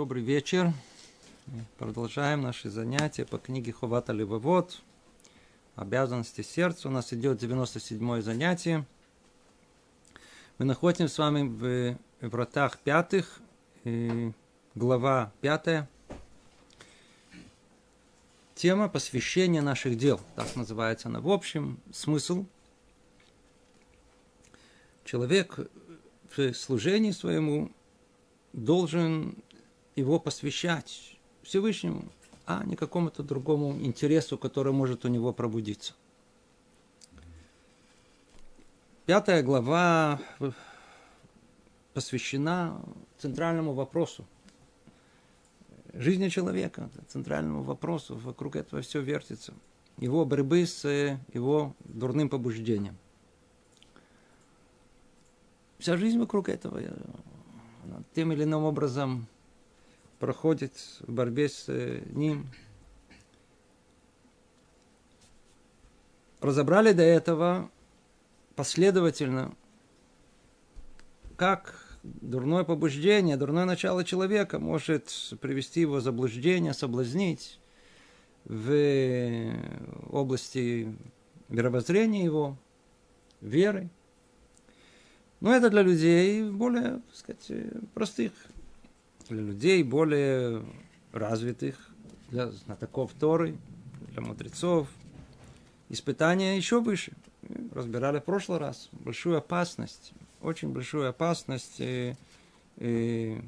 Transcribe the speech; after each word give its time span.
Добрый 0.00 0.22
вечер. 0.22 0.72
Продолжаем 1.76 2.40
наши 2.40 2.70
занятия 2.70 3.26
по 3.26 3.36
книге 3.36 3.74
Ховата 3.74 4.14
Левовод. 4.14 4.80
Обязанности 5.76 6.40
сердца. 6.40 6.88
У 6.88 6.90
нас 6.90 7.12
идет 7.12 7.36
97 7.36 8.22
занятие. 8.22 8.86
Мы 10.56 10.64
находимся 10.64 11.14
с 11.14 11.18
вами 11.18 11.46
в 11.46 11.98
вратах 12.26 12.78
пятых, 12.78 13.42
глава 14.74 15.34
пятая. 15.42 15.86
Тема 18.54 18.88
посвящения 18.88 19.60
наших 19.60 19.98
дел. 19.98 20.18
Так 20.34 20.56
называется 20.56 21.08
она. 21.08 21.20
В 21.20 21.28
общем, 21.28 21.78
смысл. 21.92 22.46
Человек 25.04 25.58
в 26.34 26.54
служении 26.54 27.10
своему 27.10 27.70
должен 28.54 29.36
его 30.00 30.18
посвящать 30.18 31.16
Всевышнему, 31.42 32.04
а 32.46 32.64
не 32.64 32.76
какому-то 32.76 33.22
другому 33.22 33.72
интересу, 33.80 34.36
который 34.36 34.72
может 34.72 35.04
у 35.04 35.08
него 35.08 35.32
пробудиться. 35.32 35.94
Пятая 39.06 39.42
глава 39.42 40.20
посвящена 41.94 42.80
центральному 43.18 43.72
вопросу 43.72 44.26
жизни 45.94 46.28
человека, 46.28 46.90
центральному 47.08 47.62
вопросу, 47.62 48.16
вокруг 48.16 48.56
этого 48.56 48.82
все 48.82 49.00
вертится. 49.00 49.54
Его 49.98 50.24
борьбы 50.24 50.66
с 50.66 50.84
его 51.32 51.74
дурным 51.84 52.28
побуждением. 52.28 52.96
Вся 55.78 55.96
жизнь 55.96 56.18
вокруг 56.18 56.48
этого 56.48 56.80
тем 58.14 58.32
или 58.32 58.44
иным 58.44 58.64
образом 58.64 59.26
проходит 60.20 60.74
в 61.00 61.12
борьбе 61.12 61.48
с 61.48 61.64
э, 61.68 62.02
ним. 62.12 62.46
Разобрали 66.40 66.92
до 66.92 67.02
этого 67.02 67.70
последовательно, 68.54 69.54
как 71.36 71.98
дурное 72.02 72.64
побуждение, 72.64 73.36
дурное 73.36 73.64
начало 73.64 74.04
человека 74.04 74.58
может 74.58 75.34
привести 75.40 75.80
его 75.80 75.96
в 75.96 76.00
заблуждение, 76.02 76.74
соблазнить 76.74 77.58
в 78.44 79.52
области 80.10 80.94
мировоззрения 81.48 82.24
его, 82.24 82.56
веры. 83.40 83.88
Но 85.40 85.54
это 85.54 85.70
для 85.70 85.82
людей 85.82 86.42
более, 86.50 87.00
так 87.00 87.14
сказать, 87.14 87.52
простых 87.94 88.32
для 89.30 89.42
людей 89.42 89.82
более 89.82 90.62
развитых, 91.12 91.76
для 92.30 92.50
знатоков 92.50 93.12
Торы, 93.18 93.56
для 94.10 94.20
мудрецов. 94.20 94.88
Испытания 95.88 96.56
еще 96.56 96.80
выше. 96.80 97.12
Разбирали 97.72 98.18
в 98.20 98.24
прошлый 98.24 98.58
раз. 98.58 98.88
Большую 98.92 99.38
опасность, 99.38 100.12
очень 100.40 100.72
большую 100.72 101.08
опасность 101.08 101.80
э, 101.80 102.16
э, 102.76 103.40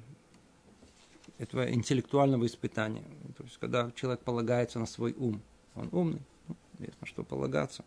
этого 1.39 1.71
интеллектуального 1.71 2.47
испытания. 2.47 3.05
То 3.37 3.45
есть, 3.45 3.59
когда 3.59 3.91
человек 3.95 4.21
полагается 4.21 4.79
на 4.79 4.87
свой 4.87 5.15
ум. 5.17 5.41
Он 5.75 5.89
умный, 5.93 6.23
ну, 6.49 6.57
на 7.01 7.07
что 7.07 7.23
полагаться. 7.23 7.85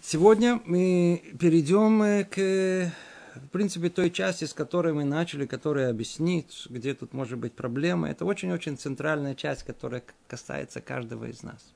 Сегодня 0.00 0.60
мы 0.66 1.22
перейдем 1.38 2.02
э, 2.02 2.24
к 2.24 2.92
в 3.34 3.48
принципе, 3.48 3.88
той 3.88 4.10
части, 4.10 4.44
с 4.44 4.52
которой 4.52 4.92
мы 4.92 5.04
начали, 5.04 5.46
которая 5.46 5.90
объяснит, 5.90 6.46
где 6.68 6.94
тут 6.94 7.12
может 7.12 7.38
быть 7.38 7.52
проблема, 7.52 8.10
это 8.10 8.24
очень-очень 8.24 8.76
центральная 8.76 9.34
часть, 9.34 9.62
которая 9.62 10.02
касается 10.28 10.80
каждого 10.80 11.26
из 11.26 11.42
нас. 11.42 11.72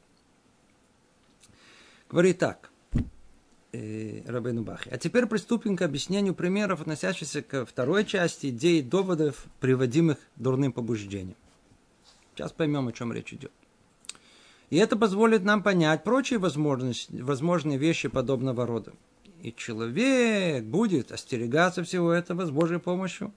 Говорит 2.10 2.38
так, 2.38 2.70
э, 3.72 4.22
Рабейну 4.26 4.62
Бахи. 4.62 4.88
А 4.90 4.98
теперь 4.98 5.26
приступим 5.26 5.76
к 5.76 5.82
объяснению 5.82 6.34
примеров, 6.34 6.82
относящихся 6.82 7.42
к 7.42 7.64
второй 7.64 8.04
части 8.04 8.48
идей 8.48 8.82
доводов, 8.82 9.46
приводимых 9.60 10.18
дурным 10.36 10.72
побуждением. 10.72 11.36
Сейчас 12.34 12.52
поймем, 12.52 12.86
о 12.88 12.92
чем 12.92 13.12
речь 13.12 13.32
идет. 13.32 13.52
И 14.68 14.76
это 14.76 14.96
позволит 14.96 15.44
нам 15.44 15.62
понять 15.62 16.04
прочие 16.04 16.38
возможные 16.38 17.78
вещи 17.78 18.08
подобного 18.08 18.66
рода 18.66 18.92
и 19.42 19.52
человек 19.52 20.64
будет 20.64 21.12
остерегаться 21.12 21.84
всего 21.84 22.12
этого 22.12 22.46
с 22.46 22.50
Божьей 22.50 22.78
помощью, 22.78 23.32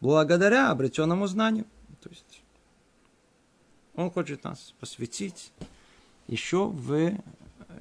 благодаря 0.00 0.70
обретенному 0.70 1.26
знанию. 1.26 1.66
То 2.00 2.08
есть 2.10 2.42
он 3.94 4.10
хочет 4.10 4.44
нас 4.44 4.74
посвятить 4.80 5.52
еще 6.26 6.66
в 6.66 7.12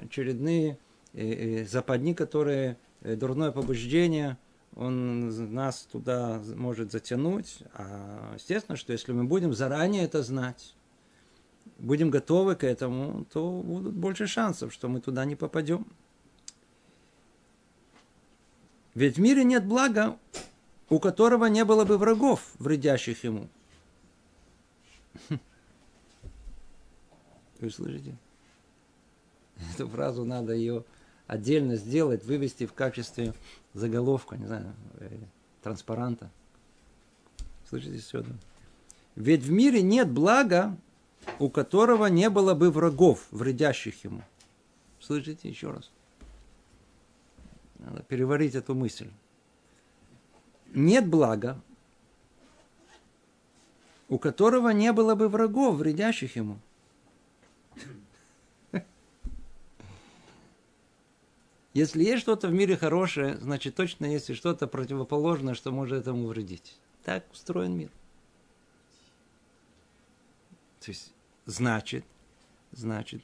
очередные 0.02 0.78
э, 1.14 1.62
э, 1.62 1.66
западни, 1.66 2.14
которые 2.14 2.78
э, 3.02 3.16
дурное 3.16 3.52
побуждение, 3.52 4.38
он 4.76 5.54
нас 5.54 5.88
туда 5.92 6.42
может 6.56 6.92
затянуть. 6.92 7.60
А 7.74 8.34
естественно, 8.36 8.78
что 8.78 8.94
если 8.94 9.12
мы 9.12 9.26
будем 9.26 9.54
заранее 9.54 10.04
это 10.04 10.24
знать, 10.24 10.76
будем 11.78 12.10
готовы 12.10 12.56
к 12.56 12.64
этому, 12.64 13.26
то 13.26 13.52
будут 13.52 13.94
больше 13.94 14.28
шансов, 14.28 14.74
что 14.74 14.88
мы 14.88 15.02
туда 15.02 15.26
не 15.26 15.36
попадем. 15.36 15.86
Ведь 18.94 19.18
в 19.18 19.22
мире 19.22 19.44
нет 19.44 19.66
блага, 19.66 20.18
у 20.90 21.00
которого 21.00 21.46
не 21.46 21.64
было 21.64 21.86
бы 21.86 21.98
врагов, 21.98 22.52
вредящих 22.60 23.24
ему. 23.24 23.48
Вы 27.60 27.70
слышите? 27.70 28.16
Эту 29.74 29.88
фразу 29.88 30.26
надо 30.26 30.54
ее 30.54 30.84
отдельно 31.28 31.78
сделать, 31.78 32.26
вывести 32.26 32.66
в 32.66 32.74
качестве 32.74 33.34
заголовка, 33.74 34.36
не 34.36 34.48
знаю, 34.48 34.74
э, 35.00 35.10
транспаранта. 35.62 36.30
Слышите 37.70 38.00
сюда? 38.00 38.32
Ведь 39.16 39.44
в 39.44 39.52
мире 39.52 39.82
нет 39.82 40.10
блага, 40.12 40.76
у 41.40 41.50
которого 41.50 42.08
не 42.08 42.30
было 42.30 42.54
бы 42.54 42.70
врагов, 42.72 43.28
вредящих 43.32 44.04
ему. 44.04 44.24
Слышите 45.00 45.48
еще 45.48 45.72
раз? 45.72 45.90
Надо 47.82 48.04
переварить 48.04 48.56
эту 48.56 48.76
мысль. 48.76 49.10
Нет 50.74 51.08
блага, 51.08 51.60
у 54.08 54.18
которого 54.18 54.70
не 54.70 54.94
было 54.94 55.16
бы 55.16 55.28
врагов, 55.28 55.76
вредящих 55.76 56.36
ему. 56.36 56.60
Если 61.74 62.04
есть 62.04 62.22
что-то 62.22 62.50
в 62.50 62.54
мире 62.54 62.76
хорошее, 62.76 63.38
значит 63.38 63.76
точно 63.76 64.06
есть 64.06 64.30
и 64.30 64.34
что-то 64.34 64.68
противоположное, 64.68 65.54
что 65.54 65.72
может 65.72 66.02
этому 66.02 66.28
вредить. 66.28 66.78
Так 67.04 67.24
устроен 67.32 67.78
мир. 67.78 67.90
То 70.82 70.92
есть, 70.92 71.14
значит, 71.46 72.04
значит, 72.72 73.22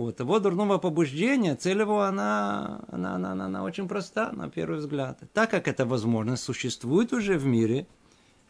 у 0.00 0.12
того 0.12 0.40
дурного 0.40 0.78
побуждения 0.78 1.54
цель 1.54 1.80
его, 1.80 2.02
она, 2.02 2.80
она, 2.88 3.16
она, 3.16 3.32
она, 3.32 3.46
она 3.46 3.62
очень 3.62 3.86
проста, 3.86 4.32
на 4.32 4.48
первый 4.48 4.78
взгляд. 4.78 5.18
Так 5.32 5.50
как 5.50 5.68
эта 5.68 5.84
возможность 5.84 6.42
существует 6.42 7.12
уже 7.12 7.38
в 7.38 7.44
мире, 7.44 7.86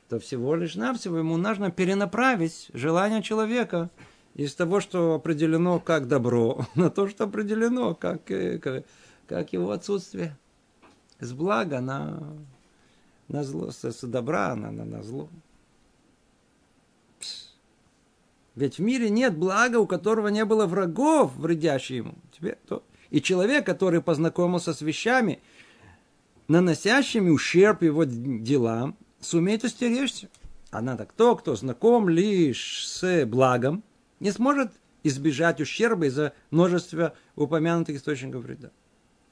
то 0.08 0.18
всего 0.18 0.54
лишь 0.54 0.76
навсего 0.76 1.18
ему 1.18 1.36
нужно 1.36 1.70
перенаправить 1.70 2.70
желание 2.72 3.22
человека 3.22 3.90
из 4.34 4.54
того, 4.54 4.80
что 4.80 5.14
определено 5.14 5.80
как 5.80 6.08
добро, 6.08 6.66
на 6.74 6.90
то, 6.90 7.08
что 7.08 7.24
определено 7.24 7.94
как, 7.94 8.30
э, 8.30 8.84
как, 9.26 9.52
его 9.52 9.72
отсутствие. 9.72 10.36
С 11.18 11.32
блага 11.32 11.80
на, 11.80 12.32
на 13.28 13.44
зло, 13.44 13.70
с 13.70 14.00
добра 14.02 14.54
на, 14.54 14.70
на, 14.70 14.84
на 14.84 15.02
зло. 15.02 15.28
Ведь 18.56 18.78
в 18.78 18.82
мире 18.82 19.10
нет 19.10 19.36
блага, 19.36 19.76
у 19.76 19.86
которого 19.86 20.28
не 20.28 20.44
было 20.44 20.66
врагов, 20.66 21.36
вредящих 21.36 21.96
ему. 21.98 22.14
Тебе 22.36 22.58
то. 22.66 22.82
И 23.10 23.20
человек, 23.20 23.66
который 23.66 24.02
познакомился 24.02 24.72
с 24.72 24.80
вещами, 24.80 25.40
наносящими 26.48 27.30
ущерб 27.30 27.82
его 27.82 28.04
делам, 28.04 28.96
сумеет 29.20 29.64
устеречься. 29.64 30.28
Надо 30.72 31.06
кто, 31.06 31.36
кто 31.36 31.56
знаком 31.56 32.08
лишь 32.08 32.86
с 32.86 33.26
благом, 33.26 33.82
не 34.20 34.30
сможет 34.30 34.72
избежать 35.02 35.60
ущерба 35.60 36.06
из-за 36.06 36.32
множества 36.50 37.14
упомянутых 37.36 37.96
источников 37.96 38.44
вреда. 38.44 38.70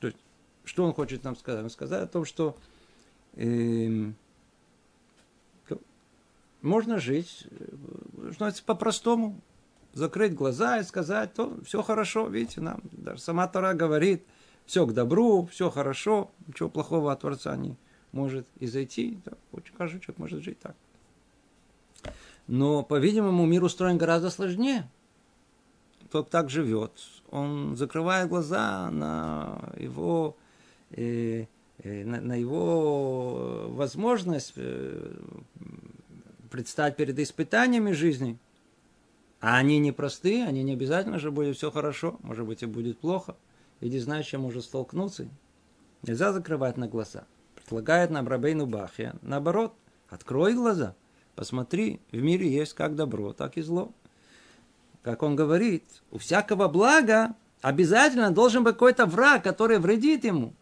То 0.00 0.08
есть, 0.08 0.18
что 0.64 0.84
он 0.84 0.92
хочет 0.92 1.24
нам 1.24 1.36
сказать? 1.36 1.62
Он 1.62 1.70
сказал 1.70 2.02
о 2.02 2.06
том, 2.06 2.24
что 2.24 2.56
э, 3.34 4.10
можно 6.62 6.98
жить, 6.98 7.46
что 8.32 8.52
по-простому, 8.66 9.40
закрыть 9.92 10.34
глаза 10.34 10.78
и 10.78 10.84
сказать, 10.84 11.34
то 11.34 11.58
все 11.64 11.82
хорошо, 11.82 12.28
видите, 12.28 12.60
нам 12.60 12.80
даже 12.92 13.20
сама 13.20 13.48
Тора 13.48 13.74
говорит, 13.74 14.24
все 14.66 14.86
к 14.86 14.92
добру, 14.92 15.46
все 15.46 15.70
хорошо, 15.70 16.30
ничего 16.46 16.68
плохого 16.68 17.12
от 17.12 17.20
Творца 17.20 17.56
не 17.56 17.76
может 18.12 18.46
и 18.58 18.66
зайти. 18.66 19.18
Да, 19.24 19.32
каждый 19.76 20.00
человек 20.00 20.18
может 20.18 20.42
жить 20.42 20.58
так. 20.60 20.76
Но, 22.46 22.82
по-видимому, 22.82 23.44
мир 23.46 23.64
устроен 23.64 23.98
гораздо 23.98 24.30
сложнее. 24.30 24.88
Тот 26.10 26.30
так 26.30 26.48
живет, 26.48 26.92
он 27.30 27.76
закрывает 27.76 28.30
глаза 28.30 28.90
на 28.90 29.72
его, 29.76 30.36
э, 30.90 31.44
э, 31.82 32.04
на, 32.04 32.22
на 32.22 32.34
его 32.34 33.66
возможность 33.68 34.54
э, 34.56 35.14
предстать 36.50 36.96
перед 36.96 37.18
испытаниями 37.18 37.92
жизни. 37.92 38.38
А 39.40 39.56
они 39.56 39.78
непростые, 39.78 40.44
они 40.44 40.62
не 40.62 40.72
обязательно 40.72 41.18
же 41.18 41.30
будет 41.30 41.56
все 41.56 41.70
хорошо, 41.70 42.18
может 42.22 42.46
быть 42.46 42.62
и 42.62 42.66
будет 42.66 42.98
плохо. 42.98 43.36
И 43.80 43.88
не 43.88 43.98
знаешь, 44.00 44.26
чем 44.26 44.42
может 44.42 44.64
столкнуться. 44.64 45.28
Нельзя 46.02 46.32
закрывать 46.32 46.76
на 46.76 46.88
глаза. 46.88 47.24
Предлагает 47.54 48.10
нам 48.10 48.26
Рабейну 48.26 48.66
Бахия. 48.66 49.14
Наоборот, 49.22 49.74
открой 50.08 50.54
глаза, 50.54 50.96
посмотри, 51.36 52.00
в 52.10 52.20
мире 52.20 52.50
есть 52.50 52.74
как 52.74 52.96
добро, 52.96 53.32
так 53.32 53.56
и 53.56 53.62
зло. 53.62 53.92
Как 55.02 55.22
он 55.22 55.36
говорит, 55.36 55.84
у 56.10 56.18
всякого 56.18 56.68
блага 56.68 57.34
обязательно 57.62 58.30
должен 58.30 58.64
быть 58.64 58.74
какой-то 58.74 59.06
враг, 59.06 59.44
который 59.44 59.78
вредит 59.78 60.24
ему. 60.24 60.54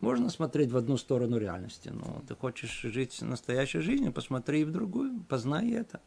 Можно 0.00 0.30
смотреть 0.30 0.70
в 0.70 0.76
одну 0.76 0.96
сторону 0.96 1.36
реальности, 1.36 1.90
но 1.90 2.22
ты 2.26 2.34
хочешь 2.34 2.80
жить 2.82 3.20
настоящей 3.20 3.80
жизнью, 3.80 4.12
посмотри 4.12 4.62
и 4.62 4.64
в 4.64 4.72
другую, 4.72 5.20
познай 5.28 5.70
это. 5.72 6.00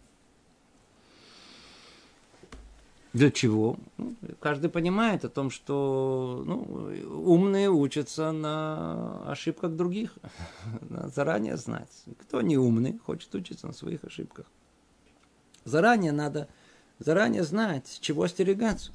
Для 3.13 3.29
чего? 3.29 3.77
Ну, 3.97 4.15
каждый 4.39 4.71
понимает 4.71 5.23
о 5.23 5.29
том, 5.29 5.51
что 5.51 6.43
ну, 6.47 6.91
умные 7.23 7.69
учатся 7.69 8.31
на 8.31 9.21
ошибках 9.31 9.75
других. 9.75 10.17
Надо 10.89 11.09
заранее 11.09 11.57
знать. 11.57 11.91
Кто 12.21 12.41
не 12.41 12.57
умный, 12.57 12.97
хочет 12.97 13.33
учиться 13.35 13.67
на 13.67 13.73
своих 13.73 14.03
ошибках. 14.03 14.47
Заранее 15.63 16.11
надо, 16.11 16.49
заранее 16.99 17.43
знать, 17.43 17.99
чего 18.01 18.23
остерегаться. 18.23 18.91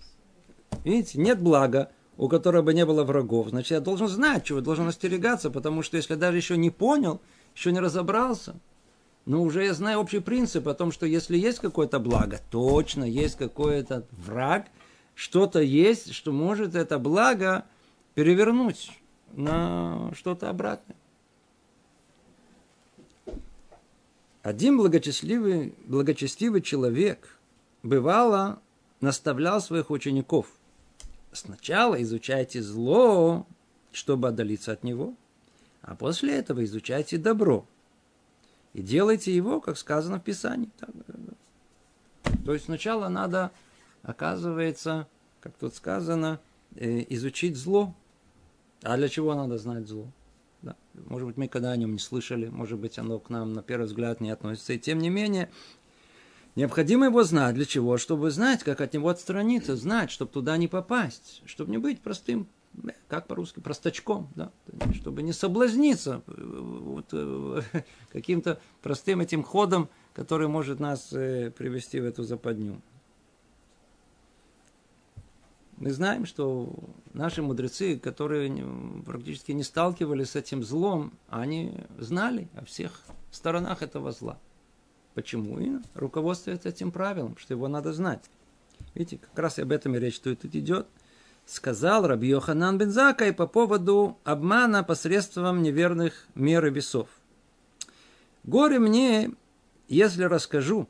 Видите, 0.85 1.19
нет 1.19 1.41
блага, 1.41 1.91
у 2.19 2.29
которого 2.29 2.61
бы 2.61 2.75
не 2.75 2.85
было 2.85 3.05
врагов. 3.05 3.49
Значит, 3.49 3.71
я 3.71 3.81
должен 3.81 4.09
знать, 4.09 4.45
чего 4.45 4.61
должен 4.61 4.87
остерегаться, 4.87 5.51
потому 5.51 5.83
что 5.83 5.97
если 5.97 6.17
даже 6.17 6.37
еще 6.37 6.59
не 6.59 6.71
понял, 6.71 7.23
еще 7.55 7.73
не 7.73 7.81
разобрался– 7.81 8.55
но 9.29 9.43
уже 9.43 9.67
я 9.67 9.75
знаю 9.75 9.99
общий 9.99 10.21
принцип 10.21 10.67
о 10.69 10.75
том, 10.75 10.91
что 10.91 11.05
если 11.05 11.37
есть 11.37 11.59
какое-то 11.59 11.99
благо, 11.99 12.41
точно 12.51 13.05
есть 13.05 13.37
какой-то 13.37 14.07
враг, 14.11 14.69
что-то 15.15 15.61
есть, 15.61 16.15
что 16.15 16.33
может 16.33 16.75
это 16.75 16.99
благо 16.99 17.67
перевернуть 18.15 18.91
на 19.35 20.11
что-то 20.15 20.49
обратное. 20.49 20.97
Один 24.43 24.79
благочестивый, 24.79 25.75
благочестивый 25.85 26.63
человек 26.63 27.39
бывало 27.83 28.63
наставлял 29.03 29.61
своих 29.61 29.91
учеников. 29.91 30.47
Сначала 31.33 32.01
изучайте 32.03 32.63
зло, 32.63 33.47
чтобы 33.93 34.29
отдалиться 34.29 34.73
от 34.73 34.83
него, 34.83 35.15
а 35.83 35.95
после 35.95 36.37
этого 36.37 36.65
изучайте 36.65 37.19
добро– 37.19 37.67
и 38.75 38.83
делайте 38.83 39.35
его, 39.35 39.61
как 39.61 39.77
сказано 39.77 40.21
в 40.21 40.23
Писании. 40.23 40.71
То 42.45 42.53
есть 42.53 42.67
сначала 42.67 43.09
надо, 43.09 43.51
оказывается, 44.03 45.09
как 45.41 45.55
тут 45.55 45.75
сказано, 45.75 46.41
э, 46.77 47.05
изучить 47.09 47.57
зло. 47.57 47.95
А 48.83 48.97
для 48.97 49.09
чего 49.09 49.35
надо 49.35 49.59
знать 49.59 49.89
зло? 49.89 50.07
Да. 50.63 50.77
Может 50.95 51.27
быть, 51.27 51.37
мы 51.37 51.49
когда 51.49 51.73
о 51.73 51.77
нем 51.77 51.93
не 51.93 51.99
слышали, 51.99 52.49
может 52.49 52.79
быть, 52.79 52.99
оно 52.99 53.19
к 53.19 53.31
нам 53.31 53.53
на 53.53 53.63
первый 53.63 53.87
взгляд 53.87 54.21
не 54.21 54.31
относится. 54.31 54.75
И 54.75 54.79
тем 54.79 54.99
не 54.99 55.11
менее, 55.11 55.51
необходимо 56.59 57.07
его 57.07 57.23
знать. 57.23 57.55
Для 57.55 57.65
чего? 57.65 57.97
Чтобы 57.97 58.31
знать, 58.31 58.65
как 58.65 58.81
от 58.81 58.93
него 58.93 59.09
отстраниться, 59.09 59.77
знать, 59.77 60.11
чтобы 60.11 60.33
туда 60.33 60.57
не 60.57 60.69
попасть, 60.69 61.43
чтобы 61.47 61.71
не 61.71 61.79
быть 61.79 62.01
простым 62.01 62.49
как 63.09 63.27
по-русски, 63.27 63.61
простачком, 63.61 64.29
да, 64.37 64.53
чтобы 64.95 65.23
не 65.23 65.33
соблазниться 65.33 66.23
э, 66.27 66.33
вот, 66.37 67.07
э, 67.13 67.63
каким-то 68.13 68.61
простым 68.83 69.21
этим 69.21 69.43
ходом, 69.43 69.89
который 70.13 70.49
может 70.49 70.79
нас 70.79 71.13
э, 71.13 71.51
привести 71.51 71.99
в 71.99 72.05
эту 72.05 72.23
западню. 72.23 72.81
Мы 75.79 75.93
знаем, 75.93 76.27
что 76.27 76.73
наши 77.15 77.41
мудрецы, 77.43 77.99
которые 77.99 78.53
практически 79.05 79.53
не 79.53 79.63
сталкивались 79.63 80.31
с 80.31 80.37
этим 80.37 80.63
злом, 80.63 81.13
они 81.29 81.75
знали 81.99 82.49
о 82.55 82.65
всех 82.65 83.03
сторонах 83.31 83.83
этого 83.83 84.13
зла. 84.13 84.39
Почему? 85.19 85.59
И 85.59 85.73
руководствуются 85.95 86.69
этим 86.69 86.93
правилом, 86.93 87.37
что 87.39 87.53
его 87.53 87.67
надо 87.67 87.93
знать. 87.93 88.31
Видите, 88.95 89.19
как 89.19 89.37
раз 89.37 89.59
и 89.59 89.63
об 89.63 89.73
этом 89.73 89.97
и 89.97 89.99
речь 89.99 90.21
тут 90.21 90.45
идет 90.45 90.87
сказал 91.45 92.07
Раби 92.07 92.29
Йоханан 92.29 92.79
бен 92.79 92.93
Закай 92.93 93.33
по 93.33 93.49
поводу 93.49 94.17
обмана 94.23 94.85
посредством 94.85 95.61
неверных 95.61 96.29
мер 96.37 96.65
и 96.67 96.71
весов. 96.71 97.09
Горе 98.45 98.79
мне, 98.79 99.33
если 99.89 100.23
расскажу 100.23 100.89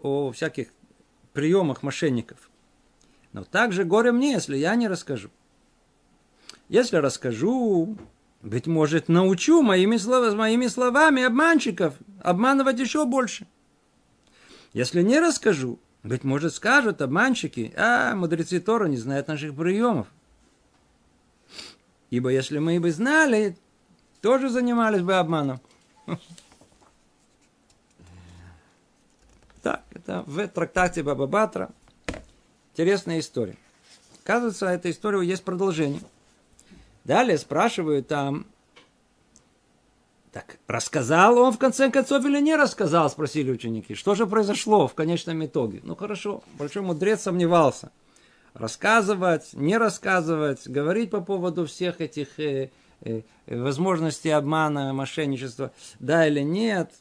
о 0.00 0.32
всяких 0.32 0.72
приемах 1.32 1.84
мошенников. 1.84 2.50
Но 3.32 3.44
также 3.44 3.84
горе 3.84 4.10
мне, 4.10 4.32
если 4.32 4.56
я 4.56 4.74
не 4.74 4.88
расскажу. 4.88 5.30
Если 6.68 6.96
расскажу, 6.96 7.96
быть 8.42 8.66
может, 8.66 9.08
научу 9.08 9.62
моими, 9.62 9.96
слов, 9.96 10.34
моими 10.34 10.66
словами 10.66 11.22
обманщиков 11.22 11.94
обманывать 12.20 12.80
еще 12.80 13.06
больше. 13.06 13.46
Если 14.72 15.02
не 15.02 15.20
расскажу, 15.20 15.78
быть 16.02 16.24
может, 16.24 16.54
скажут 16.54 17.00
обманщики, 17.02 17.72
а 17.76 18.14
мудрецы 18.16 18.60
Тора 18.60 18.86
не 18.86 18.96
знают 18.96 19.28
наших 19.28 19.54
приемов. 19.54 20.08
Ибо 22.10 22.30
если 22.30 22.58
мы 22.58 22.80
бы 22.80 22.90
знали, 22.90 23.56
тоже 24.20 24.50
занимались 24.50 25.02
бы 25.02 25.14
обманом. 25.14 25.60
Так, 29.62 29.84
это 29.92 30.24
в 30.26 30.48
трактате 30.48 31.04
Баба 31.04 31.28
Батра. 31.28 31.70
Интересная 32.72 33.20
история. 33.20 33.56
Оказывается, 34.24 34.66
эта 34.66 34.90
история 34.90 35.24
есть 35.24 35.44
продолжение. 35.44 36.00
Далее 37.04 37.36
спрашивают 37.38 38.08
там, 38.08 38.46
так, 40.32 40.58
рассказал 40.66 41.36
он 41.38 41.52
в 41.52 41.58
конце 41.58 41.90
концов 41.90 42.24
или 42.24 42.40
не 42.40 42.56
рассказал, 42.56 43.10
спросили 43.10 43.50
ученики. 43.50 43.94
Что 43.94 44.14
же 44.14 44.26
произошло 44.26 44.88
в 44.88 44.94
конечном 44.94 45.44
итоге? 45.44 45.80
Ну 45.84 45.94
хорошо, 45.94 46.42
большой 46.58 46.82
мудрец 46.82 47.20
сомневался. 47.20 47.92
Рассказывать, 48.54 49.52
не 49.52 49.76
рассказывать, 49.76 50.66
говорить 50.66 51.10
по 51.10 51.20
поводу 51.20 51.66
всех 51.66 52.00
этих 52.00 52.40
э, 52.40 52.70
э, 53.00 53.22
возможностей 53.46 54.30
обмана, 54.30 54.92
мошенничества, 54.92 55.72
да 56.00 56.26
или 56.26 56.40
нет, 56.40 56.92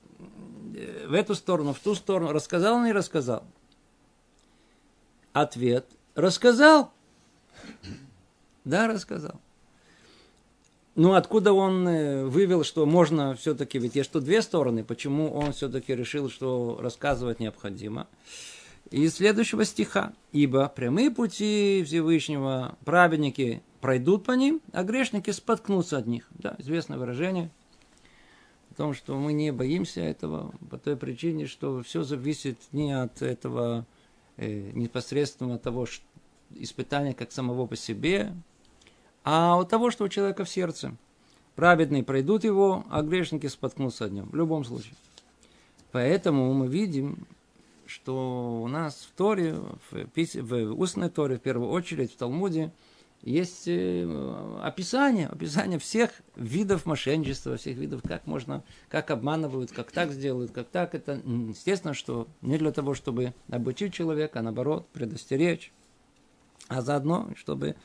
э, 0.75 1.07
в 1.07 1.13
эту 1.13 1.35
сторону, 1.35 1.73
в 1.73 1.79
ту 1.79 1.95
сторону, 1.95 2.31
рассказал 2.31 2.75
он, 2.75 2.85
не 2.85 2.93
рассказал. 2.93 3.43
Ответ, 5.33 5.85
рассказал. 6.15 6.91
Да, 8.65 8.87
рассказал. 8.87 9.39
Ну, 10.95 11.13
откуда 11.13 11.53
он 11.53 11.87
э, 11.87 12.25
вывел, 12.25 12.63
что 12.63 12.85
можно 12.85 13.35
все-таки, 13.35 13.79
ведь 13.79 13.95
есть 13.95 14.11
тут 14.11 14.25
две 14.25 14.41
стороны, 14.41 14.83
почему 14.83 15.31
он 15.31 15.53
все-таки 15.53 15.95
решил, 15.95 16.29
что 16.29 16.77
рассказывать 16.81 17.39
необходимо? 17.39 18.07
Из 18.89 19.15
следующего 19.15 19.63
стиха. 19.63 20.11
«Ибо 20.33 20.67
прямые 20.67 21.11
пути 21.11 21.81
Всевышнего 21.85 22.77
праведники 22.83 23.61
пройдут 23.79 24.25
по 24.25 24.33
ним, 24.33 24.61
а 24.73 24.83
грешники 24.83 25.31
споткнутся 25.31 25.97
от 25.97 26.07
них». 26.07 26.27
Да, 26.31 26.55
известное 26.57 26.97
выражение 26.97 27.51
о 28.71 28.73
том, 28.73 28.93
что 28.93 29.17
мы 29.17 29.31
не 29.31 29.51
боимся 29.51 30.01
этого 30.01 30.53
по 30.69 30.77
той 30.77 30.97
причине, 30.97 31.47
что 31.47 31.81
все 31.83 32.03
зависит 32.03 32.57
не 32.73 32.91
от 32.91 33.21
этого 33.21 33.85
э, 34.35 34.71
непосредственно 34.73 35.57
того 35.57 35.85
что 35.85 36.03
испытания 36.55 37.13
как 37.13 37.31
самого 37.31 37.67
по 37.67 37.77
себе, 37.77 38.33
а 39.23 39.59
от 39.59 39.69
того, 39.69 39.91
что 39.91 40.05
у 40.05 40.09
человека 40.09 40.45
в 40.45 40.49
сердце. 40.49 40.95
Праведные 41.55 42.03
пройдут 42.03 42.43
его, 42.43 42.85
а 42.89 43.01
грешники 43.01 43.47
споткнутся 43.47 44.05
от 44.05 44.11
нем. 44.11 44.29
В 44.29 44.35
любом 44.35 44.63
случае. 44.63 44.95
Поэтому 45.91 46.53
мы 46.53 46.67
видим, 46.67 47.27
что 47.85 48.61
у 48.63 48.67
нас 48.67 49.07
в 49.11 49.17
Торе, 49.17 49.55
в, 49.91 50.07
в 50.15 50.79
устной 50.79 51.09
Торе, 51.09 51.37
в 51.37 51.41
первую 51.41 51.69
очередь, 51.69 52.13
в 52.13 52.15
Талмуде, 52.15 52.71
есть 53.21 53.67
э, 53.67 54.57
описание, 54.63 55.27
описание 55.27 55.77
всех 55.77 56.09
видов 56.35 56.85
мошенничества, 56.85 57.57
всех 57.57 57.77
видов, 57.77 58.01
как 58.01 58.25
можно, 58.25 58.63
как 58.89 59.11
обманывают, 59.11 59.71
как 59.71 59.91
так 59.91 60.11
сделают, 60.11 60.51
как 60.51 60.67
так. 60.69 60.95
Это 60.95 61.21
естественно, 61.23 61.93
что 61.93 62.27
не 62.41 62.57
для 62.57 62.71
того, 62.71 62.95
чтобы 62.95 63.35
обучить 63.49 63.93
человека, 63.93 64.39
а 64.39 64.41
наоборот, 64.41 64.87
предостеречь, 64.93 65.71
а 66.67 66.81
заодно, 66.81 67.29
чтобы 67.35 67.75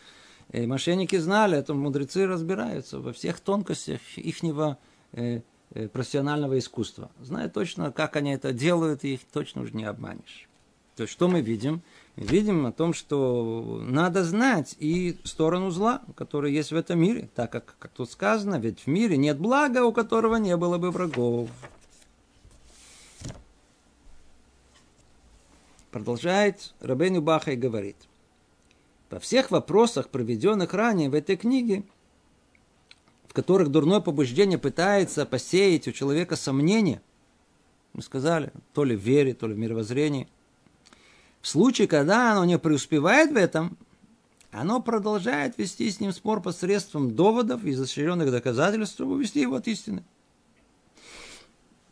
и 0.52 0.66
мошенники 0.66 1.16
знали, 1.16 1.58
это 1.58 1.74
мудрецы 1.74 2.26
разбираются 2.26 3.00
во 3.00 3.12
всех 3.12 3.40
тонкостях 3.40 4.00
ихнего 4.16 4.78
э, 5.12 5.40
э, 5.74 5.88
профессионального 5.88 6.58
искусства. 6.58 7.10
Знают 7.20 7.52
точно, 7.52 7.90
как 7.90 8.16
они 8.16 8.32
это 8.32 8.52
делают, 8.52 9.04
их 9.04 9.20
точно 9.32 9.62
уже 9.62 9.74
не 9.74 9.84
обманешь. 9.84 10.48
То 10.94 11.02
есть, 11.02 11.12
что 11.12 11.28
мы 11.28 11.42
видим? 11.42 11.82
Мы 12.16 12.24
видим 12.24 12.64
о 12.64 12.72
том, 12.72 12.94
что 12.94 13.82
надо 13.84 14.24
знать 14.24 14.76
и 14.78 15.18
сторону 15.24 15.70
зла, 15.70 16.00
которая 16.14 16.50
есть 16.50 16.72
в 16.72 16.76
этом 16.76 17.00
мире, 17.00 17.28
так 17.34 17.52
как, 17.52 17.76
как 17.78 17.90
тут 17.90 18.10
сказано, 18.10 18.56
ведь 18.58 18.80
в 18.80 18.86
мире 18.86 19.18
нет 19.18 19.38
блага, 19.38 19.84
у 19.84 19.92
которого 19.92 20.36
не 20.36 20.56
было 20.56 20.78
бы 20.78 20.90
врагов. 20.90 21.50
Продолжает 25.90 26.72
Рабейну 26.80 27.20
Баха 27.20 27.52
и 27.52 27.56
говорит, 27.56 27.96
во 29.16 29.20
всех 29.20 29.50
вопросах, 29.50 30.10
проведенных 30.10 30.74
ранее 30.74 31.08
в 31.08 31.14
этой 31.14 31.38
книге, 31.38 31.84
в 33.26 33.32
которых 33.32 33.70
дурное 33.70 34.00
побуждение 34.00 34.58
пытается 34.58 35.24
посеять 35.24 35.88
у 35.88 35.92
человека 35.92 36.36
сомнения, 36.36 37.00
мы 37.94 38.02
сказали, 38.02 38.52
то 38.74 38.84
ли 38.84 38.94
в 38.94 39.00
вере, 39.00 39.32
то 39.32 39.46
ли 39.46 39.54
в 39.54 39.58
мировоззрении, 39.58 40.28
в 41.40 41.48
случае, 41.48 41.88
когда 41.88 42.32
оно 42.32 42.44
не 42.44 42.58
преуспевает 42.58 43.32
в 43.32 43.36
этом, 43.36 43.78
оно 44.50 44.82
продолжает 44.82 45.56
вести 45.56 45.90
с 45.90 45.98
ним 45.98 46.12
спор 46.12 46.42
посредством 46.42 47.14
доводов 47.14 47.64
и 47.64 47.70
изощренных 47.70 48.30
доказательств, 48.30 48.96
чтобы 48.96 49.14
увести 49.14 49.40
его 49.40 49.54
от 49.54 49.66
истины. 49.66 50.04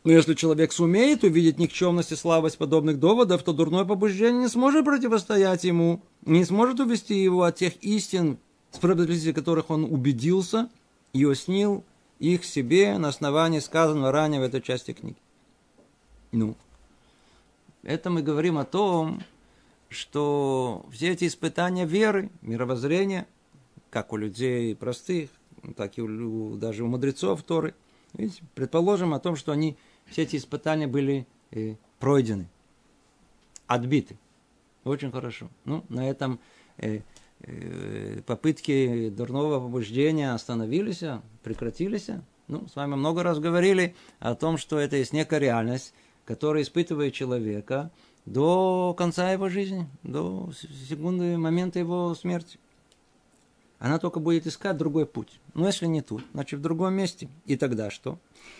Но 0.05 0.11
если 0.11 0.35
человек 0.35 0.71
сумеет 0.71 1.23
увидеть 1.23 1.57
никчемность 1.57 2.11
и 2.11 2.15
слабость 2.15 2.59
подобных 2.59 2.99
доводов, 2.99 3.41
то 3.41 3.53
дурное 3.53 3.85
побуждение 3.85 4.43
не 4.43 4.47
сможет 4.47 4.85
противостоять 4.85 5.63
ему, 5.63 5.99
не 6.25 6.45
сможет 6.45 6.79
увести 6.79 7.15
его 7.15 7.41
от 7.41 7.55
тех 7.55 7.73
истин, 7.83 8.37
справедливости 8.69 9.33
которых 9.33 9.71
он 9.71 9.83
убедился 9.83 10.69
и 11.11 11.25
уснил 11.25 11.83
их 12.19 12.45
себе 12.45 12.97
на 12.99 13.07
основании 13.07 13.57
сказанного 13.57 14.11
ранее 14.11 14.41
в 14.41 14.43
этой 14.43 14.61
части 14.61 14.93
книги. 14.93 15.17
Ну, 16.31 16.55
это 17.81 18.11
мы 18.11 18.21
говорим 18.21 18.59
о 18.59 18.65
том, 18.65 19.23
что 19.89 20.85
все 20.91 21.13
эти 21.13 21.25
испытания 21.25 21.85
веры, 21.85 22.29
мировоззрения, 22.41 23.25
как 23.89 24.13
у 24.13 24.17
людей 24.17 24.75
простых, 24.75 25.31
так 25.75 25.97
и 25.97 26.01
у, 26.01 26.57
даже 26.57 26.83
у 26.83 26.87
мудрецов 26.87 27.41
Торы, 27.41 27.73
видите, 28.13 28.43
предположим 28.53 29.15
о 29.15 29.19
том, 29.19 29.35
что 29.35 29.51
они, 29.51 29.77
все 30.05 30.23
эти 30.23 30.35
испытания 30.35 30.87
были 30.87 31.27
э, 31.51 31.75
пройдены, 31.99 32.47
отбиты. 33.67 34.17
Очень 34.83 35.11
хорошо. 35.11 35.49
Ну, 35.65 35.83
на 35.89 36.09
этом 36.09 36.39
э, 36.77 36.99
э, 37.41 38.21
попытки 38.25 39.09
дурного 39.09 39.59
побуждения 39.59 40.33
остановились, 40.33 41.03
прекратились. 41.43 42.09
Ну, 42.47 42.67
с 42.67 42.75
вами 42.75 42.95
много 42.95 43.23
раз 43.23 43.39
говорили 43.39 43.95
о 44.19 44.35
том, 44.35 44.57
что 44.57 44.77
это 44.77 44.97
есть 44.97 45.13
некая 45.13 45.39
реальность, 45.39 45.93
которая 46.25 46.63
испытывает 46.63 47.13
человека– 47.13 47.91
до 48.25 48.95
конца 48.97 49.31
его 49.31 49.49
жизни, 49.49 49.87
до 50.03 50.51
секунды 50.89 51.37
момента 51.37 51.79
его 51.79 52.13
смерти. 52.15 52.59
Она 53.79 53.99
только 53.99 54.19
будет 54.19 54.47
искать 54.47 54.77
другой 54.77 55.05
путь. 55.05 55.39
Но 55.53 55.67
если 55.67 55.85
не 55.85 56.01
тут, 56.01 56.23
значит 56.33 56.59
в 56.59 56.61
другом 56.61 56.93
месте. 56.93 57.27
И 57.45 57.57
тогда 57.57 57.89
что? 57.89 58.17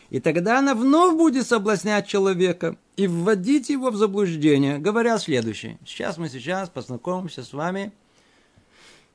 И 0.10 0.20
тогда 0.20 0.60
она 0.60 0.76
вновь 0.76 1.16
будет 1.16 1.48
соблазнять 1.48 2.08
человека 2.08 2.78
и 2.98 3.08
вводить 3.08 3.70
его 3.70 3.92
в 3.92 3.96
заблуждение, 3.96 4.78
говоря 4.78 5.18
следующее. 5.18 5.80
Сейчас 5.86 6.18
мы 6.18 6.30
сейчас 6.30 6.70
познакомимся 6.70 7.44
с 7.44 7.54
вами 7.54 7.94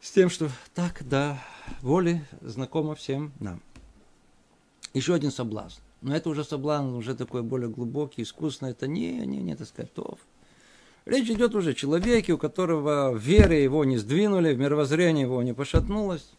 с 0.00 0.10
тем, 0.10 0.30
что 0.30 0.48
так, 0.74 1.06
да, 1.06 1.42
воли 1.82 2.24
знакомо 2.40 2.94
всем 2.94 3.32
нам. 3.38 3.60
Еще 4.94 5.14
один 5.14 5.30
соблазн. 5.30 5.80
Но 6.00 6.16
это 6.16 6.30
уже 6.30 6.44
соблазн, 6.44 6.94
уже 6.94 7.14
такой 7.14 7.42
более 7.42 7.68
глубокий, 7.68 8.22
искусный. 8.22 8.70
Это 8.70 8.88
не, 8.88 9.26
не, 9.26 9.38
не, 9.38 9.54
так 9.54 9.68
сказать, 9.68 9.92
то. 9.92 10.18
Речь 11.10 11.28
идет 11.28 11.56
уже 11.56 11.70
о 11.70 11.74
человеке, 11.74 12.34
у 12.34 12.38
которого 12.38 13.12
веры 13.12 13.54
его 13.54 13.84
не 13.84 13.98
сдвинули, 13.98 14.54
мировоззрение 14.54 15.22
его 15.22 15.42
не 15.42 15.52
пошатнулось. 15.52 16.30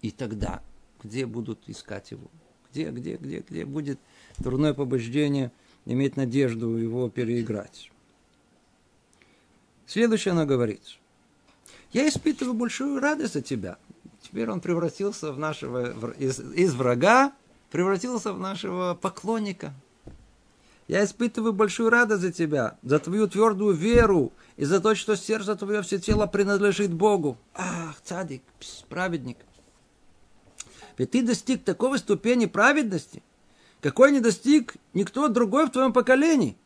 И 0.00 0.10
тогда, 0.10 0.62
где 1.02 1.26
будут 1.26 1.60
искать 1.66 2.10
его? 2.10 2.30
Где, 2.72 2.88
где, 2.90 3.16
где, 3.16 3.44
где 3.46 3.66
будет 3.66 4.00
дурное 4.38 4.72
побуждение 4.72 5.52
иметь 5.84 6.16
надежду 6.16 6.78
его 6.78 7.10
переиграть? 7.10 7.90
Следующее 9.84 10.32
она 10.32 10.46
говорит. 10.46 10.80
Я 11.92 12.08
испытываю 12.08 12.54
большую 12.54 13.00
радость 13.00 13.36
от 13.36 13.44
тебя. 13.44 13.76
Теперь 14.22 14.48
он 14.48 14.62
превратился 14.62 15.30
в 15.30 15.38
нашего, 15.38 16.10
из, 16.12 16.40
из 16.40 16.74
врага, 16.74 17.34
превратился 17.70 18.32
в 18.32 18.40
нашего 18.40 18.94
поклонника, 18.98 19.74
я 20.88 21.04
испытываю 21.04 21.52
большую 21.52 21.90
радость 21.90 22.22
за 22.22 22.32
тебя, 22.32 22.78
за 22.82 22.98
твою 22.98 23.26
твердую 23.26 23.74
веру 23.74 24.32
и 24.56 24.64
за 24.64 24.80
то, 24.80 24.94
что 24.94 25.16
сердце 25.16 25.56
твое 25.56 25.82
все 25.82 25.98
тело 25.98 26.26
принадлежит 26.26 26.92
Богу. 26.92 27.38
Ах, 27.54 27.96
цадик, 28.02 28.42
праведник. 28.88 29.38
Ведь 30.98 31.10
ты 31.10 31.22
достиг 31.22 31.64
такой 31.64 31.98
ступени 31.98 32.46
праведности, 32.46 33.22
какой 33.80 34.12
не 34.12 34.20
достиг 34.20 34.76
никто 34.92 35.28
другой 35.28 35.66
в 35.66 35.70
твоем 35.70 35.92
поколении. 35.92 36.56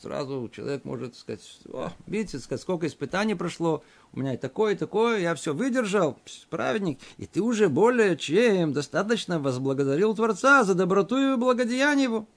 Сразу 0.00 0.48
человек 0.54 0.84
может 0.84 1.16
сказать, 1.16 1.40
о, 1.72 1.90
видите, 2.06 2.38
сколько 2.38 2.86
испытаний 2.86 3.34
прошло, 3.34 3.82
у 4.12 4.20
меня 4.20 4.34
и 4.34 4.36
такое, 4.36 4.74
и 4.74 4.76
такое, 4.76 5.18
я 5.18 5.34
все 5.34 5.52
выдержал, 5.52 6.16
праведник, 6.50 7.00
и 7.16 7.26
ты 7.26 7.42
уже 7.42 7.68
более 7.68 8.16
чем 8.16 8.72
достаточно 8.72 9.40
возблагодарил 9.40 10.14
Творца 10.14 10.62
за 10.62 10.74
доброту 10.74 11.18
и 11.18 11.36
благодеяние 11.36 12.04
его. 12.04 12.28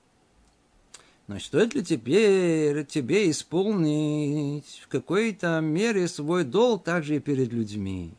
Но 1.31 1.39
стоит 1.39 1.73
ли 1.75 1.81
теперь 1.81 2.85
тебе 2.85 3.31
исполнить 3.31 4.81
в 4.83 4.89
какой-то 4.89 5.61
мере 5.61 6.09
свой 6.09 6.43
долг 6.43 6.83
также 6.83 7.15
и 7.15 7.19
перед 7.19 7.53
людьми? 7.53 8.13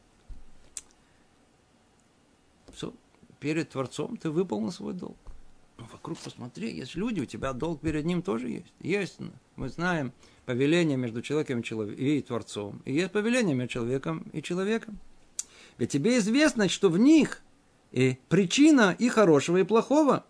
Все, 2.73 2.95
перед 3.39 3.69
Творцом 3.69 4.17
ты 4.17 4.31
выполнил 4.31 4.73
свой 4.73 4.95
долг. 4.95 5.19
Но 5.77 5.87
вокруг 5.93 6.17
посмотри, 6.21 6.75
есть 6.75 6.95
люди, 6.95 7.21
у 7.21 7.27
тебя 7.27 7.53
долг 7.53 7.83
перед 7.83 8.07
ним 8.07 8.23
тоже 8.23 8.49
есть. 8.49 8.73
Есть, 8.81 9.19
мы 9.57 9.69
знаем, 9.69 10.15
повеление 10.47 10.97
между 10.97 11.21
человеком 11.21 11.61
и 11.61 12.23
Творцом. 12.23 12.81
И 12.87 12.95
есть 12.95 13.13
повеление 13.13 13.55
между 13.55 13.75
человеком 13.75 14.25
и 14.33 14.41
человеком. 14.41 14.99
Ведь 15.77 15.91
тебе 15.91 16.17
известно, 16.17 16.67
что 16.71 16.89
в 16.89 16.97
них 16.97 17.43
и 17.91 18.17
причина 18.31 18.97
и 18.99 19.11
хорошего, 19.11 19.59
и 19.59 19.65
плохого, 19.65 20.25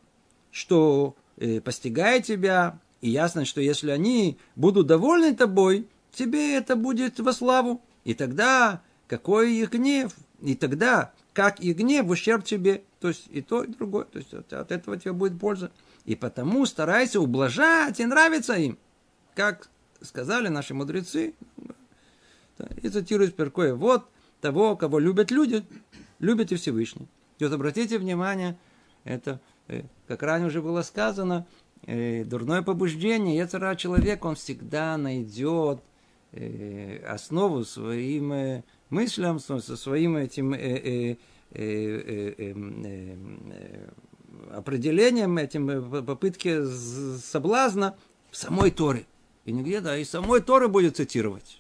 что 0.50 1.14
э, 1.36 1.60
постигает 1.60 2.24
тебя, 2.24 2.78
и 3.00 3.10
ясно, 3.10 3.44
что 3.44 3.60
если 3.60 3.90
они 3.90 4.38
будут 4.56 4.86
довольны 4.86 5.34
тобой, 5.34 5.88
тебе 6.12 6.56
это 6.56 6.76
будет 6.76 7.18
во 7.18 7.32
славу. 7.32 7.82
И 8.04 8.14
тогда 8.14 8.82
какой 9.08 9.54
их 9.54 9.70
гнев? 9.70 10.14
И 10.40 10.54
тогда 10.54 11.12
как 11.32 11.60
их 11.60 11.76
гнев 11.76 12.06
в 12.06 12.10
ущерб 12.10 12.44
тебе. 12.44 12.82
То 13.00 13.08
есть 13.08 13.26
и 13.30 13.42
то, 13.42 13.64
и 13.64 13.68
другое. 13.68 14.04
То 14.04 14.18
есть 14.18 14.32
от, 14.32 14.52
от 14.52 14.70
этого 14.70 14.96
тебе 14.96 15.12
будет 15.12 15.38
польза. 15.38 15.72
И 16.04 16.14
потому 16.14 16.66
старайся 16.66 17.20
ублажать 17.20 18.00
и 18.00 18.06
нравиться 18.06 18.54
им. 18.54 18.78
Как 19.34 19.68
сказали 20.00 20.48
наши 20.48 20.74
мудрецы, 20.74 21.34
и 22.76 22.88
цитирую 22.88 23.30
Перкоя, 23.32 23.74
вот 23.74 24.06
того, 24.40 24.76
кого 24.76 24.98
любят 24.98 25.30
люди, 25.30 25.64
любит 26.18 26.52
и 26.52 26.56
Всевышний. 26.56 27.06
То 27.38 27.46
есть 27.46 27.54
обратите 27.54 27.98
внимание, 27.98 28.56
это 29.04 29.40
как 30.08 30.22
ранее 30.22 30.48
уже 30.48 30.62
было 30.62 30.82
сказано, 30.82 31.46
э, 31.86 32.24
дурное 32.24 32.62
побуждение, 32.62 33.36
яцера 33.36 33.74
человек, 33.76 34.24
он 34.24 34.34
всегда 34.34 34.96
найдет 34.96 35.80
э, 36.32 37.04
основу 37.06 37.64
своим 37.64 38.62
мыслям, 38.90 39.38
со 39.38 39.76
своим 39.76 40.16
этим 40.16 40.52
определением, 44.50 45.38
этим 45.38 46.04
попытки 46.04 46.64
соблазна 47.18 47.96
в 48.30 48.36
самой 48.36 48.70
Торе. 48.70 49.06
И 49.44 49.52
нигде, 49.52 49.80
да, 49.80 49.96
и 49.96 50.04
самой 50.04 50.40
Торы 50.40 50.68
будет 50.68 50.96
цитировать. 50.96 51.58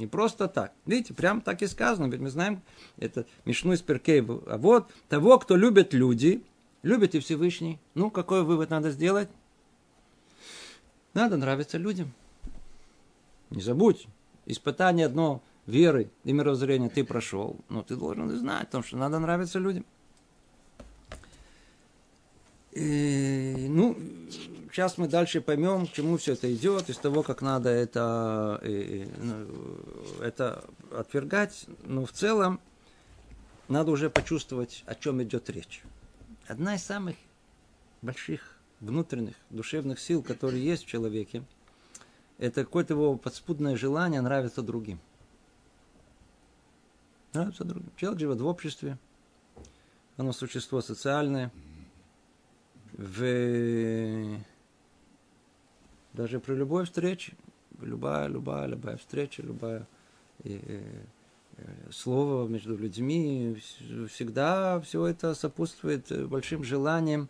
Не 0.00 0.06
просто 0.06 0.48
так. 0.48 0.72
Видите, 0.86 1.12
прям 1.12 1.42
так 1.42 1.60
и 1.60 1.66
сказано. 1.66 2.10
Ведь 2.10 2.20
мы 2.20 2.30
знаем, 2.30 2.62
это 2.96 3.26
Мишну 3.44 3.74
из 3.74 3.82
Перкей. 3.82 4.20
А 4.20 4.56
вот 4.56 4.90
того, 5.10 5.38
кто 5.38 5.56
любит 5.56 5.92
люди, 5.92 6.42
Любит 6.82 7.14
и 7.14 7.20
Всевышний. 7.20 7.78
Ну, 7.94 8.10
какой 8.10 8.42
вывод 8.42 8.70
надо 8.70 8.90
сделать? 8.90 9.28
Надо 11.12 11.36
нравиться 11.36 11.76
людям. 11.76 12.12
Не 13.50 13.60
забудь, 13.60 14.06
испытание 14.46 15.06
одно 15.06 15.42
веры 15.66 16.10
и 16.24 16.32
мировоззрения 16.32 16.88
ты 16.88 17.04
прошел, 17.04 17.56
но 17.68 17.82
ты 17.82 17.96
должен 17.96 18.30
знать 18.30 18.62
о 18.62 18.70
том, 18.70 18.82
что 18.82 18.96
надо 18.96 19.18
нравиться 19.18 19.58
людям. 19.58 19.84
И, 22.72 23.66
ну, 23.68 23.96
сейчас 24.70 24.96
мы 24.96 25.08
дальше 25.08 25.40
поймем, 25.40 25.88
к 25.88 25.92
чему 25.92 26.16
все 26.16 26.34
это 26.34 26.52
идет, 26.54 26.88
из 26.88 26.96
того, 26.96 27.24
как 27.24 27.42
надо 27.42 27.68
это, 27.68 28.60
и, 28.64 29.08
ну, 29.18 29.46
это 30.22 30.64
отвергать. 30.96 31.66
Но 31.82 32.06
в 32.06 32.12
целом 32.12 32.60
надо 33.68 33.90
уже 33.90 34.08
почувствовать, 34.08 34.84
о 34.86 34.94
чем 34.94 35.20
идет 35.22 35.50
речь 35.50 35.82
одна 36.50 36.74
из 36.74 36.82
самых 36.82 37.16
больших 38.02 38.58
внутренних 38.80 39.34
душевных 39.50 40.00
сил, 40.00 40.20
которые 40.20 40.64
есть 40.64 40.84
в 40.84 40.88
человеке, 40.88 41.44
это 42.38 42.64
какое-то 42.64 42.94
его 42.94 43.16
подспудное 43.16 43.76
желание 43.76 44.20
нравиться 44.20 44.60
другим. 44.62 44.98
Нравится 47.32 47.64
другим. 47.64 47.92
Человек 47.96 48.18
живет 48.18 48.40
в 48.40 48.46
обществе, 48.46 48.98
оно 50.16 50.32
существо 50.32 50.80
социальное, 50.80 51.52
в... 52.94 54.40
даже 56.12 56.40
при 56.40 56.54
любой 56.54 56.84
встрече, 56.84 57.34
любая, 57.80 58.26
любая, 58.26 58.66
любая 58.66 58.96
встреча, 58.96 59.42
любая 59.42 59.86
э, 60.42 61.04
слово 61.90 62.48
между 62.48 62.76
людьми, 62.76 63.60
всегда 64.08 64.80
все 64.80 65.06
это 65.06 65.34
сопутствует 65.34 66.28
большим 66.28 66.64
желанием 66.64 67.28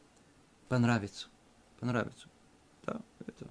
понравиться. 0.69 1.29
Понравиться. 1.79 2.29
Да, 2.87 3.01
это 3.27 3.47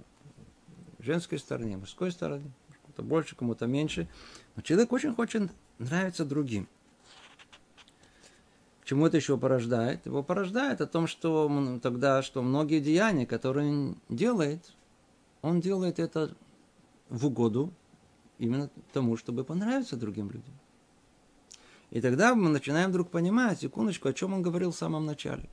женской 0.98 1.38
стороне, 1.38 1.76
мужской 1.76 2.10
стороне. 2.10 2.50
Кому-то 2.82 3.02
больше, 3.02 3.36
кому-то 3.36 3.66
меньше. 3.66 4.08
Но 4.56 4.62
человек 4.62 4.92
очень 4.92 5.14
хочет 5.14 5.50
нравиться 5.78 6.24
другим. 6.24 6.68
Чему 8.84 9.06
это 9.06 9.16
еще 9.16 9.38
порождает? 9.38 10.04
Его 10.06 10.22
порождает 10.22 10.80
о 10.80 10.86
том, 10.86 11.06
что 11.06 11.78
тогда, 11.80 12.22
что 12.22 12.42
многие 12.42 12.80
деяния, 12.80 13.24
которые 13.24 13.70
он 13.70 13.96
делает, 14.08 14.72
он 15.42 15.60
делает 15.60 15.98
это 16.00 16.34
в 17.08 17.26
угоду 17.26 17.72
именно 18.38 18.68
тому, 18.92 19.16
чтобы 19.16 19.44
понравиться 19.44 19.96
другим 19.96 20.30
людям. 20.30 20.54
И 21.90 22.00
тогда 22.00 22.34
мы 22.34 22.50
начинаем 22.50 22.90
вдруг 22.90 23.10
понимать, 23.10 23.60
секундочку, 23.60 24.08
о 24.08 24.12
чем 24.12 24.32
он 24.32 24.42
говорил 24.42 24.70
в 24.70 24.76
самом 24.76 25.06
начале. 25.06 25.48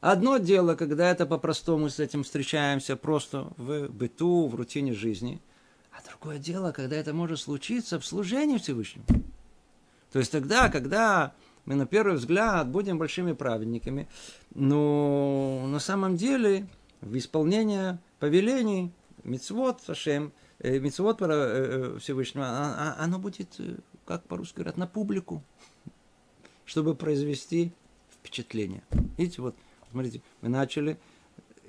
Одно 0.00 0.38
дело, 0.38 0.76
когда 0.76 1.10
это 1.10 1.26
по-простому 1.26 1.88
с 1.88 1.98
этим 1.98 2.22
встречаемся 2.22 2.96
просто 2.96 3.52
в 3.56 3.88
быту, 3.88 4.46
в 4.46 4.54
рутине 4.54 4.92
жизни. 4.92 5.40
А 5.90 5.96
другое 6.08 6.38
дело, 6.38 6.70
когда 6.70 6.94
это 6.94 7.12
может 7.12 7.40
случиться 7.40 7.98
в 7.98 8.06
служении 8.06 8.58
Всевышнему. 8.58 9.06
То 10.12 10.20
есть 10.20 10.30
тогда, 10.30 10.68
когда 10.68 11.34
мы 11.64 11.74
на 11.74 11.86
первый 11.86 12.14
взгляд 12.14 12.68
будем 12.68 12.96
большими 12.96 13.32
праведниками, 13.32 14.08
но 14.54 15.66
на 15.66 15.80
самом 15.80 16.16
деле 16.16 16.68
в 17.00 17.16
исполнении 17.18 17.98
повелений, 18.20 18.92
мицвод, 19.24 19.82
Сашем, 19.84 20.32
э, 20.60 20.78
мицвод 20.78 21.20
э, 21.22 21.26
э, 21.26 21.98
Всевышнего, 21.98 22.46
а, 22.46 22.96
а, 22.98 23.04
оно 23.04 23.18
будет, 23.18 23.60
как 24.08 24.24
по-русски 24.24 24.56
говорят, 24.56 24.78
на 24.78 24.86
публику, 24.86 25.42
чтобы 26.64 26.94
произвести 26.94 27.72
впечатление. 28.10 28.82
Видите, 29.18 29.42
вот, 29.42 29.54
смотрите, 29.90 30.22
мы 30.40 30.48
начали, 30.48 30.96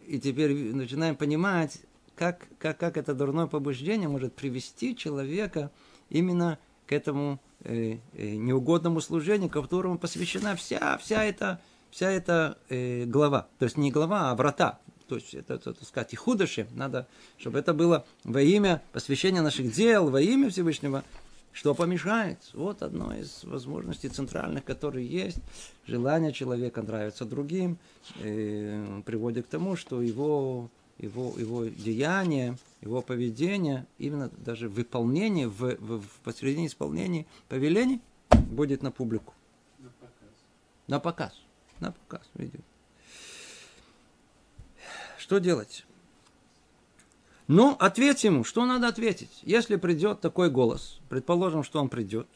и 0.08 0.22
теперь 0.22 0.74
начинаем 0.74 1.18
понимать, 1.18 1.82
как, 2.16 2.48
как, 2.58 2.80
как 2.80 2.96
это 2.96 3.14
дурное 3.14 3.48
побуждение 3.48 4.08
может 4.08 4.34
привести 4.36 4.96
человека 4.96 5.70
именно 6.10 6.60
к 6.88 6.94
этому 6.94 7.42
э, 7.66 7.98
э, 8.14 8.36
неугодному 8.38 9.02
служению, 9.02 9.50
которому 9.50 9.98
посвящена 9.98 10.56
вся, 10.56 10.98
вся 10.98 11.26
эта, 11.26 11.60
вся 11.92 12.10
эта 12.10 12.58
э, 12.70 13.04
глава. 13.04 13.50
То 13.58 13.66
есть 13.66 13.76
не 13.76 13.92
глава, 13.92 14.32
а 14.32 14.36
врата. 14.36 14.80
То 15.10 15.16
есть 15.16 15.34
это, 15.34 15.56
это 15.56 15.74
так 15.74 15.86
сказать, 15.86 16.14
и 16.14 16.16
худоши. 16.16 16.70
Надо, 16.72 17.06
чтобы 17.38 17.60
это 17.60 17.74
было 17.74 18.06
во 18.24 18.42
имя 18.42 18.82
посвящения 18.94 19.42
наших 19.42 19.74
дел, 19.74 20.10
во 20.10 20.22
имя 20.22 20.50
Всевышнего. 20.50 21.04
Что 21.52 21.74
помешает? 21.76 22.38
Вот 22.54 22.82
одно 22.84 23.14
из 23.16 23.44
возможностей 23.44 24.10
центральных, 24.10 24.64
которые 24.64 25.08
есть. 25.08 25.40
Желание 25.86 26.32
человека 26.32 26.82
нравится 26.82 27.26
другим, 27.26 27.78
э, 28.22 29.02
приводит 29.06 29.48
к 29.48 29.50
тому, 29.50 29.76
что 29.76 30.02
его 30.02 30.70
его, 31.00 31.34
его 31.38 31.66
деяние, 31.66 32.58
его 32.82 33.02
поведение, 33.02 33.88
именно 33.98 34.30
даже 34.30 34.68
выполнение, 34.68 35.48
в, 35.48 35.76
в, 35.78 36.02
в 36.02 36.20
посредине 36.24 36.68
исполнения 36.68 37.26
повелений 37.48 38.02
будет 38.30 38.84
на 38.84 38.92
публику. 38.92 39.34
На 39.80 39.90
показ. 39.90 40.30
На 40.88 41.00
показ. 41.00 41.42
На 41.80 41.92
показ. 41.94 42.30
Видите. 42.36 42.64
Что 45.18 45.40
делать? 45.40 45.86
Ну, 47.50 47.76
ответь 47.80 48.24
ему, 48.24 48.44
что 48.44 48.64
надо 48.68 48.88
ответить. 48.88 49.40
Если 49.42 49.76
придет 49.76 50.22
такой 50.22 50.52
голос, 50.52 51.00
предположим, 51.10 51.64
что 51.64 51.82
он 51.82 51.90
придет, 51.90 52.28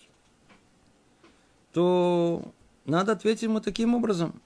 то 1.71 2.51
надо 2.85 3.11
ответить 3.11 3.43
ему 3.43 3.61
таким 3.61 3.93
образом. 3.93 4.41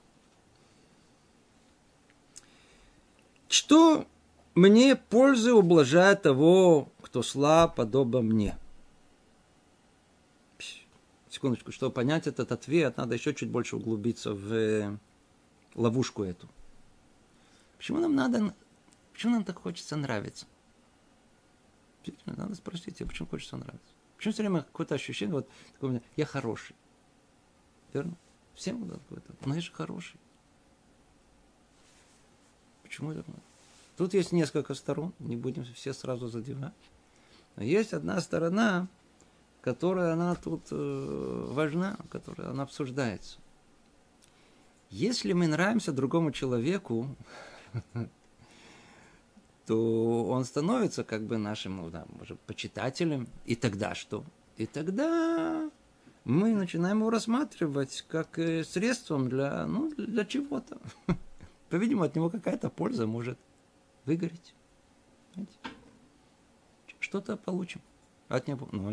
Что 3.48 4.06
мне 4.54 4.94
пользы 4.94 5.54
ублажает 5.54 6.20
того, 6.20 6.92
кто 7.00 7.22
слаб, 7.22 7.74
подобно 7.74 8.20
мне? 8.20 8.58
Секундочку, 11.30 11.72
чтобы 11.72 11.94
понять 11.94 12.26
этот 12.26 12.52
ответ, 12.52 12.98
надо 12.98 13.14
еще 13.14 13.34
чуть 13.34 13.48
больше 13.48 13.76
углубиться 13.76 14.34
в 14.34 14.52
э, 14.52 14.98
ловушку 15.74 16.24
эту. 16.24 16.46
Почему 17.78 18.00
нам 18.00 18.14
надо, 18.14 18.54
почему 19.14 19.32
нам 19.32 19.44
так 19.44 19.58
хочется 19.58 19.96
нравиться? 19.96 20.44
Надо 22.26 22.54
спросить, 22.54 23.00
а 23.02 23.06
почему 23.06 23.28
хочется 23.28 23.56
нравиться? 23.56 23.92
Почему 24.16 24.32
все 24.32 24.42
время 24.42 24.62
какое-то 24.62 24.94
ощущение, 24.94 25.34
вот 25.34 25.48
такое, 25.74 26.02
я 26.16 26.26
хороший. 26.26 26.74
Верно? 27.92 28.16
Всем 28.54 28.84
вот 28.84 28.98
какое-то, 29.00 29.34
но 29.44 29.54
я 29.54 29.60
же 29.60 29.72
хороший. 29.72 30.18
Почему 32.82 33.12
это 33.12 33.24
надо? 33.26 33.42
Тут 33.96 34.14
есть 34.14 34.32
несколько 34.32 34.74
сторон, 34.74 35.12
не 35.18 35.36
будем 35.36 35.64
все 35.64 35.92
сразу 35.92 36.28
задевать. 36.28 36.72
Но 37.56 37.64
есть 37.64 37.92
одна 37.92 38.20
сторона, 38.20 38.88
которая 39.60 40.12
она 40.12 40.34
тут 40.36 40.68
э, 40.70 41.46
важна, 41.50 41.98
которая 42.10 42.50
она 42.50 42.62
обсуждается. 42.62 43.38
Если 44.90 45.32
мы 45.32 45.48
нравимся 45.48 45.92
другому 45.92 46.30
человеку, 46.30 47.14
то 49.68 50.24
он 50.24 50.46
становится 50.46 51.04
как 51.04 51.24
бы 51.24 51.36
нашим, 51.36 51.76
ну, 51.76 51.90
да, 51.90 52.06
может, 52.18 52.40
почитателем. 52.40 53.28
И 53.44 53.54
тогда 53.54 53.94
что? 53.94 54.24
И 54.56 54.64
тогда 54.64 55.70
мы 56.24 56.54
начинаем 56.54 57.00
его 57.00 57.10
рассматривать 57.10 58.02
как 58.08 58.38
э, 58.38 58.64
средством 58.64 59.28
для, 59.28 59.66
ну, 59.66 59.90
для 59.94 60.24
чего-то. 60.24 60.78
По-видимому, 61.68 62.04
от 62.04 62.16
него 62.16 62.30
какая-то 62.30 62.70
польза 62.70 63.06
может 63.06 63.38
выгореть. 64.06 64.54
Что-то 66.98 67.36
получим. 67.36 67.82
От 68.28 68.48
него, 68.48 68.70
ну, 68.72 68.90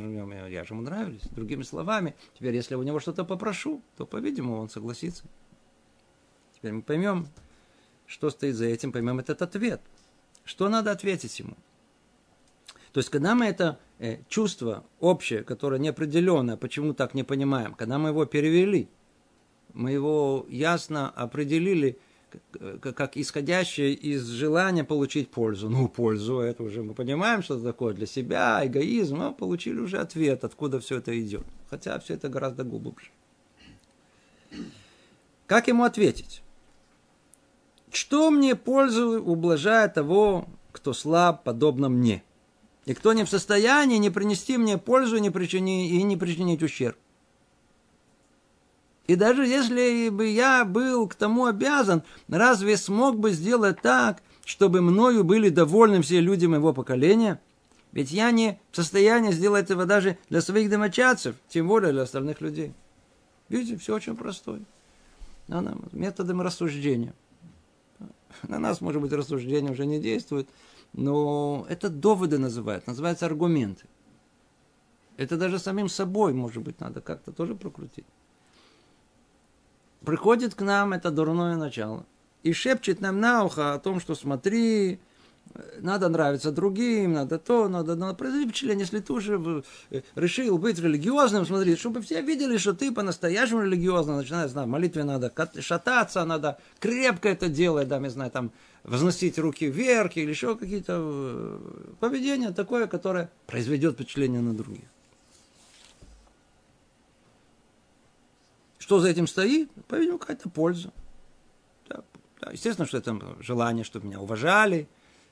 я 0.47 0.65
же 0.65 0.73
ему 0.73 0.81
нравились. 0.81 1.23
Другими 1.31 1.63
словами, 1.63 2.15
теперь, 2.33 2.53
если 2.53 2.75
у 2.75 2.83
него 2.83 2.99
что-то 2.99 3.23
попрошу, 3.23 3.81
то, 3.95 4.05
по-видимому, 4.05 4.57
он 4.57 4.67
согласится. 4.67 5.23
Теперь 6.53 6.73
мы 6.73 6.81
поймем, 6.81 7.27
что 8.07 8.29
стоит 8.29 8.55
за 8.55 8.65
этим, 8.65 8.91
поймем 8.91 9.19
этот 9.19 9.41
ответ. 9.41 9.79
Что 10.45 10.69
надо 10.69 10.91
ответить 10.91 11.37
ему? 11.39 11.55
То 12.93 12.99
есть, 12.99 13.09
когда 13.09 13.35
мы 13.35 13.45
это 13.45 13.77
э, 13.99 14.19
чувство 14.29 14.85
общее, 14.99 15.43
которое 15.43 15.79
неопределенное, 15.79 16.55
почему 16.55 16.93
так 16.93 17.13
не 17.13 17.23
понимаем, 17.23 17.73
когда 17.73 17.97
мы 17.97 18.09
его 18.09 18.25
перевели, 18.25 18.87
мы 19.73 19.91
его 19.91 20.45
ясно 20.47 21.09
определили 21.09 21.99
как 22.81 23.17
исходящее 23.17 23.93
из 23.93 24.25
желания 24.27 24.83
получить 24.83 25.29
пользу. 25.29 25.69
Ну, 25.69 25.87
пользу, 25.87 26.39
это 26.39 26.63
уже 26.63 26.83
мы 26.83 26.93
понимаем, 26.93 27.41
что 27.41 27.55
это 27.55 27.63
такое 27.63 27.93
для 27.93 28.05
себя, 28.05 28.61
эгоизм, 28.65 29.17
мы 29.17 29.33
получили 29.33 29.79
уже 29.79 29.97
ответ, 29.97 30.43
откуда 30.43 30.79
все 30.79 30.97
это 30.97 31.17
идет. 31.19 31.45
Хотя 31.69 31.99
все 31.99 32.15
это 32.15 32.29
гораздо 32.29 32.63
глубже. 32.63 33.07
Как 35.47 35.67
ему 35.67 35.83
ответить? 35.83 36.41
Что 37.95 38.29
мне 38.29 38.55
пользу 38.55 39.23
ублажает 39.23 39.93
того, 39.93 40.49
кто 40.73 40.91
слаб, 40.91 41.45
подобно 41.45 41.87
мне? 41.87 42.23
И 42.83 42.93
кто 42.93 43.13
не 43.13 43.23
в 43.23 43.29
состоянии 43.29 43.95
не 43.95 44.09
принести 44.09 44.57
мне 44.57 44.77
пользу 44.77 45.17
не 45.19 45.29
причини, 45.29 45.87
и 45.87 46.03
не 46.03 46.17
причинить 46.17 46.61
ущерб? 46.61 46.97
И 49.07 49.15
даже 49.15 49.47
если 49.47 50.09
бы 50.09 50.27
я 50.27 50.65
был 50.65 51.07
к 51.07 51.15
тому 51.15 51.45
обязан, 51.45 52.03
разве 52.27 52.75
смог 52.75 53.17
бы 53.17 53.31
сделать 53.31 53.81
так, 53.81 54.21
чтобы 54.43 54.81
мною 54.81 55.23
были 55.23 55.47
довольны 55.47 56.01
все 56.01 56.19
люди 56.19 56.47
моего 56.47 56.73
поколения? 56.73 57.39
Ведь 57.93 58.11
я 58.11 58.31
не 58.31 58.59
в 58.71 58.75
состоянии 58.75 59.31
сделать 59.31 59.67
этого 59.67 59.85
даже 59.85 60.17
для 60.29 60.41
своих 60.41 60.69
домочадцев, 60.69 61.37
тем 61.47 61.69
более 61.69 61.93
для 61.93 62.01
остальных 62.01 62.41
людей. 62.41 62.73
Видите, 63.47 63.77
все 63.77 63.95
очень 63.95 64.17
простое. 64.17 64.59
Методом 65.93 66.41
рассуждения. 66.41 67.13
На 68.43 68.59
нас, 68.59 68.81
может 68.81 69.01
быть, 69.01 69.11
рассуждение 69.13 69.71
уже 69.71 69.85
не 69.85 69.99
действует, 69.99 70.49
но 70.93 71.65
это 71.69 71.89
доводы 71.89 72.37
называют, 72.37 72.87
называются 72.87 73.25
аргументы. 73.25 73.85
Это 75.17 75.37
даже 75.37 75.59
самим 75.59 75.89
собой, 75.89 76.33
может 76.33 76.63
быть, 76.63 76.79
надо 76.79 77.01
как-то 77.01 77.31
тоже 77.31 77.55
прокрутить. 77.55 78.05
приходит 80.03 80.55
к 80.55 80.61
нам 80.61 80.93
это 80.93 81.09
дурное 81.11 81.55
начало 81.55 82.05
и 82.43 82.53
шепчет 82.53 83.01
нам 83.01 83.19
на 83.19 83.43
ухо 83.43 83.73
о 83.73 83.79
том, 83.79 83.99
что 83.99 84.13
смотри, 84.13 84.99
надо 85.79 86.09
нравиться 86.09 86.51
другим, 86.51 87.13
надо 87.13 87.39
то, 87.39 87.67
надо, 87.67 87.95
надо 87.95 88.15
впечатление, 88.15 88.81
если 88.81 88.99
ты 88.99 89.13
уже 89.13 89.63
э, 89.91 90.01
решил 90.15 90.57
быть 90.57 90.79
религиозным, 90.79 91.45
смотри, 91.45 91.75
чтобы 91.75 92.01
все 92.01 92.21
видели, 92.21 92.57
что 92.57 92.73
ты 92.73 92.91
по-настоящему 92.91 93.61
религиозно 93.61 94.17
начинаешь, 94.17 94.51
знаю, 94.51 94.67
молитве 94.67 95.03
надо 95.03 95.31
шататься, 95.59 96.25
надо 96.25 96.57
крепко 96.79 97.29
это 97.29 97.47
делать, 97.47 97.87
да, 97.87 97.99
не 97.99 98.09
знаю, 98.09 98.31
там, 98.31 98.51
возносить 98.83 99.39
руки 99.39 99.67
вверх 99.67 100.17
или 100.17 100.29
еще 100.29 100.55
какие-то 100.55 100.97
э, 100.97 101.59
поведения 101.99 102.51
такое, 102.51 102.87
которое 102.87 103.29
произведет 103.47 103.95
впечатление 103.95 104.41
на 104.41 104.53
других. 104.53 104.85
Что 108.77 108.99
за 108.99 109.09
этим 109.09 109.25
стоит? 109.25 109.71
По-видимому, 109.87 110.19
какая-то 110.19 110.47
польза. 110.47 110.91
Да, 111.89 112.03
да, 112.39 112.51
естественно, 112.51 112.85
что 112.85 112.99
это 112.99 113.19
желание, 113.39 113.83
чтобы 113.83 114.05
меня 114.05 114.19
уважали, 114.19 114.87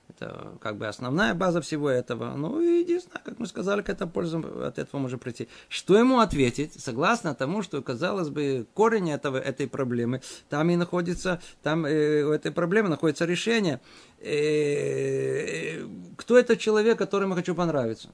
это 0.10 0.58
как 0.60 0.78
бы 0.78 0.88
основная 0.88 1.34
база 1.34 1.62
всего 1.62 1.89
этого. 1.89 2.36
Ну 2.36 2.60
единственное, 2.60 3.22
как 3.24 3.39
мы 3.39 3.48
сказали, 3.48 3.82
какая-то 3.82 4.08
польза 4.08 4.39
от 4.66 4.78
этого 4.78 5.00
может 5.00 5.22
прийти. 5.22 5.48
Что 5.70 5.98
ему 5.98 6.20
ответить? 6.20 6.74
Согласно 6.80 7.34
тому, 7.34 7.62
что, 7.62 7.82
казалось 7.82 8.30
бы, 8.30 8.68
корень 8.74 9.12
этого, 9.12 9.38
этой 9.38 9.68
проблемы, 9.68 10.22
там 10.50 10.70
и 10.70 10.76
находится, 10.76 11.42
там 11.62 11.86
э, 11.86 12.24
у 12.24 12.32
этой 12.32 12.52
проблемы 12.52 12.89
находится 12.89 13.26
решение. 13.26 13.80
Э, 14.20 15.86
кто 16.18 16.38
этот 16.38 16.60
человек, 16.60 16.98
которому 16.98 17.36
хочу 17.36 17.56
понравиться? 17.56 18.10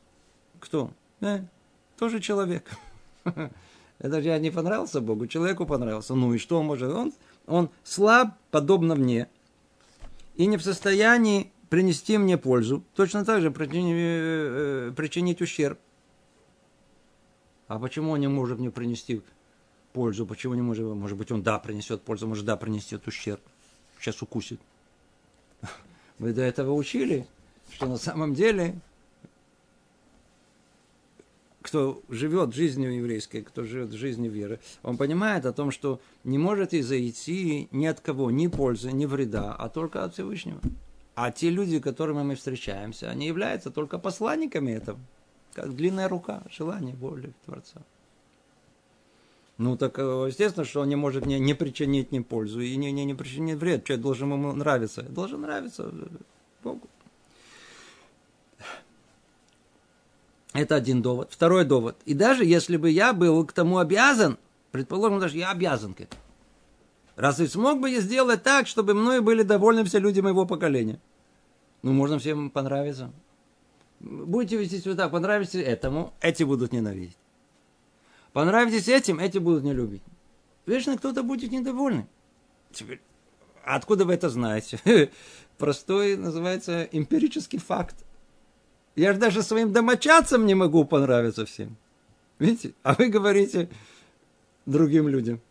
Кто? 0.59 0.91
Э, 1.21 1.39
тоже 1.97 2.19
человек. 2.19 2.69
Это 3.99 4.19
я 4.19 4.39
не 4.39 4.51
понравился 4.51 5.01
Богу, 5.01 5.27
человеку 5.27 5.65
понравился. 5.65 6.15
Ну 6.15 6.33
и 6.33 6.37
что 6.37 6.59
он 6.59 6.65
может? 6.67 6.91
Он, 6.91 7.13
он 7.47 7.69
слаб, 7.83 8.29
подобно 8.51 8.95
мне, 8.95 9.27
и 10.37 10.45
не 10.45 10.55
в 10.55 10.63
состоянии 10.63 11.51
принести 11.69 12.17
мне 12.17 12.37
пользу, 12.37 12.83
точно 12.95 13.23
так 13.23 13.41
же 13.41 13.51
причинить, 13.51 13.93
э, 13.95 14.89
э, 14.89 14.93
причинить 14.95 15.41
ущерб. 15.41 15.79
А 17.67 17.79
почему 17.79 18.11
он 18.11 18.19
не 18.19 18.27
может 18.27 18.59
мне 18.59 18.71
принести 18.71 19.21
пользу? 19.93 20.25
Почему 20.25 20.55
не 20.55 20.61
может? 20.61 20.85
Может 20.85 21.17
быть, 21.17 21.31
он 21.31 21.43
да, 21.43 21.59
принесет 21.59 22.01
пользу, 22.01 22.27
может, 22.27 22.45
да, 22.45 22.57
принесет 22.57 23.07
ущерб. 23.07 23.41
Сейчас 23.99 24.21
укусит. 24.21 24.59
Вы 26.19 26.33
до 26.33 26.41
этого 26.41 26.73
учили, 26.73 27.27
что 27.71 27.85
на 27.85 27.97
самом 27.97 28.33
деле, 28.33 28.73
кто 31.61 32.01
живет 32.09 32.55
жизнью 32.55 32.95
еврейской, 32.95 33.41
кто 33.43 33.63
живет 33.63 33.91
жизнью 33.91 34.31
веры, 34.31 34.59
он 34.81 34.97
понимает 34.97 35.45
о 35.45 35.53
том, 35.53 35.69
что 35.69 36.01
не 36.23 36.39
может 36.39 36.73
изойти 36.73 37.67
ни 37.71 37.85
от 37.85 37.99
кого 37.99 38.31
ни 38.31 38.47
пользы, 38.47 38.91
ни 38.91 39.05
вреда, 39.05 39.53
а 39.53 39.69
только 39.69 40.03
от 40.03 40.13
Всевышнего. 40.15 40.59
А 41.21 41.31
те 41.31 41.49
люди, 41.49 41.81
которыми 41.81 42.23
мы 42.23 42.35
встречаемся, 42.35 43.09
они 43.09 43.27
являются 43.27 43.71
только 43.71 43.97
посланниками 43.97 44.71
этого. 44.71 44.97
Как 45.53 45.75
длинная 45.75 46.07
рука, 46.07 46.43
желание 46.49 46.95
воли 46.95 47.33
Творца. 47.43 47.81
Ну, 49.57 49.75
так 49.75 49.99
э, 49.99 50.27
естественно, 50.29 50.63
что 50.63 50.79
он 50.79 50.87
не 50.87 50.95
может 50.95 51.25
не, 51.25 51.37
не 51.37 51.53
причинить 51.53 52.13
ни 52.13 52.19
пользу 52.19 52.61
и 52.61 52.73
не, 52.77 52.93
не, 52.93 53.03
не 53.03 53.15
причинить 53.15 53.57
вред. 53.57 53.83
Человек 53.83 54.01
должен 54.01 54.31
ему 54.31 54.53
нравиться. 54.53 55.03
Должен 55.03 55.41
нравиться 55.41 55.91
Богу. 56.63 56.87
Это 60.53 60.75
один 60.75 61.01
довод. 61.01 61.33
Второй 61.33 61.65
довод. 61.65 61.97
И 62.05 62.13
даже 62.13 62.45
если 62.45 62.77
бы 62.77 62.89
я 62.89 63.11
был 63.11 63.45
к 63.45 63.51
тому 63.51 63.79
обязан, 63.79 64.37
предположим, 64.71 65.19
даже 65.19 65.37
я 65.37 65.51
обязан 65.51 65.93
к 65.95 65.99
этому. 65.99 66.21
Разве 67.17 67.49
смог 67.49 67.81
бы 67.81 67.89
я 67.89 67.99
сделать 67.99 68.43
так, 68.43 68.67
чтобы 68.67 68.93
мною 68.93 69.21
были 69.21 69.43
довольны 69.43 69.83
все 69.83 69.99
люди 69.99 70.21
моего 70.21 70.45
поколения? 70.45 71.01
Ну, 71.81 71.93
можно 71.93 72.19
всем 72.19 72.49
понравиться. 72.49 73.11
Будете 73.99 74.57
вести 74.57 74.79
себя 74.79 74.95
так, 74.95 75.11
понравитесь 75.11 75.55
этому, 75.55 76.13
эти 76.21 76.43
будут 76.43 76.71
ненавидеть. 76.71 77.17
Понравитесь 78.33 78.87
этим, 78.87 79.19
эти 79.19 79.37
будут 79.37 79.63
не 79.63 79.73
любить. 79.73 80.03
Вечно 80.65 80.97
кто-то 80.97 81.23
будет 81.23 81.51
недовольный. 81.51 82.05
Теперь, 82.71 83.01
откуда 83.63 84.05
вы 84.05 84.13
это 84.13 84.29
знаете? 84.29 84.79
Простой, 85.57 86.15
называется, 86.15 86.83
эмпирический 86.83 87.59
факт. 87.59 87.95
Я 88.95 89.13
же 89.13 89.19
даже 89.19 89.43
своим 89.43 89.73
домочадцам 89.73 90.45
не 90.45 90.55
могу 90.55 90.85
понравиться 90.85 91.45
всем. 91.45 91.75
Видите? 92.37 92.73
А 92.83 92.93
вы 92.93 93.09
говорите 93.09 93.69
другим 94.65 95.07
людям. 95.07 95.41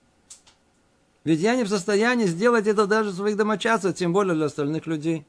Ведь 1.24 1.40
я 1.40 1.56
не 1.56 1.64
в 1.64 1.68
состоянии 1.68 2.26
сделать 2.26 2.66
это 2.66 2.86
даже 2.86 3.12
своих 3.12 3.36
домочадцев, 3.36 3.94
тем 3.94 4.12
более 4.12 4.34
для 4.34 4.46
остальных 4.46 4.86
людей. 4.86 5.26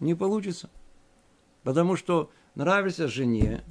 Не 0.00 0.14
получится. 0.14 0.70
Потому 1.64 1.96
что 1.96 2.30
нравится 2.54 3.08
жене, 3.08 3.62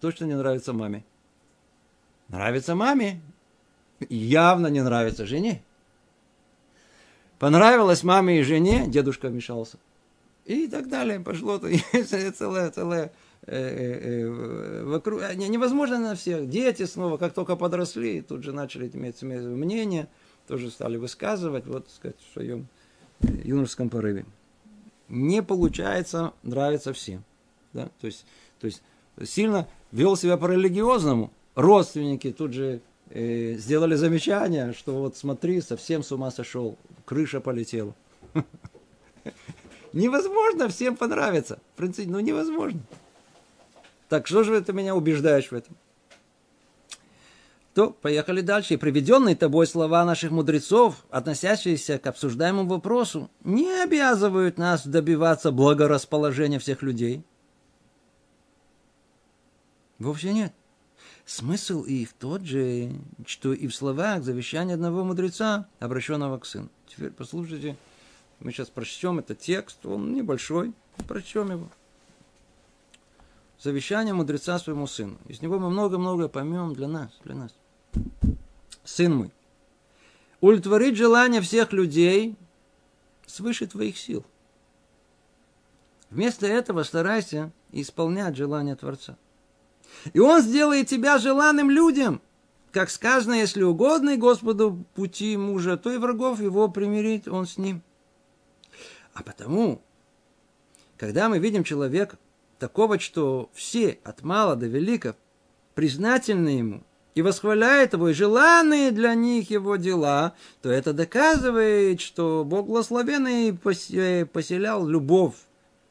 точно 0.00 0.26
не 0.26 0.34
нравится 0.34 0.72
маме. 0.72 1.04
Нравится 2.28 2.74
маме, 2.74 3.20
явно 4.08 4.68
не 4.68 4.82
нравится 4.82 5.26
жене. 5.26 5.62
Понравилось 7.38 8.04
маме 8.04 8.40
и 8.40 8.42
жене, 8.42 8.86
дедушка 8.86 9.28
вмешался. 9.28 9.78
И 10.44 10.68
так 10.68 10.88
далее. 10.88 11.20
Пошло-то 11.20 11.68
целое, 12.04 12.70
целое 12.70 13.12
э, 13.46 13.56
э, 13.56 14.00
э, 14.28 14.84
вокруг. 14.84 15.20
Невозможно 15.34 15.98
на 15.98 16.14
всех. 16.14 16.48
Дети 16.48 16.84
снова, 16.84 17.16
как 17.16 17.34
только 17.34 17.56
подросли, 17.56 18.22
тут 18.22 18.44
же 18.44 18.52
начали 18.52 18.88
иметь 18.92 19.20
мнение, 19.22 20.08
тоже 20.46 20.70
стали 20.70 20.96
высказывать, 20.96 21.66
вот, 21.66 21.90
сказать, 21.90 22.16
в 22.20 22.32
своем 22.32 22.66
юношеском 23.20 23.88
порыве 23.88 24.26
не 25.08 25.42
получается 25.42 26.32
нравиться 26.42 26.92
всем. 26.92 27.24
Да? 27.72 27.88
То, 28.00 28.06
есть, 28.06 28.24
то 28.60 28.66
есть 28.66 28.82
сильно 29.24 29.68
вел 29.92 30.16
себя 30.16 30.36
по-религиозному. 30.36 31.32
Родственники 31.54 32.32
тут 32.32 32.52
же 32.52 32.80
э, 33.10 33.54
сделали 33.54 33.94
замечание, 33.94 34.72
что 34.72 34.94
вот 34.94 35.16
смотри, 35.16 35.60
совсем 35.60 36.02
с 36.02 36.10
ума 36.12 36.30
сошел, 36.30 36.76
крыша 37.04 37.40
полетела. 37.40 37.94
Невозможно 39.92 40.68
всем 40.68 40.96
понравиться. 40.96 41.60
В 41.74 41.78
принципе, 41.78 42.10
ну 42.10 42.18
невозможно. 42.20 42.80
Так 44.08 44.26
что 44.26 44.42
же 44.42 44.60
ты 44.60 44.72
меня 44.72 44.94
убеждаешь 44.96 45.50
в 45.50 45.54
этом? 45.54 45.76
То 47.74 47.90
поехали 47.90 48.40
дальше. 48.40 48.74
И 48.74 48.76
приведенные 48.76 49.34
тобой 49.34 49.66
слова 49.66 50.04
наших 50.04 50.30
мудрецов, 50.30 51.04
относящиеся 51.10 51.98
к 51.98 52.06
обсуждаемому 52.06 52.68
вопросу, 52.68 53.30
не 53.42 53.82
обязывают 53.82 54.58
нас 54.58 54.86
добиваться 54.86 55.50
благорасположения 55.50 56.60
всех 56.60 56.82
людей. 56.82 57.24
Вовсе 59.98 60.32
нет. 60.32 60.52
Смысл 61.26 61.82
их 61.82 62.12
тот 62.12 62.42
же, 62.42 62.92
что 63.26 63.52
и 63.52 63.66
в 63.66 63.74
словах 63.74 64.22
завещания 64.22 64.74
одного 64.74 65.02
мудреца, 65.02 65.66
обращенного 65.80 66.38
к 66.38 66.46
сыну. 66.46 66.68
Теперь 66.86 67.10
послушайте, 67.10 67.76
мы 68.38 68.52
сейчас 68.52 68.68
прочтем 68.68 69.18
этот 69.18 69.40
текст, 69.40 69.84
он 69.84 70.14
небольшой, 70.14 70.74
прочтем 71.08 71.50
его. 71.50 71.68
Завещание 73.58 74.12
мудреца 74.12 74.58
своему 74.58 74.86
сыну. 74.86 75.16
Из 75.26 75.40
него 75.40 75.58
мы 75.58 75.70
много-много 75.70 76.28
поймем 76.28 76.74
для 76.74 76.88
нас, 76.88 77.10
для 77.24 77.34
нас 77.34 77.54
сын 78.84 79.14
мой, 79.14 79.30
удовлетворить 80.40 80.96
желание 80.96 81.40
всех 81.40 81.72
людей 81.72 82.36
свыше 83.26 83.66
твоих 83.66 83.98
сил. 83.98 84.24
Вместо 86.10 86.46
этого 86.46 86.82
старайся 86.84 87.50
исполнять 87.72 88.36
желание 88.36 88.76
Творца. 88.76 89.16
И 90.12 90.20
Он 90.20 90.42
сделает 90.42 90.88
тебя 90.88 91.18
желанным 91.18 91.70
людям. 91.70 92.20
Как 92.70 92.90
сказано, 92.90 93.34
если 93.34 93.62
угодно 93.62 94.16
Господу 94.16 94.84
пути 94.94 95.36
мужа, 95.36 95.76
то 95.76 95.90
и 95.92 95.96
врагов 95.96 96.40
его 96.40 96.68
примирить 96.68 97.26
Он 97.26 97.46
с 97.46 97.56
ним. 97.56 97.82
А 99.14 99.22
потому, 99.22 99.80
когда 100.96 101.28
мы 101.28 101.38
видим 101.38 101.64
человека 101.64 102.18
такого, 102.58 102.98
что 102.98 103.50
все 103.54 103.98
от 104.04 104.22
мала 104.22 104.56
до 104.56 104.66
велика 104.66 105.16
признательны 105.74 106.48
ему– 106.50 106.82
и 107.14 107.22
восхваляет 107.22 107.92
его, 107.92 108.08
и 108.08 108.12
желанные 108.12 108.90
для 108.90 109.14
них 109.14 109.50
его 109.50 109.76
дела, 109.76 110.34
то 110.62 110.70
это 110.70 110.92
доказывает, 110.92 112.00
что 112.00 112.44
Бог 112.44 112.66
благословенный 112.66 113.52
поселял 113.54 114.86
любовь, 114.86 115.36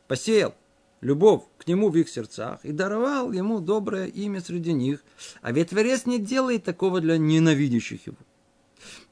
посеял 0.08 0.54
любовь 1.02 1.44
к 1.58 1.68
нему 1.68 1.90
в 1.90 1.98
их 1.98 2.10
сердцах 2.10 2.60
и 2.64 2.72
даровал 2.72 3.32
ему 3.32 3.60
доброе 3.60 4.08
имя 4.08 4.42
среди 4.42 4.74
них. 4.74 5.04
А 5.42 5.52
ведь 5.52 5.70
Творец 5.70 6.06
не 6.06 6.20
делает 6.20 6.64
такого 6.64 7.00
для 7.02 7.18
ненавидящих 7.18 8.08
его. 8.08 8.18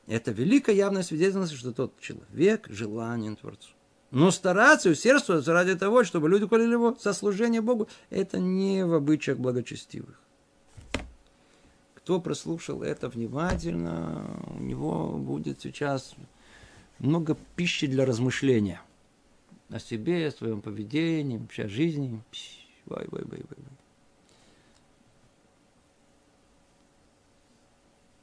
Это 0.08 0.32
великое 0.32 0.76
явное 0.76 1.04
свидетельство, 1.04 1.58
что 1.58 1.72
тот 1.72 2.00
человек 2.00 2.68
желанен 2.70 3.38
Творцу. 3.38 3.70
Но 4.10 4.30
стараться 4.32 4.90
и 4.90 4.92
усердствовать 4.92 5.48
ради 5.48 5.76
того, 5.76 6.04
чтобы 6.04 6.28
люди 6.28 6.46
хвалили 6.46 6.74
его 6.74 6.98
со 7.00 7.14
служения 7.14 7.62
Богу, 7.62 7.88
это 8.10 8.40
не 8.40 8.86
в 8.86 8.94
обычаях 8.94 9.38
благочестивых. 9.38 10.20
Кто 12.12 12.20
прослушал 12.20 12.84
это 12.84 13.08
внимательно, 13.08 14.44
у 14.48 14.60
него 14.60 15.14
будет 15.18 15.62
сейчас 15.62 16.14
много 17.00 17.38
пищи 17.56 17.88
для 17.88 18.06
размышления 18.06 18.82
о 19.70 19.80
себе, 19.80 20.28
о 20.28 20.32
своем 20.32 20.62
поведении, 20.62 21.38
вообще 21.38 21.64
о 21.64 21.70
жизни. 21.70 22.22
Вай, 22.86 23.08
вай, 23.08 23.24
вай, 23.24 23.44
вай. 23.48 23.58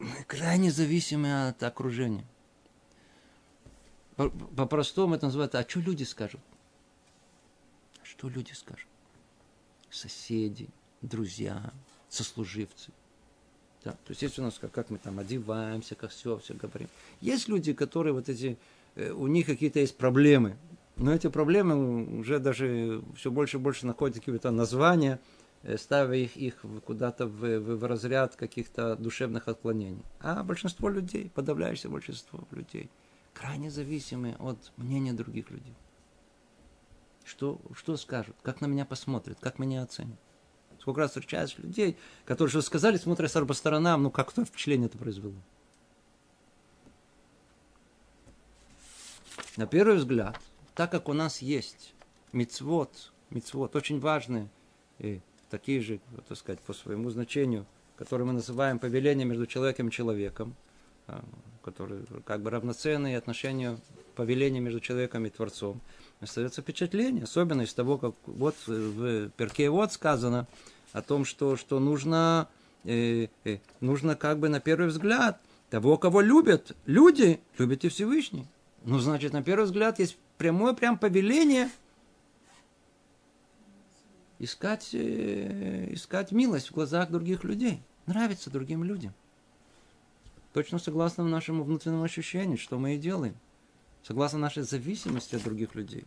Мы 0.00 0.24
крайне 0.24 0.70
зависимы 0.70 1.48
от 1.48 1.62
окружения. 1.62 2.26
По-простому 4.16 5.14
это 5.14 5.24
называется, 5.28 5.60
а 5.60 5.66
что 5.66 5.80
люди 5.80 6.02
скажут? 6.02 6.42
Что 8.02 8.28
люди 8.28 8.52
скажут? 8.52 8.90
Соседи, 9.88 10.68
друзья, 11.00 11.72
сослуживцы. 12.10 12.92
Да, 13.84 13.92
то 13.92 14.10
есть 14.10 14.22
есть 14.22 14.38
у 14.38 14.42
нас, 14.42 14.58
как, 14.58 14.72
как 14.72 14.90
мы 14.90 14.98
там 14.98 15.18
одеваемся, 15.18 15.94
как 15.94 16.10
все, 16.10 16.38
все 16.38 16.54
говорим. 16.54 16.88
Есть 17.20 17.48
люди, 17.48 17.72
которые 17.72 18.12
вот 18.12 18.28
эти, 18.28 18.58
э, 18.96 19.10
у 19.10 19.26
них 19.26 19.46
какие-то 19.46 19.78
есть 19.78 19.96
проблемы, 19.96 20.56
но 20.96 21.14
эти 21.14 21.28
проблемы 21.28 22.18
уже 22.18 22.40
даже 22.40 23.02
все 23.16 23.30
больше 23.30 23.56
и 23.56 23.60
больше 23.60 23.86
находят 23.86 24.18
какие-то 24.18 24.50
названия, 24.50 25.20
э, 25.62 25.78
ставя 25.78 26.16
их, 26.16 26.36
их 26.36 26.64
куда-то 26.84 27.26
в, 27.26 27.40
в, 27.40 27.76
в 27.76 27.84
разряд 27.84 28.34
каких-то 28.34 28.96
душевных 28.96 29.46
отклонений. 29.46 30.02
А 30.20 30.42
большинство 30.42 30.88
людей, 30.88 31.30
подавляющее 31.32 31.90
большинство 31.90 32.40
людей, 32.50 32.90
крайне 33.32 33.70
зависимы 33.70 34.34
от 34.40 34.72
мнения 34.76 35.12
других 35.12 35.50
людей. 35.50 35.74
Что, 37.24 37.60
что 37.74 37.96
скажут, 37.96 38.34
как 38.42 38.60
на 38.60 38.66
меня 38.66 38.84
посмотрят, 38.84 39.38
как 39.40 39.58
меня 39.60 39.82
оценят. 39.82 40.18
Сколько 40.80 41.00
раз 41.00 41.10
встречаешь 41.10 41.56
людей, 41.58 41.96
которые 42.24 42.50
что 42.50 42.62
сказали, 42.62 42.96
смотрят 42.96 43.32
по 43.46 43.54
сторонам, 43.54 44.02
ну 44.02 44.10
как 44.10 44.32
то 44.32 44.44
впечатление 44.44 44.86
это 44.86 44.98
произвело. 44.98 45.34
На 49.56 49.66
первый 49.66 49.96
взгляд, 49.96 50.40
так 50.74 50.90
как 50.90 51.08
у 51.08 51.12
нас 51.12 51.42
есть 51.42 51.94
мицвод, 52.32 53.12
мицвод 53.30 53.74
очень 53.74 53.98
важные, 53.98 54.48
и 54.98 55.20
такие 55.50 55.80
же, 55.80 56.00
так 56.28 56.38
сказать, 56.38 56.60
по 56.60 56.72
своему 56.72 57.10
значению, 57.10 57.66
которые 57.96 58.26
мы 58.26 58.32
называем 58.32 58.78
повелением 58.78 59.28
между 59.28 59.46
человеком 59.46 59.88
и 59.88 59.90
человеком, 59.90 60.54
а, 61.08 61.24
которые 61.62 62.02
как 62.24 62.42
бы 62.42 62.50
равноценные 62.50 63.18
отношению 63.18 63.80
повеления 64.14 64.60
между 64.60 64.80
человеком 64.80 65.26
и 65.26 65.30
Творцом, 65.30 65.80
остается 66.20 66.62
впечатление, 66.62 67.24
особенно 67.24 67.62
из 67.62 67.74
того, 67.74 67.98
как 67.98 68.14
вот 68.26 68.56
в 68.66 69.30
Перке 69.30 69.70
вот 69.70 69.92
сказано 69.92 70.46
о 70.92 71.02
том, 71.02 71.24
что, 71.24 71.56
что 71.56 71.78
нужно, 71.78 72.48
э, 72.84 73.28
э, 73.44 73.58
нужно 73.80 74.16
как 74.16 74.38
бы 74.38 74.48
на 74.48 74.60
первый 74.60 74.88
взгляд 74.88 75.40
того, 75.70 75.98
кого 75.98 76.20
любят 76.20 76.76
люди, 76.86 77.40
любят 77.58 77.84
и 77.84 77.88
Всевышний. 77.88 78.46
Ну, 78.84 78.98
значит, 78.98 79.32
на 79.32 79.42
первый 79.42 79.64
взгляд 79.64 79.98
есть 79.98 80.16
прямое 80.38 80.72
прям 80.72 80.98
повеление 80.98 81.68
искать, 84.38 84.90
э, 84.92 85.92
искать 85.92 86.32
милость 86.32 86.70
в 86.70 86.74
глазах 86.74 87.10
других 87.10 87.44
людей, 87.44 87.82
нравится 88.06 88.50
другим 88.50 88.84
людям. 88.84 89.12
Точно 90.52 90.78
согласно 90.78 91.24
нашему 91.24 91.64
внутреннему 91.64 92.02
ощущению, 92.02 92.58
что 92.58 92.78
мы 92.78 92.94
и 92.94 92.98
делаем– 92.98 93.36
согласно 94.08 94.38
нашей 94.38 94.62
зависимости 94.62 95.36
от 95.36 95.42
других 95.42 95.74
людей. 95.74 96.04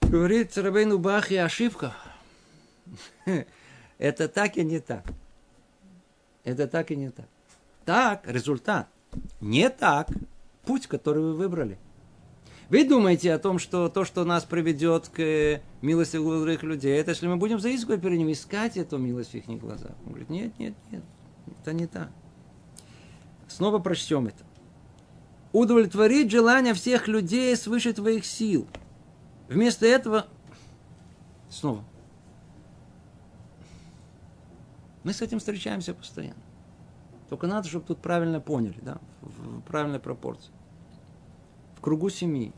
Говорит 0.00 0.56
Рабейну 0.58 0.98
Бахи 0.98 1.34
ошибка. 1.34 1.94
Это 3.98 4.28
так 4.28 4.56
и 4.56 4.64
не 4.64 4.80
так. 4.80 5.04
Это 6.42 6.66
так 6.66 6.90
и 6.90 6.96
не 6.96 7.10
так. 7.10 7.28
Так, 7.84 8.26
результат. 8.26 8.88
Не 9.40 9.70
так. 9.70 10.08
Путь, 10.64 10.86
который 10.86 11.22
вы 11.22 11.34
выбрали. 11.34 11.78
Вы 12.68 12.86
думаете 12.86 13.32
о 13.32 13.38
том, 13.38 13.58
что 13.58 13.88
то, 13.88 14.04
что 14.04 14.24
нас 14.24 14.44
приведет 14.44 15.08
к 15.08 15.62
милости 15.80 16.16
других 16.16 16.62
людей, 16.62 16.98
это 16.98 17.12
если 17.12 17.26
мы 17.26 17.36
будем 17.36 17.60
заискивать 17.60 18.02
перед 18.02 18.18
ним, 18.18 18.30
искать 18.30 18.76
эту 18.76 18.98
милость 18.98 19.30
в 19.30 19.34
их 19.34 19.46
глазах. 19.46 19.92
Он 20.04 20.10
говорит, 20.10 20.28
нет, 20.28 20.58
нет, 20.58 20.74
нет, 20.90 21.02
это 21.46 21.72
не 21.72 21.86
так. 21.86 22.10
Снова 23.48 23.78
прочтем 23.78 24.26
это 24.26 24.44
удовлетворить 25.52 26.30
желания 26.30 26.74
всех 26.74 27.08
людей 27.08 27.56
свыше 27.56 27.92
твоих 27.92 28.24
сил. 28.24 28.66
Вместо 29.48 29.86
этого, 29.86 30.26
снова, 31.48 31.82
мы 35.04 35.12
с 35.12 35.22
этим 35.22 35.38
встречаемся 35.38 35.94
постоянно. 35.94 36.42
Только 37.28 37.46
надо, 37.46 37.68
чтобы 37.68 37.86
тут 37.86 37.98
правильно 37.98 38.40
поняли, 38.40 38.78
да, 38.82 38.98
в 39.20 39.60
правильной 39.62 40.00
пропорции. 40.00 40.52
В 41.76 41.80
кругу 41.80 42.10
семьи. 42.10 42.52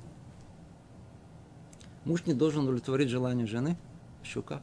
Муж 2.05 2.25
не 2.27 2.35
должен 2.35 2.63
удовлетворить 2.63 3.09
желание 3.09 3.47
жены, 3.47 3.77
еще 4.25 4.43
как. 4.43 4.63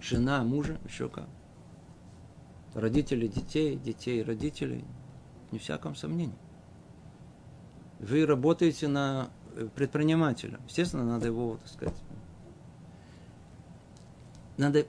Жена 0.00 0.42
мужа, 0.44 0.78
еще 0.88 1.08
как. 1.08 1.28
Родители 2.74 3.26
детей, 3.26 3.76
детей 3.76 4.22
родителей, 4.22 4.84
не 5.52 5.58
всяком 5.58 5.94
сомнении 5.94 6.36
вы 7.98 8.26
работаете 8.26 8.88
на 8.88 9.30
э, 9.54 9.68
предпринимателя. 9.74 10.58
Естественно, 10.68 11.04
надо 11.04 11.26
его, 11.26 11.56
так 11.56 11.68
сказать, 11.68 11.96
надо 14.56 14.86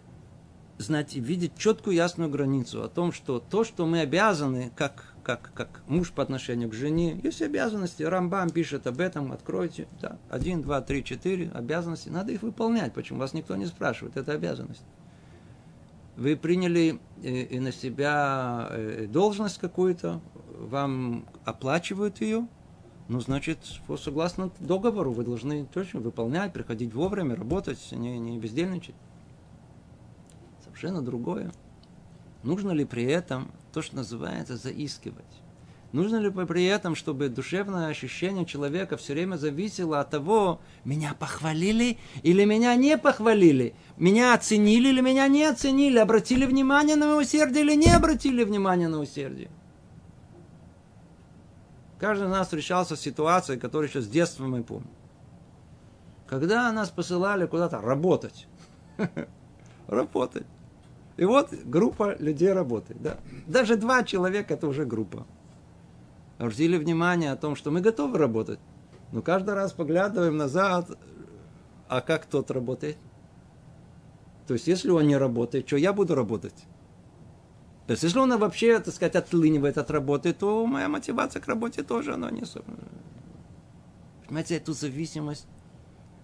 знать 0.78 1.16
и 1.16 1.20
видеть 1.20 1.58
четкую 1.58 1.96
ясную 1.96 2.30
границу 2.30 2.84
о 2.84 2.88
том, 2.88 3.12
что 3.12 3.40
то, 3.40 3.64
что 3.64 3.86
мы 3.86 4.00
обязаны, 4.00 4.72
как, 4.76 5.14
как, 5.24 5.52
как 5.54 5.82
муж 5.88 6.12
по 6.12 6.24
отношению 6.24 6.70
к 6.70 6.74
жене, 6.74 7.20
есть 7.22 7.42
обязанности. 7.42 8.04
Рамбам 8.04 8.50
пишет 8.50 8.88
об 8.88 9.02
этом, 9.02 9.32
откройте. 9.32 9.88
Да, 10.02 10.18
один, 10.30 10.62
два, 10.62 10.82
три, 10.82 11.04
четыре 11.04 11.52
обязанности. 11.54 12.10
Надо 12.10 12.32
их 12.32 12.44
выполнять. 12.44 12.94
Почему? 12.94 13.20
Вас 13.20 13.34
никто 13.34 13.56
не 13.58 13.66
спрашивает. 13.66 14.16
Это 14.16 14.32
обязанность. 14.32 14.84
Вы 16.16 16.36
приняли 16.36 17.00
э, 17.24 17.60
на 17.60 17.72
себя 17.72 18.68
э, 18.72 19.08
должность 19.08 19.58
какую-то, 19.58 20.22
вам 20.60 21.26
оплачивают 21.46 22.22
ее– 22.22 22.48
ну, 23.10 23.20
значит, 23.22 23.58
согласно 23.98 24.52
договору 24.60 25.12
вы 25.12 25.24
должны 25.24 25.66
точно 25.66 26.00
выполнять, 26.00 26.54
приходить 26.54 26.94
вовремя, 26.94 27.36
работать, 27.36 27.80
не, 27.92 28.20
не 28.20 28.38
бездельничать. 28.38 28.94
Совершенно 30.64 31.02
другое. 31.02 31.52
Нужно 32.44 32.70
ли 32.70 32.86
при 32.86 33.06
этом 33.06 33.52
то, 33.74 33.82
что 33.82 33.96
называется 33.96 34.58
заискивать? 34.58 35.26
Нужно 35.92 36.18
ли 36.18 36.30
при 36.30 36.66
этом, 36.66 36.94
чтобы 36.94 37.30
душевное 37.30 37.88
ощущение 37.88 38.46
человека 38.46 38.96
все 38.96 39.14
время 39.14 39.38
зависело 39.38 40.00
от 40.00 40.12
того, 40.12 40.62
меня 40.86 41.16
похвалили 41.16 41.98
или 42.22 42.46
меня 42.46 42.76
не 42.76 42.96
похвалили, 42.96 43.74
меня 43.98 44.36
оценили 44.36 44.90
или 44.90 45.02
меня 45.02 45.28
не 45.28 45.46
оценили, 45.46 45.98
обратили 45.98 46.46
внимание 46.46 46.96
на 46.96 47.18
усердие 47.18 47.64
или 47.64 47.74
не 47.74 47.90
обратили 47.90 48.44
внимание 48.44 48.88
на 48.88 49.00
усердие? 49.00 49.50
Каждый 52.00 52.28
из 52.28 52.32
нас 52.32 52.48
встречался 52.48 52.96
с 52.96 53.02
ситуацией, 53.02 53.60
которую 53.60 53.90
еще 53.90 54.02
с 54.02 54.08
детства 54.08 54.46
мы 54.46 54.64
помним. 54.64 54.90
Когда 56.28 56.72
нас 56.72 56.90
посылали 56.90 57.46
куда-то 57.46 57.82
работать. 57.82 58.48
Работать. 59.88 60.46
И 61.18 61.26
вот 61.26 61.52
группа 61.52 62.16
людей 62.20 62.54
работает. 62.54 63.02
Да. 63.02 63.18
Даже 63.48 63.76
два 63.76 64.04
человека 64.04 64.54
это 64.54 64.68
уже 64.68 64.86
группа. 64.86 65.26
Обратили 66.38 66.78
внимание 66.78 67.32
о 67.32 67.36
том, 67.36 67.56
что 67.56 67.72
мы 67.72 67.82
готовы 67.82 68.18
работать. 68.18 68.60
Но 69.12 69.22
каждый 69.22 69.56
раз 69.56 69.74
поглядываем 69.74 70.38
назад, 70.38 70.90
а 71.90 72.02
как 72.02 72.26
тот 72.26 72.52
работает? 72.52 72.98
То 74.48 74.54
есть, 74.54 74.68
если 74.68 74.90
он 74.92 75.08
не 75.08 75.18
работает, 75.18 75.68
что 75.68 75.78
я 75.78 75.92
буду 75.92 76.16
работать? 76.16 76.66
То 77.90 77.94
есть, 77.94 78.04
если 78.04 78.20
он 78.20 78.38
вообще, 78.38 78.80
так 78.80 78.94
сказать, 78.94 79.16
отлынивает 79.16 79.80
от 79.80 79.90
работы, 79.90 80.32
то 80.32 80.64
моя 80.68 80.88
мотивация 80.88 81.42
к 81.42 81.48
работе 81.48 81.82
тоже, 81.82 82.14
она 82.14 82.30
не... 82.30 82.44
Понимаете, 84.28 84.58
эту 84.58 84.74
зависимость. 84.74 85.48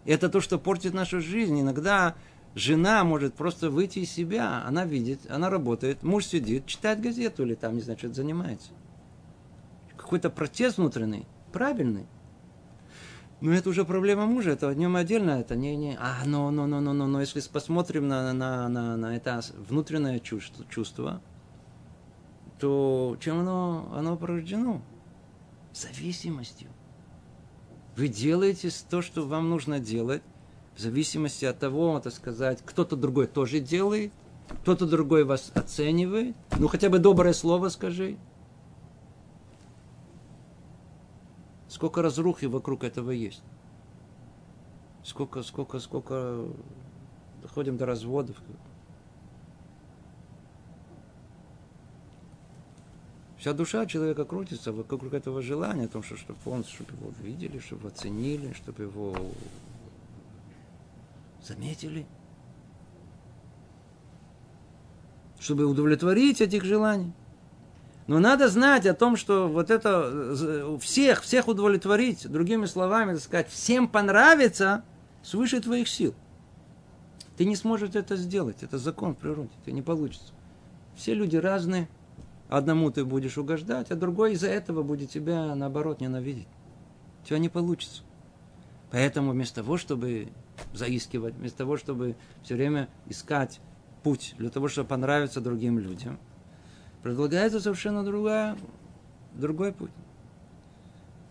Это 0.06 0.30
то, 0.30 0.42
что 0.42 0.60
портит 0.60 0.94
нашу 0.94 1.22
жизнь. 1.22 1.60
Иногда 1.60 2.14
жена 2.54 3.04
может 3.04 3.34
просто 3.34 3.72
выйти 3.72 3.98
из 3.98 4.12
себя. 4.12 4.64
Она 4.68 4.86
видит, 4.86 5.22
она 5.28 5.50
работает, 5.50 6.04
муж 6.04 6.28
сидит, 6.28 6.68
читает 6.68 7.02
газету 7.02 7.42
или 7.42 7.56
там, 7.56 7.74
не 7.74 7.82
знаю, 7.82 7.98
что-то 7.98 8.14
занимается. 8.14 8.70
Какой-то 9.98 10.30
протест 10.30 10.78
внутренний, 10.78 11.26
правильный. 11.52 12.06
Но 13.42 13.52
это 13.52 13.70
уже 13.70 13.86
проблема 13.86 14.28
мужа, 14.28 14.52
это 14.52 14.70
о 14.70 14.76
нем 14.76 14.98
отдельно, 14.98 15.32
это 15.32 15.56
не, 15.56 15.76
не, 15.76 15.98
а, 16.00 16.18
но, 16.28 16.52
но, 16.52 16.68
но, 16.68 16.80
но, 16.80 16.94
но, 16.94 17.08
но, 17.08 17.22
если 17.22 17.42
посмотрим 17.42 18.08
на, 18.08 18.34
на, 18.34 18.70
на, 18.70 18.96
на 18.96 19.18
это 19.18 19.42
внутреннее 19.68 20.20
чувство, 20.20 20.64
чувство 20.70 21.24
то 22.66 23.16
чем 23.20 23.42
оно, 23.42 23.94
оно 23.94 24.18
порождено? 24.18 24.82
Зависимостью. 25.72 26.68
Вы 27.96 28.08
делаете 28.08 28.72
то, 28.90 29.04
что 29.04 29.28
вам 29.28 29.52
нужно 29.52 29.80
делать, 29.80 30.24
в 30.76 30.80
зависимости 30.80 31.46
от 31.46 31.60
того, 31.60 32.00
так 32.00 32.12
сказать, 32.12 32.64
кто-то 32.66 32.96
другой 32.96 33.28
тоже 33.28 33.60
делает, 33.60 34.12
кто-то 34.64 34.88
другой 34.88 35.26
вас 35.26 35.52
оценивает, 35.54 36.36
ну 36.58 36.68
хотя 36.68 36.90
бы 36.90 36.98
доброе 36.98 37.34
слово 37.34 37.70
скажи. 37.70 38.18
Сколько 41.68 42.02
разрухи 42.02 42.46
вокруг 42.46 42.84
этого 42.84 43.12
есть. 43.12 43.44
Сколько, 45.04 45.44
сколько, 45.44 45.78
сколько 45.78 46.48
доходим 47.44 47.78
до 47.78 47.86
разводов. 47.86 48.38
Вся 53.46 53.54
душа 53.54 53.86
человека 53.86 54.26
крутится 54.26 54.72
вокруг 54.72 55.14
этого 55.14 55.40
желания, 55.40 55.86
о 55.86 55.88
том, 55.88 56.02
что, 56.02 56.18
чтобы 56.18 56.40
он, 56.46 56.64
чтобы 56.64 56.94
его 56.94 57.14
видели, 57.22 57.60
чтобы 57.60 57.90
оценили, 57.90 58.54
чтобы 58.54 58.82
его 58.82 59.16
заметили. 61.44 62.08
Чтобы 65.40 65.66
удовлетворить 65.66 66.42
этих 66.42 66.64
желаний. 66.64 67.14
Но 68.08 68.18
надо 68.18 68.50
знать 68.50 68.88
о 68.88 68.96
том, 68.96 69.16
что 69.16 69.48
вот 69.48 69.70
это 69.70 70.80
всех, 70.82 71.22
всех 71.22 71.48
удовлетворить, 71.48 72.28
другими 72.28 72.66
словами, 72.66 73.16
сказать, 73.18 73.50
всем 73.50 73.88
понравится 73.88 74.84
свыше 75.22 75.62
твоих 75.62 75.88
сил. 75.88 76.16
Ты 77.38 77.46
не 77.46 77.56
сможешь 77.56 77.94
это 77.94 78.16
сделать, 78.16 78.64
это 78.64 78.80
закон 78.80 79.14
в 79.14 79.20
природе, 79.20 79.52
это 79.62 79.72
не 79.72 79.84
получится. 79.84 80.34
Все 80.96 81.14
люди 81.14 81.38
разные, 81.38 81.88
Одному 82.50 82.92
ты 82.92 83.04
будешь 83.04 83.38
угождать, 83.38 83.92
а 83.92 83.96
другой 83.96 84.34
из-за 84.34 84.48
этого 84.48 84.84
будет 84.84 85.10
тебя, 85.10 85.56
наоборот, 85.56 86.00
ненавидеть. 86.00 86.48
У 87.24 87.28
тебя 87.28 87.40
не 87.40 87.50
получится. 87.50 88.04
Поэтому 88.92 89.32
вместо 89.32 89.56
того, 89.56 89.78
чтобы 89.78 90.30
заискивать, 90.74 91.36
вместо 91.36 91.60
того, 91.60 91.78
чтобы 91.78 92.16
все 92.44 92.56
время 92.56 92.88
искать 93.08 93.60
путь 94.04 94.36
для 94.38 94.50
того, 94.50 94.68
чтобы 94.68 94.88
понравиться 94.88 95.42
другим 95.42 95.80
людям, 95.80 96.20
предлагается 97.02 97.60
совершенно 97.60 98.04
другая, 98.04 98.56
другой 99.34 99.74
путь. 99.74 99.92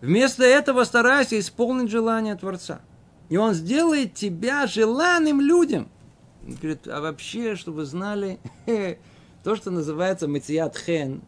Вместо 0.01 0.43
этого 0.43 0.83
старайся 0.83 1.39
исполнить 1.39 1.89
желание 1.89 2.35
Творца. 2.35 2.81
И 3.29 3.37
он 3.37 3.53
сделает 3.53 4.13
тебя 4.13 4.67
желанным 4.67 5.41
людям. 5.41 5.89
Он 6.45 6.55
говорит, 6.55 6.87
а 6.87 7.01
вообще, 7.01 7.55
чтобы 7.55 7.77
вы 7.77 7.85
знали, 7.85 8.39
то, 9.45 9.55
что 9.55 9.69
называется 9.69 10.27
Матият 10.27 10.75
Хен, 10.75 11.21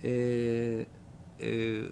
э, 0.00 0.84
э, 1.40 1.88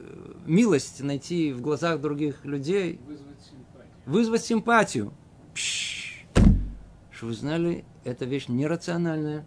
милость 0.47 1.03
найти 1.03 1.53
в 1.53 1.61
глазах 1.61 2.01
других 2.01 2.45
людей, 2.45 3.01
вызвать 3.05 3.41
симпатию. 3.41 3.93
Вызвать 4.07 4.45
симпатию. 4.45 5.13
Что 7.11 7.27
вы 7.27 7.33
знали, 7.33 7.85
эта 8.05 8.27
вещь 8.27 8.47
нерациональная. 8.47 9.45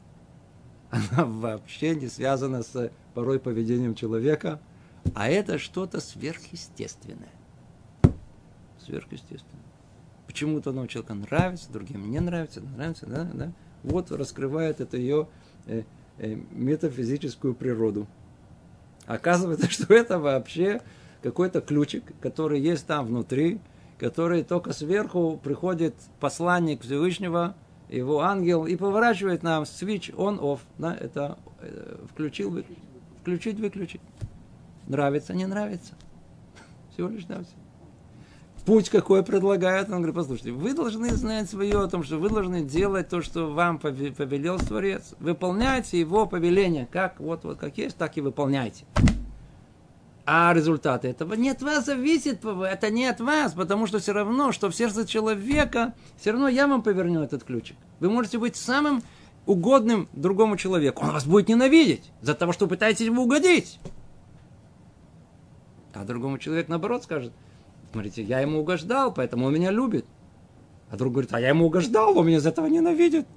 Она 0.89 1.23
вообще 1.23 1.95
не 1.95 2.09
связана 2.09 2.63
с 2.63 2.91
порой 3.13 3.39
поведением 3.39 3.95
человека, 3.95 4.59
а 5.15 5.29
это 5.29 5.57
что-то 5.57 6.01
сверхъестественное. 6.01 7.31
Сверхъестественное. 8.85 9.63
Почему-то 10.27 10.71
одному 10.71 10.87
человеку 10.87 11.13
нравится, 11.13 11.71
другим 11.71 12.11
не 12.11 12.19
нравится, 12.19 12.59
нравится, 12.59 13.05
да, 13.05 13.23
да. 13.33 13.53
Вот 13.83 14.11
раскрывает 14.11 14.81
это 14.81 14.97
ее 14.97 15.29
Э, 15.69 15.83
метафизическую 16.19 17.55
природу. 17.55 18.07
Оказывается, 19.05 19.69
что 19.71 19.93
это 19.93 20.19
вообще 20.19 20.81
какой-то 21.21 21.61
ключик, 21.61 22.03
который 22.21 22.59
есть 22.59 22.85
там 22.85 23.07
внутри, 23.07 23.59
который 23.97 24.43
только 24.43 24.71
сверху 24.73 25.39
приходит 25.43 25.95
посланник 26.19 26.81
Всевышнего, 26.81 27.55
его 27.89 28.21
ангел, 28.21 28.65
и 28.65 28.75
поворачивает 28.75 29.43
нам 29.43 29.63
switch 29.63 30.13
on-off. 30.15 30.59
Да, 30.77 30.95
это 30.95 31.37
э, 31.59 31.97
включил, 32.11 32.63
включить, 33.21 33.59
выключить. 33.59 34.01
Нравится, 34.87 35.33
не 35.33 35.45
нравится. 35.45 35.93
Всего 36.93 37.09
лишь 37.09 37.25
все 37.25 37.35
путь 38.69 38.89
какой 38.91 39.23
предлагает, 39.23 39.89
он 39.89 39.95
говорит, 39.95 40.13
послушайте, 40.13 40.51
вы 40.51 40.75
должны 40.75 41.09
знать 41.15 41.49
свое 41.49 41.81
о 41.81 41.87
том, 41.87 42.03
что 42.03 42.19
вы 42.19 42.29
должны 42.29 42.61
делать 42.61 43.09
то, 43.09 43.23
что 43.23 43.47
вам 43.47 43.79
повелел 43.79 44.59
Творец. 44.59 45.15
Выполняйте 45.19 45.99
его 45.99 46.27
повеление, 46.27 46.87
как 46.91 47.19
вот, 47.19 47.45
вот 47.45 47.57
как 47.57 47.79
есть, 47.79 47.97
так 47.97 48.15
и 48.17 48.21
выполняйте. 48.21 48.85
А 50.23 50.53
результаты 50.53 51.07
этого 51.07 51.33
не 51.33 51.49
от 51.49 51.63
вас 51.63 51.85
зависит, 51.85 52.45
это 52.45 52.91
не 52.91 53.07
от 53.07 53.19
вас, 53.19 53.53
потому 53.53 53.87
что 53.87 53.97
все 53.97 54.13
равно, 54.13 54.51
что 54.51 54.69
в 54.69 54.75
сердце 54.75 55.07
человека, 55.07 55.95
все 56.19 56.29
равно 56.29 56.47
я 56.47 56.67
вам 56.67 56.83
поверну 56.83 57.23
этот 57.23 57.43
ключик. 57.43 57.75
Вы 57.99 58.11
можете 58.11 58.37
быть 58.37 58.55
самым 58.55 59.01
угодным 59.47 60.07
другому 60.13 60.57
человеку. 60.57 61.05
Он 61.05 61.13
вас 61.13 61.25
будет 61.25 61.49
ненавидеть 61.49 62.11
за 62.21 62.35
того, 62.35 62.53
что 62.53 62.67
пытаетесь 62.67 63.07
ему 63.07 63.23
угодить. 63.23 63.79
А 65.95 66.03
другому 66.03 66.37
человеку, 66.37 66.69
наоборот, 66.69 67.01
скажет– 67.01 67.33
Смотрите, 67.91 68.23
я 68.23 68.39
ему 68.39 68.59
угождал, 68.59 69.13
поэтому 69.13 69.47
он 69.47 69.53
меня 69.53 69.71
любит. 69.71 70.05
А 70.89 70.97
друг 70.97 71.13
говорит, 71.13 71.33
а 71.33 71.39
я 71.39 71.49
ему 71.49 71.65
угождал, 71.65 72.17
он 72.17 72.27
меня 72.27 72.37
из 72.37 72.45
этого 72.45 72.67
ненавидит. 72.67 73.27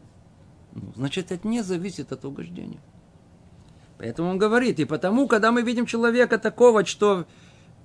Ну, 0.74 0.92
значит, 0.96 1.32
это 1.32 1.46
не 1.46 1.62
зависит 1.62 2.12
от 2.12 2.24
угождения. 2.24 2.80
Поэтому 3.98 4.30
он 4.30 4.38
говорит, 4.38 4.80
и 4.80 4.84
потому, 4.84 5.28
когда 5.28 5.52
мы 5.52 5.62
видим 5.62 5.86
человека 5.86 6.38
такого, 6.38 6.84
что 6.84 7.26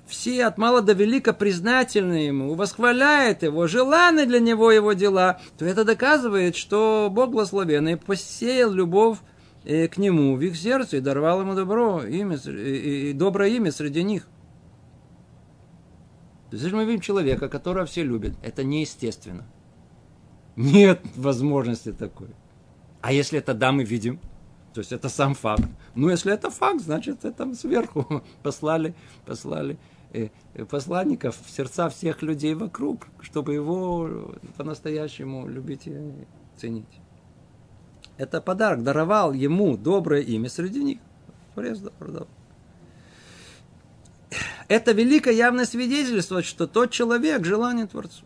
все 0.08 0.46
от 0.46 0.58
мала 0.58 0.82
до 0.82 0.94
велика 0.94 1.34
признательны 1.34 2.28
ему, 2.28 2.56
восхваляют 2.56 3.44
его, 3.44 3.68
желаны 3.68 4.26
для 4.26 4.40
него 4.40 4.72
его 4.72 4.94
дела, 4.94 5.40
то 5.58 5.66
это 5.66 5.84
доказывает, 5.84 6.56
что 6.56 7.10
Бог 7.12 7.32
благословенный 7.32 7.98
посеял 7.98 8.72
любовь 8.72 9.18
э, 9.66 9.88
к 9.88 9.98
нему 9.98 10.36
в 10.36 10.42
их 10.42 10.56
сердце 10.56 10.98
и 10.98 11.02
даровал 11.02 11.42
ему 11.42 11.56
добро, 11.56 12.04
имя, 12.04 12.38
и 12.38 13.14
доброе 13.14 13.50
имя 13.52 13.72
среди 13.72 14.02
них. 14.02 14.28
То 16.50 16.56
если 16.56 16.74
мы 16.74 16.86
видим 16.86 17.02
человека, 17.02 17.50
которого 17.50 17.86
все 17.86 18.04
любят, 18.04 18.34
это 18.42 18.64
неестественно. 18.64 19.46
Нет 20.56 21.02
возможности 21.16 21.92
такой. 21.92 22.30
А 23.02 23.12
если 23.12 23.40
это 23.40 23.54
да, 23.54 23.72
мы 23.72 23.84
видим, 23.84 24.20
то 24.74 24.80
есть 24.80 24.92
это 24.92 25.10
сам 25.10 25.34
факт. 25.34 25.64
Ну, 25.96 26.10
если 26.10 26.34
это 26.34 26.50
факт, 26.50 26.82
значит, 26.82 27.26
это 27.26 27.54
сверху 27.54 28.24
послали, 28.44 28.96
послали 29.26 29.78
э, 30.14 30.30
посланников 30.70 31.38
в 31.46 31.50
сердца 31.50 31.90
всех 31.90 32.22
людей 32.22 32.54
вокруг, 32.54 33.08
чтобы 33.22 33.54
его 33.54 34.36
по-настоящему 34.56 35.48
любить 35.48 35.88
и 35.88 36.14
ценить. 36.56 37.02
Это 38.18 38.42
подарок, 38.42 38.84
даровал 38.84 39.34
ему 39.34 39.78
доброе 39.78 40.22
имя 40.22 40.50
среди 40.50 40.84
них. 40.84 41.00
Продал. 41.54 42.28
Это 44.68 44.92
великое 44.92 45.34
явное 45.34 45.66
свидетельство, 45.66 46.44
что 46.44 46.68
тот 46.68 46.92
человек 46.92 47.46
желание 47.46 47.88
Творцу. 47.88 48.26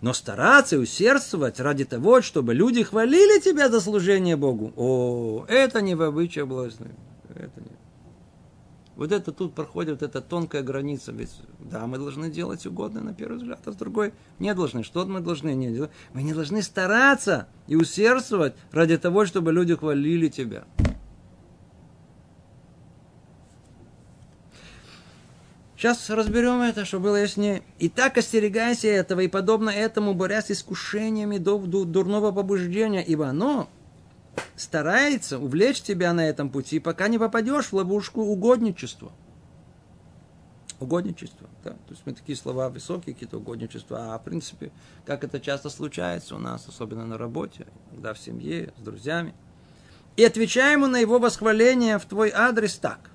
Но 0.00 0.12
стараться 0.12 0.76
и 0.76 0.78
усердствовать 0.78 1.60
ради 1.60 1.84
того, 1.84 2.22
чтобы 2.22 2.54
люди 2.54 2.82
хвалили 2.82 3.40
тебя 3.40 3.68
за 3.68 3.80
служение 3.80 4.36
Богу, 4.36 4.72
о, 4.76 5.44
это 5.48 5.80
не 5.80 5.94
в 5.94 6.02
обычае 6.02 6.44
благословения. 6.44 6.98
Это 7.28 7.60
не. 7.60 7.76
Вот 8.96 9.10
это 9.10 9.32
тут 9.32 9.54
проходит 9.54 10.02
эта 10.02 10.20
тонкая 10.20 10.62
граница. 10.62 11.12
Ведь, 11.12 11.30
да, 11.58 11.86
мы 11.86 11.98
должны 11.98 12.30
делать 12.30 12.66
угодно 12.66 13.00
на 13.00 13.14
первый 13.14 13.38
взгляд, 13.38 13.60
а 13.64 13.72
с 13.72 13.76
другой 13.76 14.12
не 14.38 14.52
должны. 14.54 14.84
Что 14.84 15.06
мы 15.06 15.20
должны 15.20 15.54
не 15.54 15.70
делать? 15.72 15.90
Мы 16.12 16.22
не 16.22 16.34
должны 16.34 16.62
стараться 16.62 17.48
и 17.66 17.76
усердствовать 17.76 18.54
ради 18.70 18.98
того, 18.98 19.24
чтобы 19.24 19.52
люди 19.52 19.74
хвалили 19.74 20.28
тебя. 20.28 20.64
Сейчас 25.82 26.10
разберем 26.10 26.60
это, 26.60 26.84
чтобы 26.84 27.06
было 27.06 27.16
яснее. 27.16 27.64
И 27.80 27.88
так 27.88 28.16
остерегайся 28.16 28.86
этого, 28.86 29.18
и 29.18 29.26
подобно 29.26 29.68
этому 29.68 30.14
борясь 30.14 30.46
с 30.46 30.50
искушениями 30.52 31.38
до 31.38 31.58
дурного 31.58 32.30
побуждения, 32.30 33.04
ибо 33.04 33.26
оно 33.26 33.68
старается 34.54 35.40
увлечь 35.40 35.82
тебя 35.82 36.12
на 36.12 36.24
этом 36.24 36.50
пути, 36.50 36.78
пока 36.78 37.08
не 37.08 37.18
попадешь 37.18 37.66
в 37.66 37.72
ловушку 37.72 38.20
угодничества. 38.20 39.10
Угодничество. 40.78 41.48
Да? 41.64 41.70
То 41.70 41.90
есть 41.90 42.02
мы 42.04 42.12
такие 42.12 42.38
слова 42.38 42.68
высокие, 42.68 43.14
какие-то 43.14 43.38
угодничества. 43.38 44.14
А 44.14 44.18
в 44.20 44.22
принципе, 44.22 44.70
как 45.04 45.24
это 45.24 45.40
часто 45.40 45.68
случается 45.68 46.36
у 46.36 46.38
нас, 46.38 46.64
особенно 46.68 47.06
на 47.06 47.18
работе, 47.18 47.66
когда 47.90 48.14
в 48.14 48.20
семье, 48.20 48.72
с 48.78 48.82
друзьями. 48.82 49.34
И 50.16 50.22
отвечаем 50.22 50.82
на 50.82 50.98
его 50.98 51.18
восхваление 51.18 51.98
в 51.98 52.04
твой 52.04 52.30
адрес 52.30 52.76
так. 52.76 53.11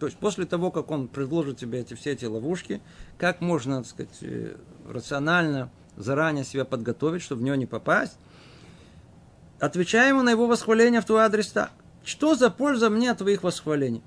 То 0.00 0.06
есть 0.06 0.18
после 0.18 0.46
того, 0.46 0.70
как 0.70 0.90
он 0.90 1.08
предложит 1.08 1.58
тебе 1.58 1.80
эти, 1.80 1.92
все 1.92 2.12
эти 2.12 2.24
ловушки, 2.24 2.80
как 3.18 3.42
можно, 3.42 3.82
так 3.82 3.86
сказать, 3.86 4.18
э, 4.22 4.56
рационально 4.88 5.70
заранее 5.98 6.44
себя 6.46 6.64
подготовить, 6.64 7.20
чтобы 7.20 7.42
в 7.42 7.44
него 7.44 7.54
не 7.54 7.66
попасть, 7.66 8.16
отвечаем 9.58 10.16
ему 10.16 10.22
на 10.22 10.30
его 10.30 10.46
восхваление 10.46 11.02
в 11.02 11.04
твой 11.04 11.20
адрес 11.20 11.48
так. 11.48 11.70
Что 12.02 12.34
за 12.34 12.48
польза 12.48 12.88
мне 12.88 13.10
от 13.10 13.18
твоих 13.18 13.42
восхвалений? 13.42 14.02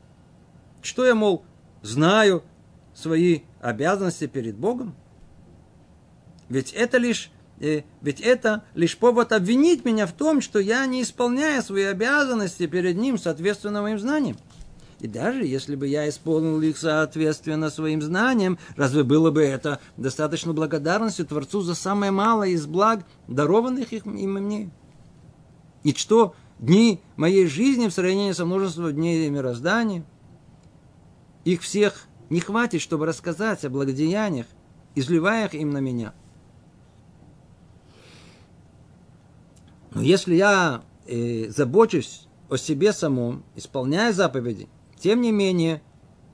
Что 0.81 1.05
я, 1.05 1.13
мол, 1.13 1.45
знаю 1.83 2.43
свои 2.95 3.41
обязанности 3.61 4.25
перед 4.25 4.55
Богом? 4.55 4.95
Ведь 6.49 6.73
это 6.73 6.97
лишь 6.97 7.29
э, 7.61 7.83
ведь 8.01 8.19
это 8.19 8.63
лишь 8.73 8.97
повод 8.97 9.31
обвинить 9.31 9.85
меня 9.85 10.07
в 10.07 10.13
том, 10.13 10.41
что 10.41 10.57
я 10.57 10.87
не 10.87 11.03
исполняю 11.03 11.61
свои 11.61 11.83
обязанности 11.83 12.65
перед 12.65 12.97
ним 12.97 13.19
соответственно 13.19 13.83
моим 13.83 13.99
знаниям. 13.99 14.37
И 15.03 15.07
даже 15.07 15.45
если 15.45 15.75
бы 15.75 15.85
я 15.85 16.07
исполнил 16.07 16.61
их 16.61 16.77
соответственно 16.77 17.69
своим 17.69 18.01
знаниям, 18.01 18.57
разве 18.77 19.03
было 19.03 19.31
бы 19.31 19.43
это 19.43 19.81
достаточно 19.97 20.53
благодарностью 20.53 21.25
Творцу 21.25 21.59
за 21.59 21.75
самое 21.75 22.13
малое 22.13 22.51
из 22.51 22.65
благ, 22.65 23.05
дарованных 23.27 23.91
им 23.91 24.15
и 24.15 24.25
мне? 24.25 24.71
И 25.83 25.93
что 25.93 26.35
дни 26.57 27.01
моей 27.17 27.47
жизни 27.47 27.89
в 27.89 27.93
сравнении 27.93 28.31
со 28.31 28.45
множеством 28.45 28.93
дней 28.93 29.29
мироздания, 29.29 30.05
их 31.43 31.63
всех 31.63 32.05
не 32.29 32.39
хватит, 32.39 32.79
чтобы 32.79 33.05
рассказать 33.05 33.65
о 33.65 33.69
благодеяниях, 33.69 34.45
изливая 34.95 35.47
их 35.47 35.53
им 35.53 35.71
на 35.71 35.79
меня. 35.79 36.13
Но 39.91 40.01
если 40.01 40.35
я 40.35 40.81
э, 41.07 41.49
забочусь 41.49 42.25
о 42.47 42.55
себе 42.55 42.93
самом, 42.93 43.43
исполняя 43.57 44.13
заповеди, 44.13 44.69
тем 45.03 45.19
не 45.19 45.33
менее, 45.33 45.81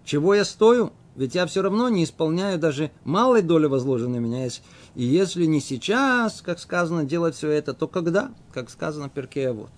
чего 0.06 0.36
я 0.36 0.46
стою? 0.46 0.94
Ведь 1.16 1.34
я 1.34 1.48
все 1.48 1.64
равно 1.64 1.90
не 1.90 2.04
исполняю 2.04 2.60
даже 2.60 2.92
малой 3.04 3.42
доли 3.42 3.66
возложенной 3.66 4.20
меня. 4.20 4.46
И 4.94 5.04
если 5.04 5.46
не 5.46 5.60
сейчас, 5.60 6.44
как 6.44 6.60
сказано, 6.60 7.04
делать 7.04 7.34
все 7.34 7.50
это, 7.50 7.74
то 7.74 7.88
когда? 7.88 8.32
Как 8.54 8.70
сказано 8.70 9.10
в 9.10 9.12
Перке, 9.12 9.52
вот. 9.52 9.72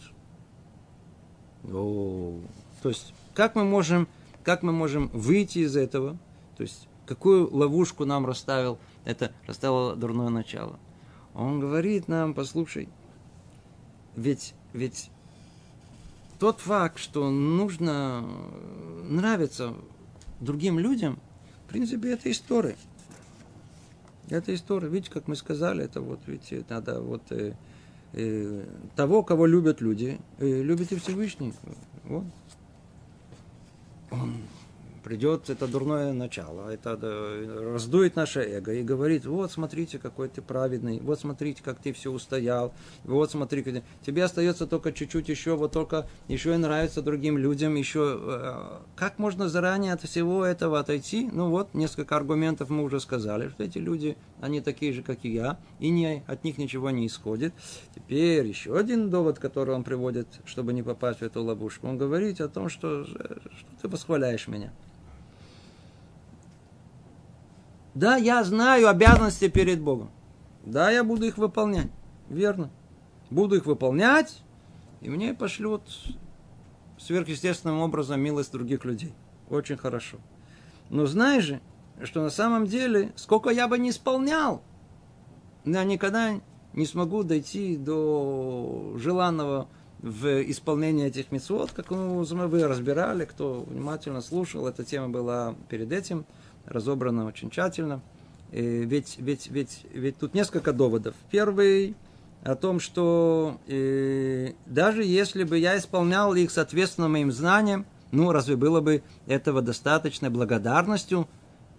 То 1.63 2.89
есть, 2.89 3.13
как 3.33 3.55
мы 3.55 3.63
можем, 3.63 4.09
как 4.43 4.61
мы 4.61 4.73
можем 4.73 5.07
выйти 5.13 5.59
из 5.59 5.77
этого? 5.77 6.17
То 6.57 6.63
есть, 6.63 6.89
какую 7.05 7.49
ловушку 7.49 8.03
нам 8.03 8.25
расставил, 8.25 8.77
это 9.05 9.31
расставило 9.47 9.95
дурное 9.95 10.27
начало. 10.27 10.77
Он 11.33 11.61
говорит 11.61 12.09
нам, 12.09 12.33
послушай, 12.33 12.89
ведь, 14.17 14.53
ведь 14.73 15.11
тот 16.41 16.59
факт, 16.59 16.97
что 16.97 17.29
нужно 17.29 18.27
нравиться 19.03 19.75
другим 20.39 20.79
людям, 20.79 21.19
в 21.67 21.69
принципе, 21.69 22.13
это 22.13 22.31
история. 22.31 22.75
Это 24.27 24.51
история. 24.55 24.87
Видите, 24.87 25.11
как 25.13 25.27
мы 25.27 25.35
сказали, 25.35 25.83
это 25.83 26.01
вот, 26.01 26.19
видите, 26.25 26.65
надо 26.67 26.99
вот 26.99 27.21
э, 27.29 27.53
э, 28.13 28.65
того, 28.95 29.21
кого 29.21 29.45
любят 29.45 29.81
люди, 29.81 30.19
э, 30.39 30.63
любит 30.63 30.91
Всевышний. 30.99 31.53
Вот. 32.05 32.25
Придет 35.12 35.49
это 35.49 35.68
дурное 35.68 36.14
начало, 36.14 36.70
это 36.70 36.97
раздует 37.74 38.16
наше 38.16 38.39
эго 38.39 38.72
и 38.72 38.82
говорит, 38.82 39.26
вот 39.26 39.51
смотрите, 39.51 39.99
какой 39.99 40.30
ты 40.30 40.41
праведный, 40.41 41.01
вот 41.01 41.20
смотрите, 41.20 41.62
как 41.62 41.80
ты 41.80 41.91
все 41.91 42.09
устоял, 42.09 42.74
вот 43.03 43.30
смотри, 43.30 43.84
тебе 44.05 44.24
остается 44.24 44.68
только 44.68 44.93
чуть-чуть 44.93 45.28
еще, 45.28 45.57
вот 45.57 45.74
только 45.74 46.07
еще 46.30 46.53
и 46.53 46.57
нравится 46.57 47.01
другим 47.01 47.38
людям, 47.38 47.76
еще 47.76 48.18
э, 48.22 48.80
как 48.95 49.20
можно 49.20 49.49
заранее 49.49 49.91
от 49.91 50.01
всего 50.01 50.45
этого 50.45 50.80
отойти? 50.80 51.30
Ну 51.30 51.49
вот, 51.49 51.74
несколько 51.74 52.16
аргументов 52.16 52.70
мы 52.70 52.82
уже 52.82 53.01
сказали, 53.01 53.49
что 53.49 53.66
эти 53.66 53.80
люди, 53.80 54.16
они 54.39 54.62
такие 54.62 54.93
же, 54.93 55.03
как 55.03 55.26
и 55.26 55.34
я, 55.34 55.59
и 55.82 55.89
не, 55.89 56.24
от 56.26 56.45
них 56.45 56.57
ничего 56.57 56.89
не 56.89 57.05
исходит. 57.05 57.53
Теперь 57.93 58.47
еще 58.47 58.78
один 58.78 59.09
довод, 59.09 59.39
который 59.39 59.76
он 59.76 59.84
приводит, 59.84 60.28
чтобы 60.45 60.72
не 60.72 60.84
попасть 60.84 61.20
в 61.20 61.24
эту 61.24 61.43
ловушку, 61.43 61.89
он 61.89 61.97
говорит 61.97 62.39
о 62.39 62.47
том, 62.47 62.70
что, 62.70 63.03
что 63.03 63.41
ты 63.82 63.89
восхваляешь 63.89 64.47
меня. 64.47 64.72
Да, 67.93 68.15
я 68.15 68.43
знаю 68.43 68.87
обязанности 68.87 69.49
перед 69.49 69.81
Богом. 69.81 70.11
Да, 70.65 70.91
я 70.91 71.03
буду 71.03 71.25
их 71.25 71.37
выполнять. 71.37 71.89
Верно. 72.29 72.69
Буду 73.29 73.55
их 73.55 73.65
выполнять, 73.65 74.41
и 75.01 75.09
мне 75.09 75.33
пошлют 75.33 75.81
сверхъестественным 76.97 77.79
образом 77.79 78.21
милость 78.21 78.51
других 78.51 78.85
людей. 78.85 79.13
Очень 79.49 79.77
хорошо. 79.77 80.17
Но 80.89 81.05
знаешь 81.05 81.45
же, 81.45 81.61
что 82.03 82.21
на 82.21 82.29
самом 82.29 82.65
деле, 82.65 83.11
сколько 83.15 83.49
я 83.49 83.67
бы 83.67 83.77
не 83.77 83.89
исполнял, 83.89 84.61
я 85.65 85.83
никогда 85.83 86.39
не 86.73 86.85
смогу 86.85 87.23
дойти 87.23 87.75
до 87.75 88.93
желанного 88.97 89.67
в 89.99 90.49
исполнении 90.49 91.05
этих 91.05 91.31
мецвод, 91.31 91.71
как 91.71 91.91
мы 91.91 92.23
разбирали, 92.23 93.25
кто 93.25 93.65
внимательно 93.67 94.21
слушал, 94.21 94.67
эта 94.67 94.83
тема 94.83 95.09
была 95.09 95.55
перед 95.67 95.91
этим– 95.91 96.25
разобрано 96.66 97.26
очень 97.26 97.49
тщательно. 97.49 98.01
И 98.51 98.62
ведь, 98.86 99.18
ведь, 99.18 99.47
ведь, 99.47 99.86
ведь 99.93 100.18
тут 100.18 100.34
несколько 100.34 100.74
доводов. 100.74 101.16
Первый 101.30 101.95
о 102.43 102.55
том, 102.55 102.80
что 102.80 103.57
э, 103.68 104.53
даже 104.66 105.03
если 105.03 105.43
бы 105.43 105.57
я 105.57 105.78
исполнял 105.78 106.34
их 106.36 106.51
соответственно 106.51 107.07
моим 107.07 107.32
знаниям, 107.32 107.86
ну, 108.12 108.32
разве 108.32 108.55
было 108.55 108.82
бы 108.82 109.03
этого 109.28 109.62
достаточной 109.62 110.30
благодарностью 110.30 111.28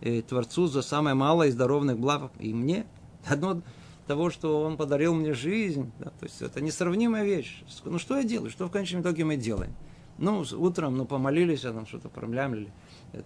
э, 0.00 0.22
Творцу 0.22 0.66
за 0.66 0.82
самое 0.82 1.14
малое 1.14 1.48
из 1.48 1.54
здоровных 1.54 1.98
благ 1.98 2.30
и 2.38 2.54
мне? 2.54 2.86
Одно 3.26 3.60
того, 4.06 4.30
что 4.30 4.62
Он 4.62 4.76
подарил 4.76 5.14
мне 5.14 5.34
жизнь, 5.34 5.92
да, 5.98 6.06
то 6.06 6.24
есть 6.24 6.40
это 6.42 6.60
несравнимая 6.60 7.24
вещь. 7.24 7.62
Ну, 7.84 7.98
что 7.98 8.16
я 8.16 8.24
делаю? 8.24 8.50
Что 8.50 8.66
в 8.66 8.70
конечном 8.70 9.02
итоге 9.02 9.24
мы 9.24 9.36
делаем? 9.36 9.74
Ну, 10.18 10.44
утром, 10.52 10.96
ну, 10.96 11.04
помолились, 11.04 11.64
а 11.64 11.72
там 11.72 11.86
что-то 11.86 12.08
промлямлили. 12.08 12.72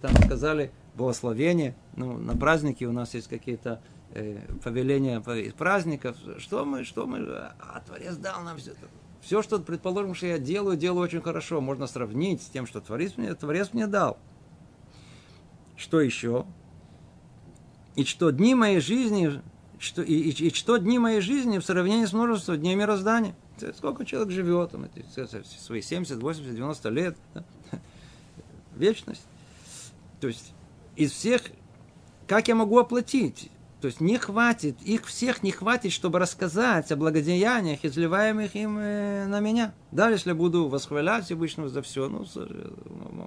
Там 0.01 0.15
сказали, 0.23 0.71
благословение. 0.95 1.75
Ну, 1.95 2.17
на 2.17 2.35
праздники 2.35 2.83
у 2.83 2.91
нас 2.91 3.13
есть 3.13 3.27
какие-то 3.27 3.81
э, 4.11 4.39
повеления 4.63 5.19
из 5.19 5.53
праздников. 5.53 6.17
Что 6.37 6.65
мы, 6.65 6.83
что 6.83 7.07
мы, 7.07 7.19
а 7.19 7.81
Творец 7.85 8.17
дал 8.17 8.43
нам 8.43 8.57
все 8.57 8.71
это. 8.71 8.87
Все, 9.21 9.41
что, 9.41 9.59
предположим, 9.59 10.13
что 10.13 10.27
я 10.27 10.39
делаю, 10.39 10.77
делаю 10.77 11.03
очень 11.03 11.21
хорошо. 11.21 11.61
Можно 11.61 11.87
сравнить 11.87 12.41
с 12.41 12.47
тем, 12.47 12.67
что 12.67 12.81
Творец 12.81 13.13
мне, 13.17 13.33
Творец 13.33 13.69
мне 13.73 13.87
дал. 13.87 14.17
Что 15.75 16.01
еще? 16.01 16.45
И 17.95 18.03
что 18.03 18.31
дни 18.31 18.55
моей 18.55 18.79
жизни, 18.79 19.41
что, 19.79 20.01
и, 20.01 20.13
и, 20.13 20.47
и 20.47 20.53
что 20.53 20.77
дни 20.77 20.99
моей 20.99 21.21
жизни 21.21 21.59
в 21.59 21.65
сравнении 21.65 22.05
с 22.05 22.13
множеством 22.13 22.57
дней 22.57 22.75
мироздания. 22.75 23.35
Сколько 23.75 24.05
человек 24.05 24.31
живет, 24.31 24.71
эти, 24.95 25.05
свои 25.59 25.81
70, 25.81 26.21
80, 26.21 26.55
90 26.55 26.89
лет. 26.89 27.17
Да? 27.33 27.43
Вечность. 28.75 29.25
То 30.19 30.27
есть 30.27 30.53
из 30.95 31.11
всех, 31.11 31.41
как 32.27 32.47
я 32.47 32.55
могу 32.55 32.77
оплатить? 32.79 33.51
То 33.81 33.87
есть 33.87 34.01
не 34.01 34.17
хватит, 34.17 34.81
их 34.81 35.05
всех 35.05 35.43
не 35.43 35.51
хватит, 35.51 35.91
чтобы 35.91 36.17
рассказать 36.17 36.91
о 36.91 36.95
благодеяниях, 36.95 37.85
изливаемых 37.85 38.55
им 38.55 38.79
э, 38.79 39.27
на 39.27 39.39
меня. 39.39 39.75
Да, 39.91 40.09
если 40.09 40.31
буду 40.31 40.67
восхвалять 40.67 41.25
Всевышнего 41.25 41.69
за 41.69 41.83
все, 41.83 42.09
ну, 42.09 42.25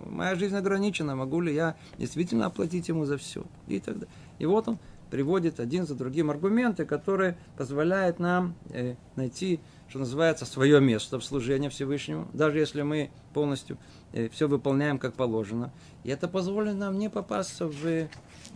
моя 0.07 0.35
жизнь 0.35 0.57
ограничена, 0.57 1.15
могу 1.15 1.41
ли 1.41 1.55
я 1.55 1.77
действительно 1.99 2.47
оплатить 2.47 2.89
ему 2.89 3.05
за 3.05 3.17
все? 3.17 3.45
И 3.69 3.79
так 3.79 3.95
далее. 3.95 4.15
И 4.41 4.47
вот 4.47 4.67
он 4.67 4.81
приводит 5.11 5.61
один 5.61 5.87
за 5.87 5.95
другим 5.95 6.31
аргументы, 6.31 6.85
которые 6.85 7.37
позволяют 7.57 8.19
нам 8.19 8.55
э, 8.71 8.95
найти, 9.17 9.61
что 9.89 9.99
называется, 9.99 10.47
свое 10.47 10.81
место 10.81 11.19
в 11.19 11.25
служении 11.25 11.69
Всевышнему, 11.69 12.29
даже 12.33 12.59
если 12.59 12.83
мы 12.83 13.11
полностью 13.35 13.77
э, 14.13 14.29
все 14.29 14.49
выполняем 14.49 14.99
как 14.99 15.15
положено. 15.15 15.73
И 16.05 16.11
это 16.11 16.29
позволит 16.29 16.77
нам 16.77 16.99
не 16.99 17.11
попасться 17.11 17.67
в 17.67 18.09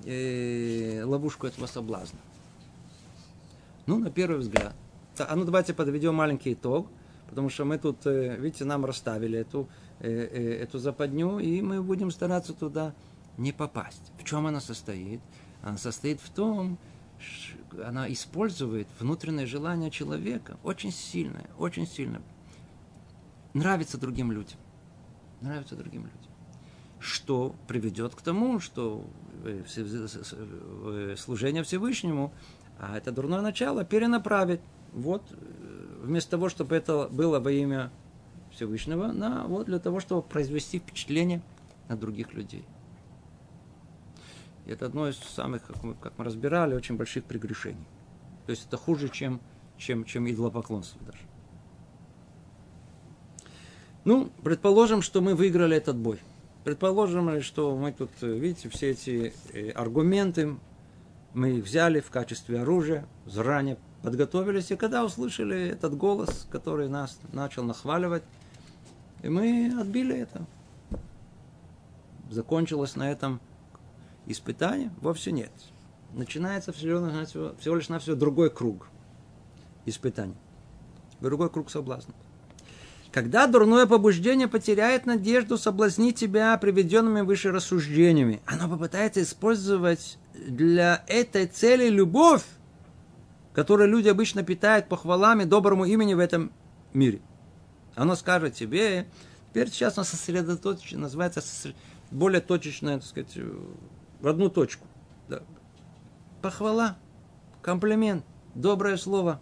э, 0.05 1.03
ловушку 1.05 1.47
этого 1.47 1.67
соблазна. 1.67 2.19
Ну, 3.87 3.99
на 3.99 4.11
первый 4.11 4.39
взгляд. 4.39 4.75
А 5.19 5.37
ну 5.37 5.45
давайте 5.45 5.75
подведем 5.75 6.15
маленький 6.15 6.55
итог, 6.55 6.89
потому 7.29 7.51
что 7.51 7.65
мы 7.65 7.79
тут, 7.79 8.05
видите, 8.05 8.65
нам 8.65 8.85
расставили 8.85 9.39
эту, 9.39 9.69
эту 10.01 10.79
западню, 10.79 11.39
и 11.39 11.61
мы 11.61 11.83
будем 11.83 12.11
стараться 12.11 12.53
туда 12.53 12.95
не 13.37 13.53
попасть. 13.53 14.13
В 14.19 14.25
чем 14.25 14.47
она 14.47 14.61
состоит? 14.61 15.21
Она 15.65 15.79
состоит 15.79 16.21
в 16.21 16.31
том, 16.31 16.79
что 17.19 17.89
она 17.89 18.13
использует 18.13 18.87
внутреннее 19.01 19.47
желание 19.47 19.91
человека, 19.91 20.59
очень 20.63 20.93
сильное, 20.93 21.49
очень 21.59 21.87
сильное, 21.87 22.23
нравится 23.55 23.99
другим 23.99 24.31
людям. 24.31 24.59
Нравится 25.41 25.75
другим 25.75 26.03
людям 26.03 26.35
что 27.05 27.55
приведет 27.69 28.15
к 28.15 28.23
тому, 28.23 28.61
что 28.61 29.05
э, 29.45 29.63
э, 29.77 31.15
служение 31.19 31.63
Всевышнему, 31.63 32.33
а 32.79 32.97
это 32.97 33.13
дурное 33.13 33.43
начало, 33.43 33.85
перенаправить. 33.85 34.61
Вот, 34.93 35.23
э, 35.31 35.37
вместо 36.03 36.33
того, 36.33 36.49
чтобы 36.49 36.75
это 36.75 37.09
было 37.09 37.41
во 37.41 37.53
имя 37.53 37.91
Всевышнего, 38.53 39.09
на, 39.09 39.45
вот 39.45 39.67
для 39.67 39.79
того, 39.79 40.01
чтобы 40.01 40.23
произвести 40.23 40.79
впечатление 40.79 41.43
на 41.89 41.97
других 41.97 42.33
людей. 42.33 42.65
И 44.67 44.71
это 44.71 44.87
одно 44.87 45.09
из 45.09 45.17
самых, 45.17 45.67
как 45.67 45.83
мы, 45.83 45.95
как 45.95 46.13
мы 46.17 46.25
разбирали, 46.25 46.75
очень 46.75 46.97
больших 46.97 47.25
прегрешений. 47.25 47.87
То 48.47 48.51
есть 48.51 48.67
это 48.67 48.77
хуже, 48.77 49.09
чем, 49.09 49.41
чем, 49.77 50.05
чем 50.05 50.31
идолопоклонство 50.31 51.01
даже. 51.05 51.23
Ну, 54.05 54.31
предположим, 54.43 55.03
что 55.03 55.21
мы 55.21 55.35
выиграли 55.35 55.77
этот 55.77 55.97
бой– 55.97 56.21
Предположим, 56.65 57.43
что 57.43 57.77
мы 57.77 57.93
тут, 57.93 58.11
видите, 58.23 58.71
все 58.71 58.93
эти 58.93 59.35
э, 59.53 59.69
аргументы 59.73 60.57
мы 61.35 61.61
взяли 61.61 62.01
в 62.01 62.09
качестве 62.09 62.63
оружия, 62.63 63.07
заранее 63.27 63.77
подготовились, 64.03 64.71
и 64.71 64.77
когда 64.77 65.05
услышали 65.05 65.69
этот 65.69 65.95
голос, 65.95 66.49
который 66.51 66.89
нас 66.89 67.21
начал 67.33 67.65
нахваливать, 67.65 68.23
и 69.23 69.29
мы 69.29 69.79
отбили 69.79 70.17
это. 70.17 70.47
Закончилось 72.31 72.97
на 72.97 73.11
этом 73.11 73.43
испытание? 74.27 74.91
Вовсе 75.01 75.33
нет. 75.33 75.53
Начинается 76.13 76.73
всего, 76.73 77.55
всего 77.59 77.77
лишь 77.77 77.89
все 78.01 78.15
другой 78.15 78.51
круг 78.51 78.89
испытаний. 79.87 80.37
Другой 81.21 81.51
круг 81.51 81.71
соблазнов. 81.71 82.15
Когда 83.11 83.47
дурное 83.47 83.87
побуждение 83.87 84.49
потеряет 84.49 85.07
надежду 85.07 85.57
соблазнить 85.57 86.19
тебя 86.19 86.57
приведенными 86.59 87.21
выше 87.21 87.53
рассуждениями, 87.53 88.43
оно 88.45 88.69
попытается 88.69 89.23
использовать 89.23 90.19
для 90.35 91.05
этой 91.07 91.47
цели 91.47 91.89
любовь, 91.89 92.43
которую 93.53 93.89
люди 93.89 94.09
обычно 94.09 94.43
питают 94.43 94.89
похвалами 94.89 95.45
доброму 95.45 95.85
имени 95.85 96.15
в 96.15 96.19
этом 96.19 96.51
мире. 96.93 97.21
Оно 97.95 98.17
скажет 98.17 98.55
тебе, 98.55 99.07
теперь 99.51 99.71
сейчас 99.71 99.97
оно 99.97 100.05
сосредоточено, 100.05 101.03
называется 101.03 101.41
более 102.11 102.41
точечно, 102.41 102.99
так 102.99 103.07
сказать, 103.07 103.39
в 104.25 104.29
одну 104.29 104.49
точку. 104.49 104.87
Да. 105.29 105.43
Похвала, 106.41 106.97
комплимент, 107.61 108.25
доброе 108.55 108.97
слово. 108.97 109.39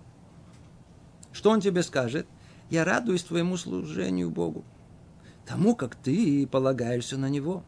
Что 1.32 1.50
он 1.50 1.60
тебе 1.60 1.84
скажет? 1.84 2.26
Я 2.68 2.84
радуюсь 2.84 3.22
твоему 3.22 3.56
служению 3.56 4.30
Богу, 4.30 4.64
тому, 5.46 5.76
как 5.76 5.94
ты 5.94 6.48
полагаешься 6.48 7.16
на 7.16 7.28
Него, 7.28 7.62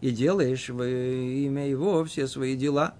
и 0.00 0.10
делаешь 0.10 0.68
во 0.70 0.88
имя 0.88 1.68
Его 1.68 2.04
все 2.04 2.26
свои 2.26 2.56
дела, 2.56 2.94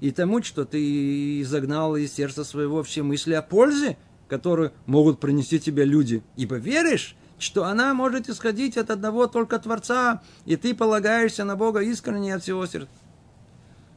и 0.00 0.10
тому, 0.10 0.42
что 0.42 0.64
ты 0.64 1.40
изогнал 1.42 1.94
из 1.94 2.12
сердца 2.12 2.42
своего 2.42 2.82
все 2.82 3.04
мысли 3.04 3.34
о 3.34 3.42
пользе, 3.42 3.96
которые 4.26 4.72
могут 4.86 5.20
принести 5.20 5.60
тебе 5.60 5.84
люди, 5.84 6.24
ибо 6.36 6.56
веришь, 6.56 7.14
что 7.38 7.64
она 7.64 7.94
может 7.94 8.28
исходить 8.28 8.76
от 8.76 8.90
одного 8.90 9.26
только 9.26 9.58
Творца, 9.58 10.22
и 10.44 10.56
ты 10.56 10.74
полагаешься 10.74 11.44
на 11.44 11.56
Бога 11.56 11.80
искренне 11.80 12.34
от 12.34 12.42
всего 12.42 12.66
сердца. 12.66 12.90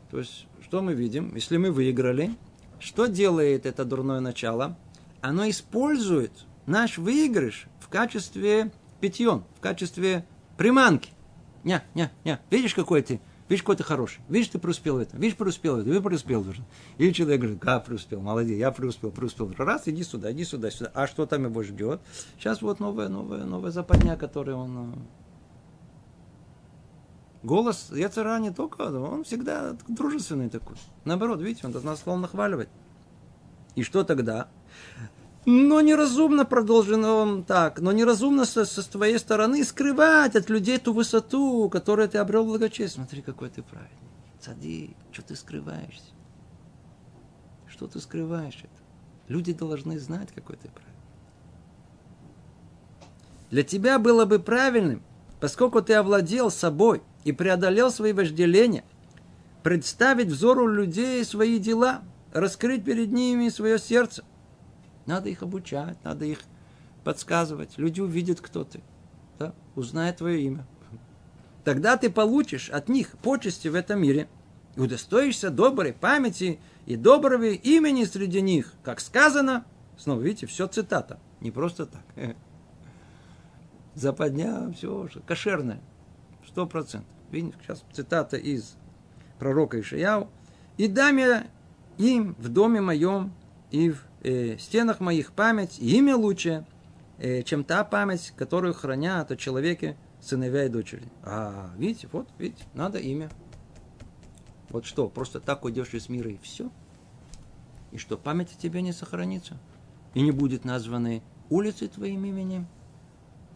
То 0.09 0.19
есть, 0.19 0.47
что 0.63 0.81
мы 0.81 0.93
видим? 0.93 1.33
Если 1.35 1.57
мы 1.57 1.71
выиграли, 1.71 2.35
что 2.79 3.05
делает 3.05 3.65
это 3.65 3.85
дурное 3.85 4.19
начало? 4.19 4.77
Оно 5.21 5.49
использует 5.49 6.31
наш 6.65 6.97
выигрыш 6.97 7.67
в 7.79 7.89
качестве 7.89 8.71
питьон, 8.99 9.43
в 9.57 9.61
качестве 9.61 10.25
приманки. 10.57 11.11
Не, 11.63 11.83
не, 11.93 12.11
не, 12.23 12.39
видишь, 12.49 12.73
какой 12.73 13.01
ты, 13.01 13.21
видишь, 13.52 13.64
какой 13.64 13.76
ты 13.76 13.84
хороший, 13.84 14.22
видишь, 14.30 14.47
ты 14.49 14.60
преуспел 14.60 14.95
в 14.95 14.99
этом, 14.99 15.20
видишь, 15.20 15.36
преуспел 15.36 15.76
в 15.76 15.80
этом, 15.80 15.93
ты 15.93 16.02
преуспел. 16.02 16.45
Или 16.97 17.12
человек 17.12 17.41
говорит, 17.41 17.60
да, 17.60 17.80
преуспел, 17.82 18.22
молодец, 18.22 18.58
я 18.58 18.72
преуспел, 18.72 19.12
преуспел. 19.12 19.54
Раз, 19.58 19.88
иди 19.88 20.04
сюда, 20.04 20.32
иди 20.32 20.45
сюда, 20.45 20.72
сюда. 20.72 20.91
А 20.93 21.06
что 21.06 21.26
там 21.26 21.43
его 21.43 21.62
ждет? 21.62 21.99
Сейчас 22.38 22.62
вот 22.62 22.80
новая, 22.80 23.10
новая, 23.10 23.43
новая 23.43 23.72
западня, 23.72 24.16
которую 24.16 24.58
он... 24.58 24.78
Э, 24.78 24.95
голос 27.43 27.91
Яцера 27.91 28.39
не 28.39 28.52
только, 28.52 28.84
он 28.84 29.26
всегда 29.26 29.76
дружественный 29.88 30.49
такой. 30.49 30.78
Наоборот, 31.04 31.41
видите, 31.41 31.68
он 31.68 31.74
нас 31.84 31.99
стал 31.99 32.16
нахваливать. 32.16 32.70
И 33.76 33.84
что 33.84 34.06
тогда? 34.06 34.47
Но 35.45 35.81
неразумно, 35.81 36.45
продолжил 36.45 37.03
он 37.03 37.43
так, 37.43 37.79
но 37.79 37.91
неразумно 37.91 38.45
со, 38.45 38.63
со 38.63 38.89
твоей 38.89 39.17
стороны 39.17 39.63
скрывать 39.63 40.35
от 40.35 40.49
людей 40.49 40.77
ту 40.77 40.93
высоту, 40.93 41.67
которую 41.69 42.07
ты 42.09 42.19
обрел 42.19 42.45
благочестие. 42.45 42.89
Смотри, 42.89 43.23
какой 43.23 43.49
ты 43.49 43.63
праведник. 43.63 43.97
Сади, 44.39 44.95
что 45.11 45.23
ты 45.23 45.35
скрываешься? 45.35 46.11
Что 47.67 47.87
ты 47.87 47.99
скрываешь 47.99 48.59
это? 48.59 48.69
Люди 49.27 49.53
должны 49.53 49.97
знать, 49.97 50.29
какой 50.31 50.57
ты 50.57 50.69
праведник. 50.69 50.91
Для 53.49 53.63
тебя 53.63 53.97
было 53.97 54.25
бы 54.25 54.39
правильным, 54.39 55.01
поскольку 55.39 55.81
ты 55.81 55.95
овладел 55.95 56.51
собой 56.51 57.01
и 57.23 57.31
преодолел 57.31 57.91
свои 57.91 58.13
вожделения, 58.13 58.83
представить 59.63 60.27
взору 60.27 60.67
людей 60.67 61.25
свои 61.25 61.57
дела, 61.59 62.01
раскрыть 62.31 62.85
перед 62.85 63.11
ними 63.11 63.49
свое 63.49 63.79
сердце, 63.79 64.23
надо 65.12 65.30
их 65.30 65.43
обучать, 65.43 65.97
надо 66.03 66.26
их 66.26 66.39
подсказывать. 67.03 67.78
Люди 67.78 67.99
увидят, 67.99 68.39
кто 68.39 68.64
ты. 68.64 68.82
Да? 69.39 69.53
Узнают 69.76 70.18
твое 70.18 70.41
имя. 70.41 70.66
Тогда 71.64 71.97
ты 71.97 72.09
получишь 72.09 72.70
от 72.70 72.89
них 72.89 73.18
почести 73.18 73.68
в 73.68 73.76
этом 73.76 74.01
мире 74.01 74.28
и 74.76 74.80
удостоишься 74.80 75.49
доброй 75.49 75.93
памяти 75.93 76.59
и 76.86 76.95
доброго 76.95 77.43
имени 77.43 78.05
среди 78.05 78.41
них. 78.41 78.74
Как 78.84 78.99
сказано, 78.99 79.66
снова 79.97 80.22
видите, 80.22 80.47
все 80.47 80.68
цитата, 80.68 81.20
не 81.41 81.51
просто 81.51 81.86
так. 81.86 82.36
Западня, 83.93 84.72
все 84.74 85.09
кошерное, 85.28 85.82
сто 86.47 86.66
процентов. 86.66 87.09
Видите, 87.30 87.57
сейчас 87.62 87.84
цитата 87.91 88.38
из 88.38 88.76
пророка 89.39 89.80
Ишаяу. 89.80 90.30
«И 90.78 90.88
дам 90.88 91.18
я 91.18 91.47
им 91.97 92.36
в 92.39 92.47
доме 92.47 92.80
моем 92.80 93.34
и 93.72 93.91
в 93.91 94.05
э, 94.22 94.57
стенах 94.57 94.99
моих 94.99 95.34
память 95.34 95.78
и 95.80 95.97
имя 95.97 96.15
лучше, 96.15 96.65
э, 97.17 97.43
чем 97.43 97.63
та 97.63 97.84
память, 97.84 98.34
которую 98.36 98.74
хранят 98.74 99.32
о 99.32 99.36
человеке 99.36 99.97
сыновья 100.22 100.65
и 100.65 100.69
дочери. 100.69 101.03
А, 101.24 101.72
видите, 101.78 102.07
вот, 102.11 102.28
видите, 102.38 102.63
надо 102.74 102.99
имя. 102.99 103.30
Вот 104.69 104.86
что, 104.86 105.09
просто 105.09 105.39
так 105.39 105.65
уйдешь 105.65 105.93
из 105.93 106.07
мира 106.07 106.32
и 106.32 106.38
все? 106.41 106.69
И 107.91 107.97
что, 107.97 108.17
память 108.17 108.53
о 108.55 108.59
тебе 108.59 108.82
не 108.82 108.93
сохранится? 108.93 109.57
И 110.13 110.22
не 110.22 110.32
будет 110.32 110.63
названы 110.63 111.24
улицы 111.49 111.88
твоим 111.88 112.24
именем? 112.26 112.67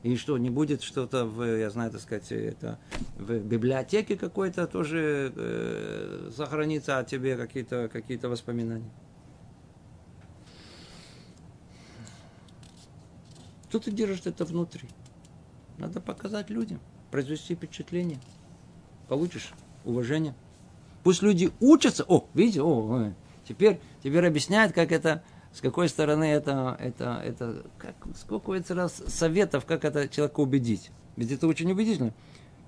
И 0.04 0.18
что, 0.18 0.38
не 0.38 0.50
будет 0.50 0.84
что-то 0.84 1.26
в, 1.26 1.42
я 1.44 1.70
знаю, 1.70 1.90
так 1.90 2.02
сказать, 2.02 2.32
это 2.32 2.78
в 3.18 3.40
библиотеке 3.40 4.16
какой-то 4.16 4.68
тоже 4.68 5.34
э, 5.36 6.32
сохранится 6.36 7.00
о 7.00 7.04
тебе 7.04 7.36
какие-то 7.38 7.90
какие 7.92 8.18
воспоминания? 8.18 8.92
Что 13.76 13.82
ты 13.82 13.92
держишь 13.92 14.22
это 14.24 14.46
внутри? 14.46 14.88
Надо 15.78 16.00
показать 16.00 16.50
людям, 16.50 16.80
произвести 17.12 17.56
впечатление. 17.56 18.22
Получишь 19.10 19.52
уважение. 19.84 20.34
Пусть 21.04 21.22
люди 21.22 21.52
учатся. 21.60 22.06
О, 22.08 22.26
видите, 22.34 22.62
о, 22.62 23.12
теперь, 23.46 23.82
теперь 24.02 24.26
объясняют, 24.26 24.72
как 24.72 24.94
это, 24.94 25.24
с 25.52 25.60
какой 25.60 25.90
стороны 25.90 26.24
это, 26.24 26.78
это, 26.80 27.22
это, 27.22 27.66
как, 27.78 27.96
сколько 28.16 28.54
это 28.54 28.76
раз 28.76 29.04
советов, 29.08 29.66
как 29.66 29.84
это 29.84 30.08
человека 30.08 30.40
убедить. 30.40 30.92
Ведь 31.18 31.34
это 31.34 31.46
очень 31.46 31.70
убедительно. 31.70 32.14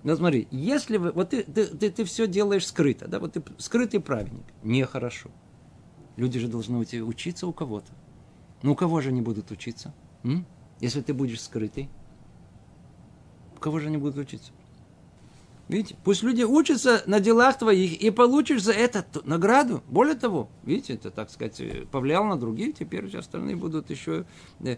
Но 0.04 0.14
смотри, 0.18 0.50
если 0.52 0.98
вы, 0.98 1.14
вот 1.14 1.30
ты, 1.30 1.44
ты, 1.44 1.68
ты, 1.68 1.90
ты 1.90 2.04
все 2.04 2.28
делаешь 2.28 2.68
скрыто, 2.68 3.08
да, 3.08 3.22
вот 3.22 3.32
ты 3.32 3.44
скрытый 3.60 4.02
праведник, 4.02 4.44
нехорошо. 4.62 5.30
Люди 6.18 6.38
же 6.38 6.50
должны 6.50 6.78
учиться 6.80 7.48
у 7.48 7.54
кого-то. 7.54 7.94
Ну, 8.62 8.74
у 8.74 8.76
кого 8.76 9.00
же 9.00 9.08
они 9.08 9.22
будут 9.22 9.52
учиться? 9.52 9.94
М? 10.24 10.46
Если 10.80 11.02
ты 11.02 11.14
будешь 11.14 11.42
скрытый, 11.42 11.90
кого 13.60 13.80
же 13.80 13.88
они 13.88 13.98
будут 13.98 14.18
учиться? 14.18 14.52
Видите, 15.68 15.98
пусть 16.04 16.24
люди 16.24 16.44
учатся 16.44 17.04
на 17.08 17.20
делах 17.20 17.58
твоих 17.58 18.02
и 18.02 18.10
получишь 18.10 18.64
за 18.64 18.72
это 18.72 19.06
награду. 19.26 19.84
Более 19.90 20.16
того, 20.16 20.50
видите, 20.64 20.94
это, 20.94 21.12
так 21.12 21.30
сказать, 21.30 21.62
повлиял 21.92 22.24
на 22.24 22.40
других, 22.40 22.76
теперь 22.76 23.08
все 23.10 23.20
остальные 23.20 23.58
будут 23.58 23.90
еще 23.90 24.26
э, 24.62 24.78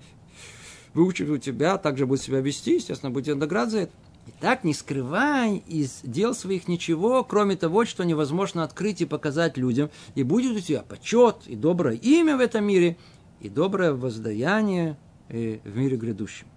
выучивать 0.96 1.32
у 1.32 1.38
тебя, 1.38 1.78
также 1.78 2.08
будут 2.08 2.24
себя 2.24 2.40
вести, 2.40 2.76
естественно, 2.76 3.12
будет 3.12 3.38
награда 3.38 3.72
за 3.72 3.80
это. 3.82 3.94
Итак, 4.28 4.64
не 4.64 4.74
скрывай 4.74 5.58
из 5.68 6.02
дел 6.04 6.34
своих 6.34 6.68
ничего, 6.68 7.24
кроме 7.24 7.56
того, 7.56 7.86
что 7.86 8.04
невозможно 8.04 8.64
открыть 8.64 9.02
и 9.02 9.06
показать 9.06 9.58
людям, 9.58 9.92
и 10.16 10.24
будет 10.24 10.58
у 10.58 10.60
тебя 10.60 10.82
почет 10.82 11.44
и 11.46 11.56
доброе 11.56 11.98
имя 11.98 12.36
в 12.36 12.40
этом 12.40 12.66
мире, 12.66 12.98
и 13.42 13.50
доброе 13.50 13.94
воздаяние 13.94 14.98
э, 15.30 15.60
в 15.64 15.78
мире 15.78 15.98
грядущем. 15.98 16.48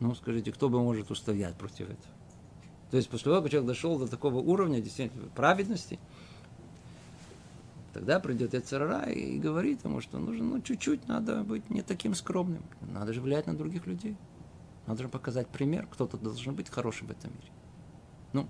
Ну, 0.00 0.14
скажите, 0.14 0.50
кто 0.50 0.68
бы 0.68 0.82
может 0.82 1.10
устоять 1.10 1.56
против 1.56 1.90
этого? 1.90 2.14
То 2.90 2.96
есть 2.96 3.08
после 3.08 3.24
того, 3.24 3.42
как 3.42 3.50
человек 3.50 3.68
дошел 3.68 3.98
до 3.98 4.08
такого 4.08 4.38
уровня 4.38 4.80
действительно 4.80 5.28
праведности, 5.28 6.00
тогда 7.92 8.18
придет 8.18 8.54
Эцерара 8.54 9.10
и 9.10 9.38
говорит 9.38 9.84
ему, 9.84 10.00
что 10.00 10.18
нужно, 10.18 10.44
ну, 10.44 10.60
чуть-чуть 10.60 11.06
надо 11.06 11.44
быть 11.44 11.68
не 11.70 11.82
таким 11.82 12.14
скромным. 12.14 12.64
Надо 12.80 13.12
же 13.12 13.20
влиять 13.20 13.46
на 13.46 13.56
других 13.56 13.86
людей. 13.86 14.16
Надо 14.86 15.02
же 15.02 15.08
показать 15.08 15.46
пример. 15.48 15.86
Кто-то 15.86 16.16
должен 16.16 16.54
быть 16.54 16.68
хорошим 16.68 17.06
в 17.06 17.10
этом 17.10 17.30
мире. 17.30 17.52
Ну, 18.32 18.48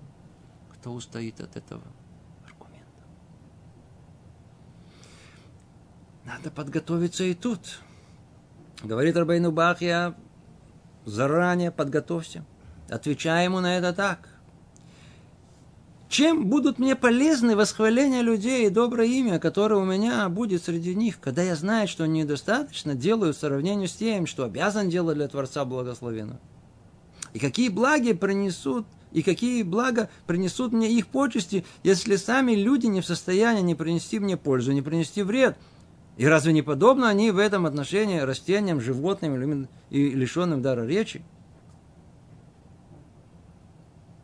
кто 0.73 0.91
устоит 0.91 1.39
от 1.39 1.55
этого 1.55 1.83
аргумента? 2.45 3.03
Надо 6.25 6.49
подготовиться 6.49 7.23
и 7.23 7.35
тут. 7.35 7.81
Говорит 8.83 9.15
Рабейну 9.15 9.51
Бахья, 9.51 10.15
заранее 11.05 11.71
подготовься. 11.71 12.43
Отвечай 12.89 13.45
ему 13.45 13.59
на 13.59 13.77
это 13.77 13.93
так. 13.93 14.27
Чем 16.09 16.47
будут 16.47 16.77
мне 16.77 16.95
полезны 16.95 17.55
восхваления 17.55 18.21
людей 18.21 18.67
и 18.67 18.69
доброе 18.69 19.07
имя, 19.07 19.39
которое 19.39 19.75
у 19.75 19.85
меня 19.85 20.27
будет 20.27 20.63
среди 20.63 20.93
них, 20.93 21.21
когда 21.21 21.41
я 21.41 21.55
знаю, 21.55 21.87
что 21.87 22.05
недостаточно 22.05 22.95
делаю 22.95 23.33
в 23.33 23.37
сравнении 23.37 23.85
с 23.85 23.93
тем, 23.93 24.25
что 24.25 24.43
обязан 24.43 24.89
делать 24.89 25.15
для 25.15 25.29
Творца 25.29 25.63
благословенного? 25.63 26.41
И 27.31 27.39
какие 27.39 27.69
благи 27.69 28.11
принесут, 28.11 28.85
и 29.13 29.21
какие 29.21 29.63
блага 29.63 30.09
принесут 30.27 30.73
мне 30.73 30.91
их 30.91 31.07
почести, 31.07 31.63
если 31.83 32.17
сами 32.17 32.53
люди 32.53 32.87
не 32.87 32.99
в 32.99 33.05
состоянии 33.05 33.61
не 33.61 33.75
принести 33.75 34.19
мне 34.19 34.35
пользу, 34.35 34.73
не 34.73 34.81
принести 34.81 35.21
вред? 35.21 35.55
И 36.17 36.25
разве 36.25 36.53
не 36.53 36.61
подобно 36.61 37.09
они 37.09 37.31
в 37.31 37.37
этом 37.37 37.65
отношении 37.65 38.19
растениям, 38.19 38.81
животным 38.81 39.67
и 39.89 40.09
лишенным 40.09 40.61
дара 40.61 40.85
речи? 40.85 41.23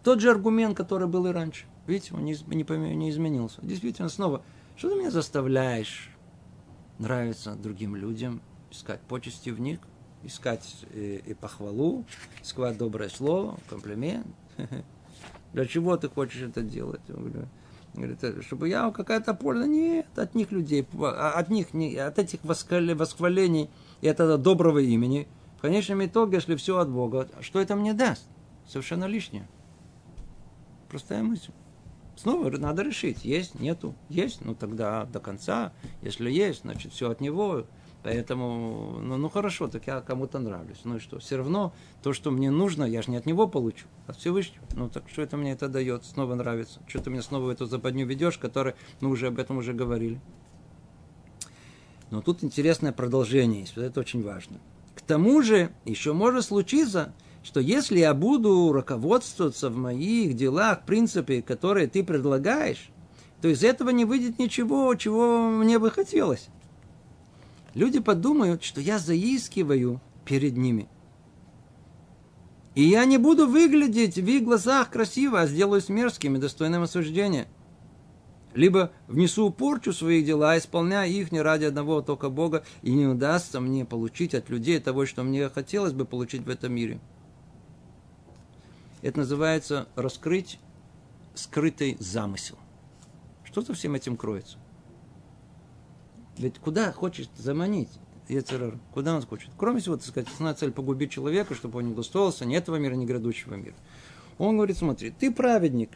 Тот 0.04 0.22
же 0.22 0.30
аргумент, 0.30 0.78
который 0.78 1.08
был 1.08 1.28
и 1.28 1.32
раньше. 1.32 1.66
Видите, 1.86 2.14
он 2.14 2.24
не, 2.24 2.38
не, 2.48 2.96
не 2.96 3.10
изменился. 3.10 3.60
Действительно, 3.62 4.10
снова, 4.10 4.42
что 4.76 4.90
ты 4.90 4.96
меня 4.96 5.12
заставляешь 5.12 6.12
нравиться 7.00 7.56
другим 7.56 7.96
людям, 7.96 8.42
искать 8.72 9.02
почести 9.02 9.50
в 9.50 9.60
них, 9.60 9.80
искать 10.24 10.86
и, 10.94 11.22
и 11.26 11.34
похвалу, 11.34 12.06
искать 12.44 12.78
доброе 12.78 13.10
слово, 13.10 13.58
комплимент. 13.70 14.28
Для 15.54 15.66
чего 15.66 15.96
ты 15.98 16.10
хочешь 16.10 16.42
это 16.42 16.62
делать? 16.62 17.02
Говорит, 17.98 18.24
«Э, 18.24 18.42
чтобы 18.42 18.70
я 18.70 18.90
какая-то 18.92 19.34
польза. 19.34 19.68
Нет, 19.68 20.08
от 20.16 20.36
них 20.36 20.52
людей, 20.52 20.88
а 21.02 21.32
от 21.32 21.50
них, 21.50 21.68
от 21.74 22.20
этих 22.20 22.40
восхвалений 22.44 23.70
и 24.02 24.08
от 24.08 24.20
этого 24.20 24.38
доброго 24.38 24.80
имени. 24.80 25.28
В 25.58 25.62
конечном 25.62 26.06
итоге, 26.06 26.36
если 26.36 26.56
все 26.56 26.78
от 26.78 26.90
Бога, 26.90 27.28
что 27.42 27.60
это 27.60 27.76
мне 27.76 27.94
даст? 27.94 28.28
Совершенно 28.68 29.06
лишнее. 29.06 29.48
Простая 30.90 31.24
мысль. 31.24 31.52
Снова 32.16 32.50
надо 32.50 32.82
решить, 32.82 33.24
есть, 33.26 33.60
нету, 33.60 33.94
есть, 34.10 34.44
ну 34.44 34.56
тогда 34.56 35.06
до 35.06 35.20
конца, 35.20 35.72
если 36.02 36.32
есть, 36.32 36.62
значит 36.62 36.92
все 36.92 37.12
от 37.12 37.22
него, 37.22 37.66
поэтому, 38.08 39.00
ну, 39.02 39.18
ну 39.18 39.28
хорошо, 39.28 39.68
так 39.68 39.86
я 39.86 40.00
кому-то 40.00 40.40
нравлюсь, 40.40 40.80
ну 40.86 40.96
и 40.96 41.00
что, 41.00 41.20
все 41.20 41.36
равно 41.36 41.74
то, 42.02 42.14
что 42.14 42.32
мне 42.32 42.50
нужно, 42.50 42.86
я 42.86 43.02
же 43.02 43.12
не 43.12 43.18
от 43.18 43.26
него 43.26 43.50
получу, 43.50 43.86
а 44.08 44.12
от 44.12 44.18
Всевышнего, 44.18 44.64
ну 44.76 44.88
так 44.88 45.04
что 45.12 45.22
это 45.22 45.36
мне 45.36 45.52
это 45.52 45.68
дает, 45.68 46.06
снова 46.06 46.34
нравится, 46.36 46.80
что 46.88 47.02
ты 47.02 47.10
меня 47.10 47.22
снова 47.22 47.48
в 47.48 47.50
эту 47.50 47.66
западню 47.66 48.06
ведешь, 48.06 48.38
который, 48.38 48.76
мы 49.02 49.10
уже 49.10 49.28
об 49.28 49.40
этом 49.40 49.58
уже 49.58 49.74
говорили. 49.74 50.22
Но 52.10 52.22
тут 52.22 52.46
интересное 52.46 52.94
продолжение 52.94 53.60
есть, 53.62 53.76
это 53.76 54.00
очень 54.00 54.24
важно. 54.24 54.58
К 54.96 55.02
тому 55.02 55.42
же 55.42 55.72
еще 55.84 56.14
может 56.14 56.46
случиться, 56.46 57.14
что 57.44 57.60
если 57.60 58.00
я 58.00 58.14
буду 58.14 58.72
руководствоваться 58.72 59.70
в 59.70 59.76
моих 59.76 60.34
делах 60.34 60.86
принципе, 60.86 61.42
которые 61.42 61.88
ты 61.88 62.06
предлагаешь, 62.06 62.90
то 63.42 63.50
из 63.50 63.66
этого 63.66 63.90
не 63.90 64.06
выйдет 64.06 64.40
ничего, 64.40 64.96
чего 64.96 65.50
мне 65.50 65.78
бы 65.78 65.92
хотелось. 65.92 66.48
Люди 67.74 68.00
подумают, 68.00 68.64
что 68.64 68.82
я 68.82 69.00
заискиваю 69.00 70.02
перед 70.26 70.58
ними. 70.58 70.88
И 72.76 72.84
я 72.84 73.06
не 73.06 73.18
буду 73.18 73.48
выглядеть 73.48 74.16
в 74.16 74.28
их 74.28 74.44
глазах 74.44 74.92
красиво, 74.92 75.42
а 75.42 75.48
сделаюсь 75.48 75.90
мерзким 75.90 76.36
и 76.36 76.40
достойным 76.40 76.84
осуждения. 76.84 77.48
Либо 78.54 78.92
внесу 79.08 79.50
порчу 79.50 79.94
свои 79.94 80.24
дела, 80.24 80.58
исполняя 80.58 81.08
их 81.08 81.32
не 81.32 81.42
ради 81.42 81.66
одного 81.66 82.02
только 82.02 82.30
Бога, 82.30 82.64
и 82.82 82.92
не 82.92 83.06
удастся 83.06 83.60
мне 83.60 83.86
получить 83.86 84.34
от 84.34 84.50
людей 84.50 84.80
того, 84.80 85.06
что 85.06 85.24
мне 85.24 85.50
хотелось 85.50 85.94
бы 85.94 86.06
получить 86.06 86.44
в 86.44 86.50
этом 86.50 86.74
мире– 86.74 87.00
это 89.02 89.20
называется 89.20 89.88
раскрыть 89.96 90.60
скрытый 91.36 91.98
замысел. 92.00 92.58
Что 93.44 93.62
за 93.62 93.74
всем 93.74 93.96
этим 93.96 94.18
кроется? 94.18 94.58
Ведь 96.38 96.60
куда 96.60 96.92
хочет 96.92 97.30
заманить 97.38 97.90
Ецерар? 98.28 98.78
Куда 98.94 99.16
он 99.16 99.22
хочет? 99.24 99.52
Кроме 99.58 99.80
всего, 99.80 99.98
так 99.98 100.06
сказать, 100.06 100.30
основная 100.30 100.54
цель 100.56 100.72
погубить 100.72 101.12
человека, 101.12 101.56
чтобы 101.56 101.80
он 101.80 101.90
не 101.90 101.96
достоился 101.96 102.46
ни 102.46 102.56
этого 102.56 102.76
мира, 102.76 102.94
ни 102.96 103.06
грядущего 103.06 103.56
мира. 103.56 103.76
Он 104.38 104.56
говорит, 104.56 104.78
смотри, 104.78 105.12
ты 105.12 105.32
праведник. 105.32 105.92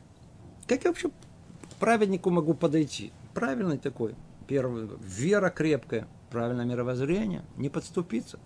Как 0.67 0.83
я 0.83 0.89
вообще 0.89 1.09
к 1.09 1.75
праведнику 1.79 2.29
могу 2.29 2.53
подойти? 2.53 3.11
Правильный 3.33 3.77
такой. 3.77 4.15
Первый, 4.47 4.89
вера 5.01 5.49
крепкая, 5.49 6.07
правильное 6.31 6.65
мировоззрение, 6.65 7.43
не 7.57 7.69
подступиться. 7.69 8.39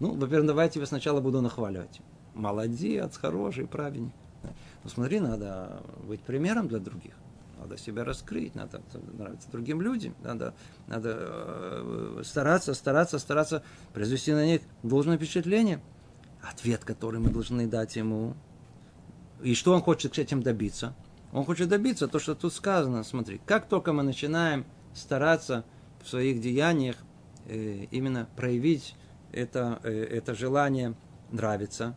Ну, 0.00 0.14
во-первых, 0.14 0.46
давайте 0.46 0.80
я 0.80 0.86
сначала 0.86 1.20
буду 1.20 1.42
нахваливать 1.42 2.00
молодец, 2.34 3.16
хороший, 3.16 3.66
праведник. 3.66 4.12
Но 4.84 4.90
смотри, 4.90 5.20
надо 5.20 5.82
быть 6.06 6.20
примером 6.22 6.68
для 6.68 6.78
других. 6.78 7.14
Надо 7.62 7.78
себя 7.78 8.02
раскрыть, 8.04 8.56
надо 8.56 8.82
нравиться 9.12 9.48
другим 9.52 9.80
людям, 9.80 10.16
надо, 10.24 10.52
надо 10.88 11.16
э, 11.16 12.22
стараться, 12.24 12.74
стараться, 12.74 13.20
стараться 13.20 13.62
произвести 13.92 14.32
на 14.32 14.44
них 14.44 14.62
должное 14.82 15.16
впечатление. 15.16 15.80
Ответ, 16.42 16.84
который 16.84 17.20
мы 17.20 17.30
должны 17.30 17.68
дать 17.68 17.94
ему. 17.94 18.34
И 19.42 19.54
что 19.54 19.74
он 19.74 19.80
хочет 19.80 20.18
этим 20.18 20.42
добиться? 20.42 20.96
Он 21.32 21.44
хочет 21.44 21.68
добиться 21.68 22.08
то, 22.08 22.18
что 22.18 22.34
тут 22.34 22.52
сказано. 22.52 23.04
Смотри, 23.04 23.40
как 23.46 23.68
только 23.68 23.92
мы 23.92 24.02
начинаем 24.02 24.64
стараться 24.92 25.64
в 26.02 26.08
своих 26.08 26.40
деяниях 26.40 26.96
э, 27.46 27.86
именно 27.92 28.28
проявить 28.36 28.96
это, 29.30 29.78
э, 29.84 29.90
это 29.90 30.34
желание 30.34 30.96
нравиться, 31.30 31.96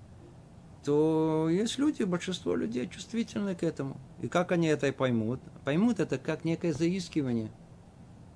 то 0.85 1.49
есть 1.49 1.79
люди, 1.79 2.03
большинство 2.03 2.55
людей 2.55 2.87
чувствительны 2.87 3.55
к 3.55 3.63
этому. 3.63 3.97
И 4.21 4.27
как 4.27 4.51
они 4.51 4.67
это 4.67 4.93
поймут? 4.93 5.39
Поймут 5.63 5.99
это 5.99 6.19
как 6.19 6.45
некое 6.45 6.73
заискивание. 6.73 7.49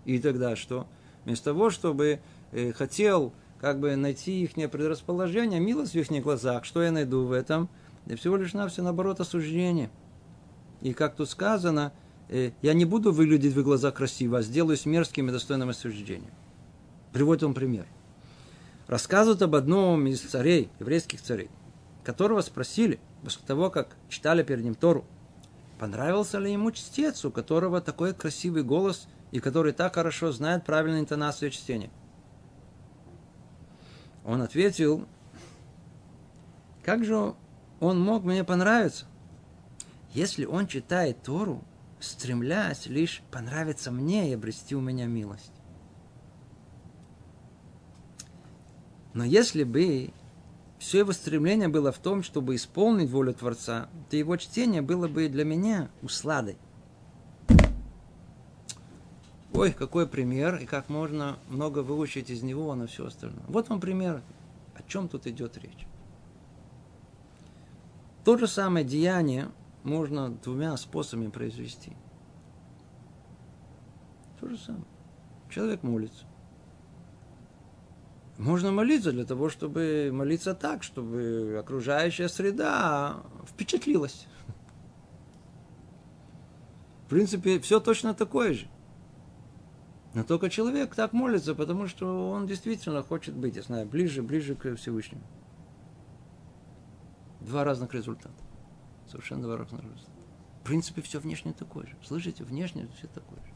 И 0.06 0.18
тогда 0.18 0.56
что? 0.56 0.88
Вместо 1.26 1.52
того, 1.52 1.70
чтобы 1.70 2.22
э, 2.52 2.72
хотел 2.72 3.34
как 3.62 3.80
бы 3.80 3.96
найти 3.96 4.42
их 4.42 4.54
предрасположение, 4.54 5.60
милость 5.60 5.94
в 5.94 5.96
их 5.96 6.24
глазах, 6.24 6.66
что 6.66 6.82
я 6.82 6.92
найду 6.92 7.26
в 7.26 7.34
этом? 7.34 7.70
И 8.08 8.16
всего 8.16 8.36
лишь 8.36 8.54
на 8.54 8.68
все 8.68 8.82
наоборот 8.82 9.20
осуждение. 9.20 9.92
И 10.82 10.94
как 10.94 11.16
тут 11.16 11.30
сказано, 11.30 11.94
э, 12.30 12.50
я 12.64 12.74
не 12.74 12.86
буду 12.86 13.12
выглядеть 13.12 13.54
в 13.54 13.60
их 13.60 13.66
глазах 13.66 13.94
красиво, 13.94 14.40
а 14.40 14.42
сделаюсь 14.42 14.88
мерзким 14.88 15.30
и 15.30 15.32
достойным 15.32 15.70
осуждения. 15.70 16.34
Приводит 17.14 17.44
он 17.44 17.54
пример. 17.54 17.86
Рассказывают 18.88 19.44
об 19.44 19.54
одном 19.54 20.08
из 20.08 20.22
царей, 20.22 20.70
еврейских 20.80 21.22
царей 21.22 21.52
которого 22.10 22.42
спросили, 22.42 23.00
после 23.24 23.46
того, 23.46 23.70
как 23.70 23.96
читали 24.10 24.42
перед 24.42 24.64
ним 24.64 24.74
Тору, 24.74 25.06
понравился 25.78 26.40
ли 26.40 26.52
ему 26.52 26.72
чтец, 26.72 27.24
у 27.24 27.30
которого 27.30 27.82
такой 27.82 28.16
красивый 28.16 28.64
голос 28.64 29.08
и 29.30 29.40
который 29.40 29.74
так 29.74 29.94
хорошо 29.94 30.32
знает 30.32 30.66
правильную 30.66 31.02
интонацию 31.02 31.52
чтения. 31.52 31.92
Он 34.26 34.42
ответил, 34.42 35.08
как 36.84 37.06
же 37.06 37.36
он 37.80 38.02
мог 38.02 38.24
мне 38.24 38.44
понравиться, 38.44 39.06
если 40.12 40.46
он 40.46 40.66
читает 40.66 41.22
Тору, 41.22 41.64
стремлясь 42.00 42.88
лишь 42.88 43.22
понравиться 43.30 43.92
мне 43.92 44.32
и 44.32 44.34
обрести 44.34 44.74
у 44.76 44.82
меня 44.82 45.06
милость. 45.06 45.52
Но 49.14 49.24
если 49.24 49.64
бы 49.64 50.12
все 50.80 51.00
его 51.00 51.12
стремление 51.12 51.68
было 51.68 51.92
в 51.92 52.00
том, 52.00 52.24
чтобы 52.24 52.56
исполнить 52.56 53.12
волю 53.12 53.34
Творца, 53.34 53.90
то 54.10 54.16
его 54.16 54.38
чтение 54.38 54.82
было 54.82 55.10
бы 55.10 55.28
для 55.28 55.44
меня 55.44 55.90
усладой. 56.02 56.58
Ой, 59.54 59.74
какой 59.74 60.08
пример, 60.08 60.56
и 60.56 60.66
как 60.66 60.88
можно 60.90 61.38
много 61.50 61.80
выучить 61.80 62.30
из 62.30 62.44
него 62.44 62.74
на 62.76 62.88
все 62.88 63.08
остальное. 63.08 63.44
Вот 63.50 63.68
вам 63.68 63.82
пример, 63.82 64.24
о 64.74 64.84
чем 64.84 65.10
тут 65.10 65.28
идет 65.28 65.58
речь. 65.58 65.86
То 68.24 68.38
же 68.38 68.48
самое 68.48 68.86
деяние 68.86 69.50
можно 69.84 70.30
двумя 70.30 70.78
способами 70.78 71.30
произвести. 71.30 71.92
То 74.40 74.48
же 74.48 74.58
самое. 74.58 74.86
Человек 75.50 75.84
молится. 75.84 76.29
Можно 78.40 78.72
молиться 78.72 79.12
для 79.12 79.26
того, 79.26 79.50
чтобы 79.50 80.12
молиться 80.14 80.56
так, 80.56 80.82
чтобы 80.82 81.58
окружающая 81.60 82.30
среда 82.30 83.22
впечатлилась. 83.46 84.28
В 87.06 87.10
принципе, 87.10 87.60
все 87.60 87.82
точно 87.82 88.14
такое 88.14 88.54
же. 88.54 88.68
Но 90.14 90.24
только 90.24 90.50
человек 90.50 90.96
так 90.96 91.12
молится, 91.12 91.54
потому 91.54 91.88
что 91.88 92.30
он 92.30 92.48
действительно 92.48 93.04
хочет 93.04 93.36
быть, 93.36 93.58
я 93.58 93.62
знаю, 93.62 93.86
ближе, 93.86 94.24
ближе 94.24 94.56
к 94.56 94.74
Всевышнему. 94.78 95.24
Два 97.42 97.66
разных 97.66 97.94
результата. 97.94 98.42
Совершенно 99.12 99.44
два 99.44 99.58
разных 99.58 99.82
результата. 99.84 100.12
В 100.62 100.64
принципе, 100.64 101.02
все 101.02 101.20
внешне 101.20 101.52
такое 101.52 101.88
же. 101.88 101.98
Слышите, 102.06 102.46
внешне 102.46 102.88
все 102.96 103.08
такое 103.08 103.40
же. 103.40 103.54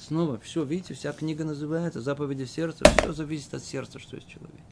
Снова 0.00 0.38
все, 0.40 0.64
видите, 0.64 0.94
вся 0.94 1.12
книга 1.12 1.44
называется 1.44 2.00
«Заповеди 2.00 2.44
сердца». 2.44 2.84
Все 2.98 3.12
зависит 3.12 3.52
от 3.52 3.62
сердца, 3.62 3.98
что 3.98 4.16
есть 4.16 4.28
человек. 4.28 4.64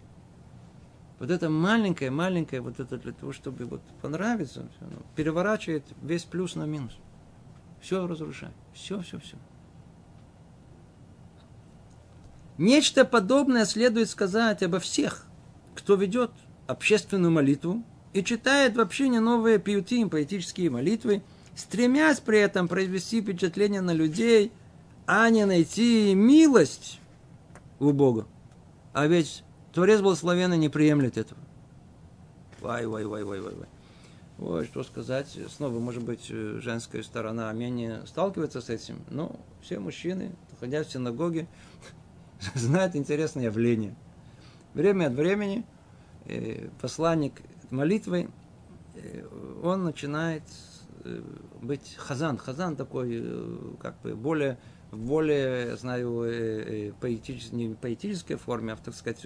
Вот 1.18 1.30
это 1.30 1.50
маленькое, 1.50 2.10
маленькое, 2.10 2.62
вот 2.62 2.80
это 2.80 2.96
для 2.96 3.12
того, 3.12 3.32
чтобы 3.32 3.66
вот 3.66 3.82
понравиться, 4.00 4.66
ну, 4.80 5.02
переворачивает 5.16 5.84
весь 6.00 6.24
плюс 6.24 6.54
на 6.54 6.64
минус. 6.64 6.96
Все 7.80 8.06
разрушает. 8.06 8.54
Все, 8.72 9.00
все, 9.02 9.18
все. 9.18 9.36
Нечто 12.56 13.04
подобное 13.04 13.66
следует 13.66 14.08
сказать 14.08 14.62
обо 14.62 14.78
всех, 14.78 15.26
кто 15.74 15.96
ведет 15.96 16.30
общественную 16.66 17.32
молитву 17.32 17.84
и 18.14 18.24
читает 18.24 18.76
вообще 18.76 19.08
не 19.08 19.20
новые 19.20 19.58
пьюти, 19.58 20.04
поэтические 20.06 20.70
молитвы, 20.70 21.22
стремясь 21.54 22.20
при 22.20 22.38
этом 22.38 22.66
произвести 22.66 23.20
впечатление 23.20 23.82
на 23.82 23.92
людей, 23.92 24.52
а 25.10 25.30
не 25.30 25.46
найти 25.46 26.14
милость 26.14 27.00
у 27.80 27.92
Бога. 27.92 28.26
А 28.92 29.06
ведь 29.06 29.42
Творец 29.72 30.02
благословенно 30.02 30.52
не 30.52 30.68
приемлет 30.68 31.16
этого. 31.16 31.40
Вай, 32.60 32.84
вай, 32.86 33.06
вай, 33.06 33.24
вай, 33.24 33.40
вай, 33.40 33.54
вай. 33.54 33.68
Ой, 34.38 34.66
что 34.66 34.84
сказать, 34.84 35.38
снова, 35.48 35.78
может 35.78 36.04
быть, 36.04 36.26
женская 36.26 37.02
сторона 37.02 37.50
менее 37.54 38.06
сталкивается 38.06 38.60
с 38.60 38.68
этим, 38.68 38.98
но 39.08 39.34
все 39.62 39.78
мужчины, 39.78 40.36
ходя 40.60 40.84
в 40.84 40.92
синагоге, 40.92 41.46
знают 42.54 42.94
интересное 42.94 43.44
явление. 43.44 43.96
Время 44.74 45.06
от 45.06 45.14
времени 45.14 45.64
э, 46.26 46.68
посланник 46.82 47.40
молитвы, 47.70 48.28
э, 48.94 49.26
он 49.62 49.84
начинает 49.84 50.42
э, 51.04 51.22
быть 51.62 51.94
хазан. 51.96 52.36
Хазан 52.36 52.76
такой, 52.76 53.24
как 53.80 53.98
бы, 54.02 54.14
более, 54.14 54.58
более, 54.90 55.76
знаю, 55.76 56.94
поэтической, 57.00 57.58
не 57.58 57.74
поэтической 57.74 58.36
форме, 58.36 58.72
а, 58.72 58.76
так 58.76 58.94
сказать, 58.94 59.24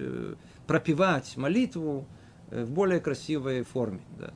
пропивать 0.66 1.36
молитву 1.36 2.06
в 2.50 2.70
более 2.70 3.00
красивой 3.00 3.62
форме. 3.62 4.02
Да. 4.18 4.32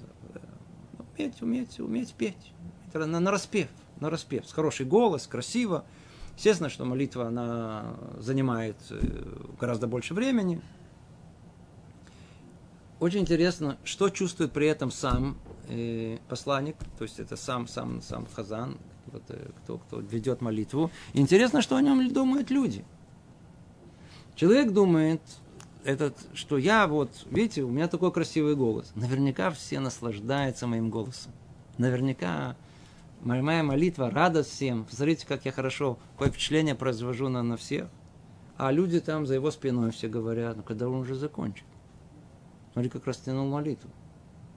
Уметь, 1.16 1.42
уметь, 1.42 1.80
уметь 1.80 2.14
петь. 2.14 2.52
Это 2.92 3.06
на, 3.06 3.20
на 3.20 3.30
распев, 3.30 3.68
на 4.00 4.10
распев. 4.10 4.46
С 4.46 4.52
хороший 4.52 4.86
голос, 4.86 5.26
красиво. 5.26 5.84
Естественно, 6.36 6.68
что 6.68 6.84
молитва, 6.84 7.28
она 7.28 7.96
занимает 8.18 8.76
э, 8.90 8.98
гораздо 9.58 9.86
больше 9.86 10.12
времени. 10.12 10.60
Очень 13.00 13.20
интересно, 13.20 13.78
что 13.84 14.10
чувствует 14.10 14.52
при 14.52 14.66
этом 14.66 14.90
сам 14.90 15.38
э, 15.68 16.18
посланник, 16.28 16.76
то 16.98 17.04
есть 17.04 17.18
это 17.18 17.36
сам, 17.36 17.66
сам, 17.66 18.02
сам 18.02 18.26
Хазан, 18.26 18.76
вот, 19.16 19.24
э, 19.28 19.50
кто, 19.62 19.78
кто 19.78 20.00
ведет 20.00 20.40
молитву. 20.40 20.90
интересно, 21.12 21.62
что 21.62 21.76
о 21.76 21.82
нем 21.82 22.12
думают 22.12 22.50
люди. 22.50 22.84
Человек 24.34 24.72
думает, 24.72 25.20
этот, 25.84 26.16
что 26.34 26.58
я 26.58 26.86
вот, 26.86 27.10
видите, 27.30 27.62
у 27.62 27.70
меня 27.70 27.88
такой 27.88 28.12
красивый 28.12 28.56
голос. 28.56 28.92
Наверняка 28.94 29.50
все 29.50 29.80
наслаждаются 29.80 30.66
моим 30.66 30.90
голосом. 30.90 31.32
Наверняка 31.78 32.56
моя 33.22 33.62
молитва, 33.62 34.10
радость 34.10 34.50
всем. 34.50 34.84
Посмотрите, 34.84 35.26
как 35.26 35.44
я 35.44 35.52
хорошо, 35.52 35.98
какое 36.12 36.30
впечатление 36.30 36.74
произвожу 36.74 37.28
на, 37.28 37.42
на 37.42 37.56
всех. 37.56 37.88
А 38.58 38.72
люди 38.72 39.00
там 39.00 39.26
за 39.26 39.34
его 39.34 39.50
спиной 39.50 39.90
все 39.90 40.08
говорят, 40.08 40.56
ну 40.56 40.62
когда 40.62 40.88
он 40.88 41.00
уже 41.00 41.14
закончит. 41.14 41.64
Смотри, 42.72 42.90
как 42.90 43.06
растянул 43.06 43.48
молитву. 43.48 43.90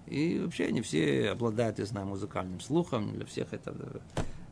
И 0.07 0.39
вообще 0.39 0.71
не 0.71 0.81
все 0.81 1.29
обладают, 1.29 1.79
я 1.79 1.85
знаю, 1.85 2.07
музыкальным 2.07 2.59
слухом, 2.59 3.13
для 3.13 3.25
всех 3.25 3.53
это... 3.53 4.01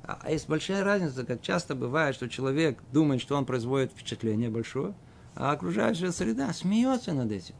А 0.07 0.31
есть 0.31 0.47
большая 0.47 0.85
разница, 0.85 1.25
как 1.25 1.41
часто 1.41 1.75
бывает, 1.75 2.15
что 2.15 2.29
человек 2.29 2.81
думает, 2.93 3.21
что 3.21 3.35
он 3.35 3.45
производит 3.45 3.91
впечатление 3.91 4.49
большое, 4.49 4.93
а 5.35 5.51
окружающая 5.51 6.13
среда 6.13 6.53
смеется 6.53 7.11
над 7.11 7.29
этим. 7.29 7.55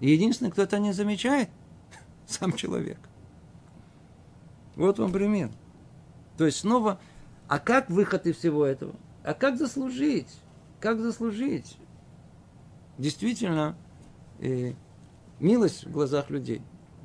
И 0.00 0.10
единственный, 0.10 0.50
кто 0.50 0.62
это 0.62 0.80
не 0.80 0.92
замечает, 0.92 1.48
сам 2.26 2.54
человек. 2.54 2.98
Вот 4.74 4.98
вам 4.98 5.12
пример. 5.12 5.50
То 6.36 6.44
есть 6.44 6.58
снова, 6.58 6.98
а 7.46 7.60
как 7.60 7.88
выход 7.88 8.26
из 8.26 8.36
всего 8.36 8.66
этого? 8.66 8.96
А 9.22 9.32
как 9.32 9.56
заслужить? 9.56 10.28
Как 10.80 11.00
заслужить? 11.00 11.78
Действительно, 12.98 13.76
э, 14.40 14.72
милость 15.38 15.84
в 15.86 15.92
глазах 15.92 16.30
людей. 16.30 16.62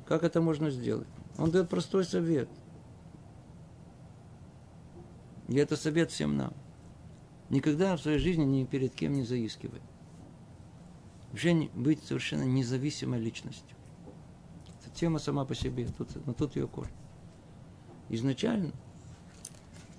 Как 0.08 0.24
это 0.24 0.40
можно 0.40 0.70
сделать? 0.70 1.06
Он 1.38 1.52
дает 1.52 1.68
простой 1.68 2.04
совет. 2.04 2.48
И 5.48 5.56
это 5.56 5.76
совет 5.76 6.10
всем 6.10 6.36
нам. 6.36 6.52
Никогда 7.50 7.96
в 7.96 8.00
своей 8.00 8.18
жизни 8.18 8.44
ни 8.44 8.64
перед 8.64 8.94
кем 8.94 9.12
не 9.12 9.24
заискивай. 9.24 9.82
Вообще 11.30 11.68
быть 11.74 12.02
совершенно 12.04 12.44
независимой 12.44 13.18
личностью. 13.18 13.76
Это 14.80 14.94
тема 14.94 15.18
сама 15.18 15.44
по 15.44 15.54
себе, 15.54 15.88
тут, 15.88 16.26
но 16.26 16.32
тут 16.32 16.56
ее 16.56 16.68
корень. 16.68 16.92
Изначально 18.08 18.72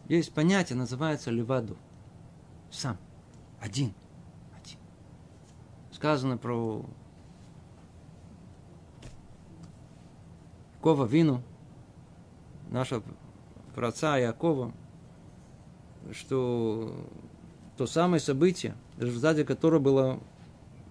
есть 0.07 0.33
понятие, 0.33 0.77
называется 0.77 1.31
леваду. 1.31 1.77
Сам. 2.71 2.97
Один. 3.59 3.93
Один. 4.59 4.79
Сказано 5.91 6.37
про 6.37 6.85
Кова 10.81 11.05
Вину, 11.05 11.41
нашего 12.69 13.03
праца 13.73 14.17
Якова, 14.17 14.73
что 16.12 17.08
то 17.78 17.86
самое 17.86 18.20
событие, 18.20 18.76
в 18.97 19.04
результате 19.04 19.43
которого 19.43 19.80
было 19.80 20.20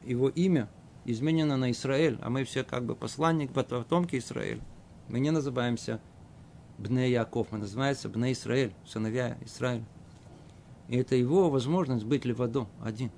его 0.05 0.29
имя 0.29 0.69
изменено 1.05 1.57
на 1.57 1.71
Израиль, 1.71 2.19
а 2.23 2.31
мы 2.31 2.45
все 2.45 2.65
как 2.65 2.85
бы 2.85 2.95
посланник, 2.95 3.53
потомки 3.53 4.17
Израиля. 4.17 4.61
Мы 5.09 5.21
не 5.21 5.31
называемся 5.31 6.01
Бне 6.79 7.11
Яков, 7.11 7.49
мы 7.51 7.59
называемся 7.59 8.09
Бне 8.09 8.33
Израиль, 8.33 8.73
сыновья 8.87 9.37
Израиля. 9.45 9.85
И 10.89 10.97
это 10.97 11.15
его 11.15 11.51
возможность 11.51 12.05
быть 12.05 12.25
левадо, 12.25 12.67
один. 12.83 13.11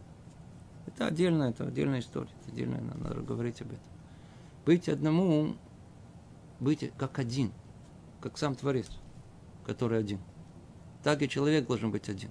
Это 0.86 1.06
отдельная, 1.06 1.50
это 1.50 1.66
отдельная 1.66 2.00
история, 2.00 2.30
отдельная, 2.46 2.80
надо 2.80 3.20
говорить 3.20 3.60
об 3.62 3.68
этом. 3.68 3.84
Быть 4.66 4.88
одному, 4.88 5.56
быть 6.60 6.90
как 6.98 7.18
один, 7.18 7.52
как 8.20 8.38
сам 8.38 8.54
Творец, 8.54 8.90
который 9.66 9.98
один. 9.98 10.20
Так 11.04 11.22
и 11.22 11.28
человек 11.28 11.68
должен 11.68 11.92
быть 11.92 12.08
один. 12.08 12.30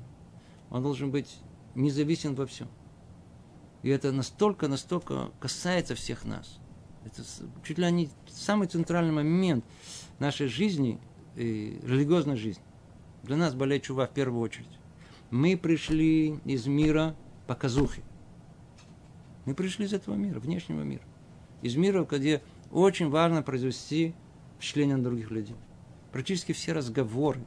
Он 0.70 0.84
должен 0.84 1.12
быть 1.12 1.38
независим 1.76 2.36
во 2.36 2.46
всем. 2.46 2.68
И 3.84 3.90
это 3.90 4.12
настолько, 4.12 4.68
настолько 4.68 5.32
касается 5.40 5.96
всех 5.96 6.26
нас. 6.26 6.60
Это 7.06 7.24
чуть 7.64 7.78
ли 7.78 7.90
не 7.92 8.10
самый 8.28 8.68
центральный 8.68 9.14
момент 9.14 9.64
нашей 10.20 10.48
жизни– 10.48 11.00
и 11.36 11.80
религиозная 11.84 12.36
жизнь. 12.36 12.62
Для 13.24 13.38
нас 13.38 13.54
болеет 13.54 13.84
чува 13.84 14.08
в 14.08 14.14
первую 14.14 14.42
очередь. 14.42 14.80
Мы 15.32 15.58
пришли 15.58 16.40
из 16.46 16.68
мира 16.68 17.16
показухи. 17.48 18.04
Мы 19.46 19.56
пришли 19.56 19.86
из 19.86 19.94
этого 19.94 20.16
мира, 20.16 20.40
внешнего 20.40 20.84
мира. 20.84 21.04
Из 21.62 21.76
мира, 21.76 22.06
где 22.10 22.42
очень 22.72 23.10
важно 23.10 23.42
произвести 23.42 24.14
впечатление 24.58 24.98
на 24.98 25.04
других 25.04 25.32
людей. 25.32 25.56
Практически 26.12 26.52
все 26.52 26.74
разговоры, 26.74 27.44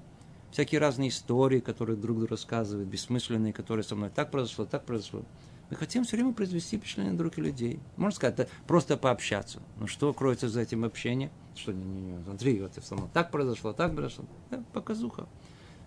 всякие 0.57 0.80
разные 0.80 1.11
истории, 1.11 1.61
которые 1.61 1.98
друг 1.98 2.16
другу 2.16 2.30
рассказывают, 2.30 2.88
бессмысленные, 2.88 3.52
которые 3.52 3.84
со 3.84 3.94
мной 3.94 4.09
так 4.09 4.30
произошло, 4.30 4.64
так 4.64 4.86
произошло. 4.86 5.22
Мы 5.68 5.76
хотим 5.76 6.04
все 6.04 6.16
время 6.16 6.32
произвести 6.32 6.78
впечатление 6.78 7.12
на 7.12 7.18
других 7.18 7.36
людей. 7.36 7.78
Можно 7.98 8.16
сказать, 8.16 8.38
это 8.38 8.50
просто 8.66 8.96
пообщаться. 8.96 9.61
Но 9.78 9.86
что 9.86 10.14
кроется 10.14 10.48
за 10.48 10.62
этим 10.62 10.86
общением? 10.86 11.30
Что, 11.54 11.74
не, 11.74 11.84
не, 11.84 12.00
не, 12.00 12.24
смотри, 12.24 12.59
вот 12.62 12.72
со 12.82 12.94
мной 12.94 13.11
так 13.12 13.30
произошло, 13.30 13.74
так 13.74 13.94
произошло. 13.94 14.24
Да, 14.50 14.64
показуха. 14.72 15.28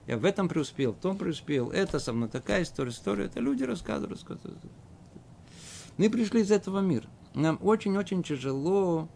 Я 0.06 0.20
в 0.20 0.26
этом 0.26 0.48
преуспел, 0.48 0.94
в 0.94 1.00
том 1.00 1.18
преуспел. 1.18 1.72
Это 1.72 1.98
со 1.98 2.14
мной 2.14 2.30
такая 2.30 2.62
история, 2.62 2.92
история. 2.92 3.26
Это 3.26 3.40
люди 3.40 3.64
рассказывают, 3.64 4.12
рассказывают. 4.12 4.60
Мы 5.98 6.12
пришли 6.12 6.42
из 6.42 6.52
этого 6.52 6.80
мира. 6.80 7.10
Нам 7.34 7.58
очень-очень 7.60 8.22
тяжело 8.22 9.10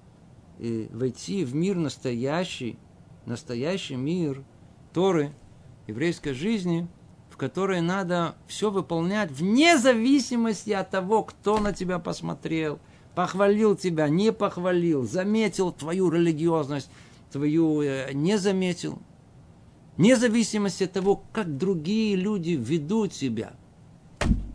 э, 0.57 0.87
войти 0.89 1.45
в 1.45 1.53
мир 1.53 1.75
настоящий, 1.75 2.79
настоящий 3.27 3.97
мир 3.97 4.43
Торы, 4.93 5.31
еврейской 5.87 6.33
жизни, 6.33 6.87
в 7.29 7.37
которой 7.37 7.81
надо 7.81 8.35
все 8.47 8.71
выполнять 8.71 9.31
вне 9.31 9.77
зависимости 9.77 10.71
от 10.71 10.89
того, 10.89 11.23
кто 11.23 11.59
на 11.59 11.73
тебя 11.73 11.99
посмотрел– 11.99 12.79
похвалил 13.15 13.75
тебя, 13.75 14.09
не 14.09 14.31
похвалил, 14.31 15.03
заметил 15.03 15.71
твою 15.71 16.09
религиозность, 16.09 16.89
твою 17.31 17.81
э, 17.81 18.11
не 18.13 18.37
заметил. 18.37 18.99
Вне 19.97 20.15
зависимости 20.15 20.85
от 20.85 20.91
того, 20.91 21.23
как 21.31 21.57
другие 21.57 22.15
люди 22.15 22.51
ведут 22.51 23.13
себя. 23.13 23.53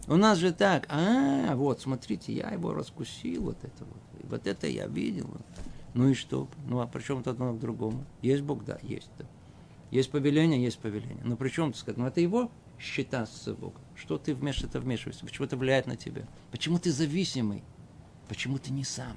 У 0.08 0.16
нас 0.16 0.38
же 0.38 0.52
так, 0.52 0.86
а, 0.88 1.54
вот, 1.54 1.80
смотрите, 1.80 2.32
я 2.32 2.50
его 2.50 2.74
раскусил, 2.74 3.44
вот 3.44 3.58
это 3.62 3.84
вот. 3.84 3.98
Вот 4.24 4.46
это 4.46 4.66
я 4.66 4.86
видел. 4.86 5.26
Ну 5.94 6.10
и 6.10 6.14
что? 6.14 6.48
Ну 6.66 6.80
а 6.80 6.86
при 6.86 7.00
чем 7.00 7.18
тут 7.18 7.28
одно 7.28 7.54
к 7.54 7.58
другому? 7.58 8.04
Есть 8.20 8.42
Бог? 8.42 8.62
Да, 8.64 8.78
есть. 8.82 9.10
Есть 9.90 10.10
повеление? 10.10 10.62
Есть 10.62 10.78
повеление. 10.78 11.22
Но 11.24 11.36
при 11.36 11.48
чем, 11.48 11.72
сказать, 11.74 11.96
ну 11.96 12.06
это 12.06 12.20
его 12.20 12.50
счета 12.78 13.26
с 13.26 13.52
Богом. 13.52 13.80
Что 13.94 14.18
ты 14.18 14.34
вмешиваешься, 14.34 14.66
это 14.66 14.80
вмешиваешься? 14.80 15.24
Почему 15.24 15.46
это 15.46 15.56
влияет 15.56 15.86
на 15.86 15.96
тебя? 15.96 16.26
Почему 16.50 16.78
ты 16.78 16.92
зависимый? 16.92 17.64
Почему 18.28 18.58
ты 18.58 18.72
не 18.72 18.84
сам? 18.84 19.16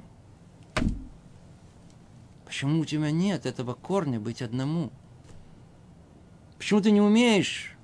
Почему 2.46 2.80
у 2.82 2.86
тебя 2.86 3.12
нет 3.12 3.46
этого 3.46 3.74
корня 3.74 4.20
быть 4.20 4.42
одному? 4.42 4.92
Почему 6.58 6.82
ты 6.82 6.92
не 6.92 7.02
умеешь 7.02 7.78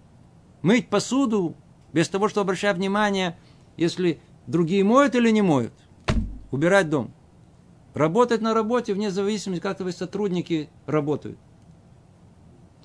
мыть 0.61 0.89
посуду 0.89 1.55
без 1.93 2.09
того, 2.09 2.27
чтобы 2.29 2.43
обращать 2.43 2.77
внимание, 2.77 3.37
если 3.75 4.19
другие 4.45 4.83
моют 4.83 5.15
или 5.15 5.29
не 5.29 5.41
моют? 5.41 5.73
Убирать 6.51 6.89
дом. 6.89 7.13
Работать 7.93 8.41
на 8.41 8.53
работе 8.53 8.93
вне 8.93 9.09
зависимости, 9.09 9.61
как 9.61 9.77
твои 9.77 9.91
сотрудники 9.91 10.69
работают. 10.85 11.39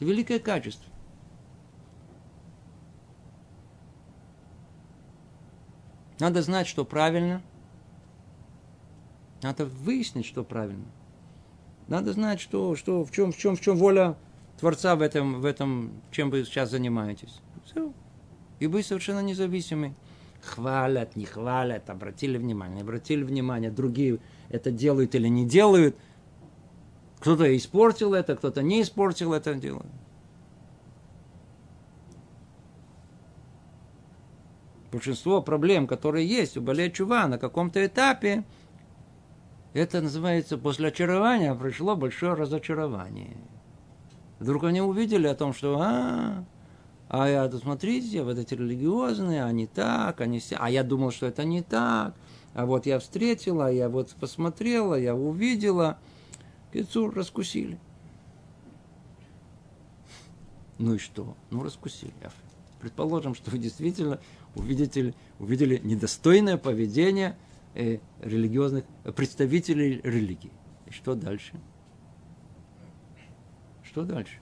Это 0.03 0.11
великое 0.11 0.41
качество. 0.41 0.91
Надо 6.19 6.43
знать, 6.43 6.67
что 6.67 6.85
правильно. 6.85 7.41
Надо 9.43 9.65
выяснить, 9.65 10.27
что 10.27 10.43
правильно. 10.43 10.87
Надо 11.87 12.13
знать, 12.15 12.41
что, 12.41 12.75
что, 12.75 13.05
в, 13.05 13.13
чем, 13.13 13.31
в, 13.31 13.37
чем, 13.37 13.55
в 13.55 13.61
чем 13.61 13.77
воля 13.77 14.17
Творца 14.59 14.97
в 14.97 15.03
этом, 15.03 15.41
в 15.41 15.45
этом, 15.45 15.93
чем 16.11 16.31
вы 16.31 16.45
сейчас 16.45 16.71
занимаетесь. 16.71 17.41
Все. 17.65 17.93
И 18.59 18.67
вы 18.67 18.83
совершенно 18.83 19.21
независимы. 19.21 19.95
Хвалят, 20.43 21.15
не 21.15 21.27
хвалят, 21.27 21.89
обратили 21.91 22.39
внимание, 22.39 22.83
обратили 22.83 23.23
внимание, 23.23 23.71
другие 23.71 24.19
это 24.49 24.73
делают 24.73 25.15
или 25.15 25.29
не 25.29 25.47
делают. 25.47 25.97
Кто-то 27.23 27.57
испортил 27.57 28.15
это, 28.15 28.37
кто-то 28.37 28.63
не 28.63 28.83
испортил 28.83 29.33
это 29.33 29.55
дело. 29.55 29.87
большинство 34.93 35.41
проблем, 35.41 35.87
которые 35.87 36.27
есть 36.27 36.57
у 36.59 36.61
Бале 36.61 36.91
Чува 36.91 37.27
на 37.27 37.39
каком-то 37.39 37.85
этапе, 37.85 38.45
это 39.73 40.03
называется 40.03 40.59
после 40.59 40.89
очарования 40.89 41.55
пришло 41.55 41.97
большое 41.97 42.35
разочарование. 42.35 43.39
Вдруг 44.39 44.65
они 44.65 44.83
увидели 44.83 45.27
о 45.27 45.35
том, 45.35 45.55
что 45.55 45.79
а, 45.81 46.45
а 47.09 47.29
я, 47.29 47.51
смотрите, 47.51 48.23
вот 48.23 48.37
эти 48.37 48.53
религиозные, 48.53 49.45
они 49.45 49.67
так, 49.67 50.21
они 50.21 50.41
все, 50.41 50.57
а 50.61 50.69
я 50.69 50.85
думал, 50.85 51.11
что 51.11 51.27
это 51.27 51.45
не 51.45 51.63
так, 51.63 52.15
а 52.53 52.67
вот 52.67 52.85
я 52.85 52.99
встретила, 52.99 53.73
я 53.73 53.89
вот 53.89 54.11
посмотрела, 54.21 54.95
я 54.95 55.15
увидела, 55.15 55.99
Кицур 56.73 57.15
раскусили. 57.15 57.79
Ну 60.79 60.95
и 60.95 60.99
что? 60.99 61.37
Ну 61.51 61.63
раскусили. 61.63 62.13
Предположим, 62.81 63.35
что 63.35 63.51
вы 63.51 63.59
действительно 63.59 64.19
увидели, 64.57 65.15
увидели 65.39 65.79
недостойное 65.85 66.57
поведение 66.57 67.37
э, 67.75 67.99
религиозных 68.21 68.85
представителей 69.15 70.01
религии. 70.03 70.51
И 70.87 70.91
что 70.91 71.15
дальше? 71.15 71.61
Что 73.85 74.05
дальше? 74.05 74.39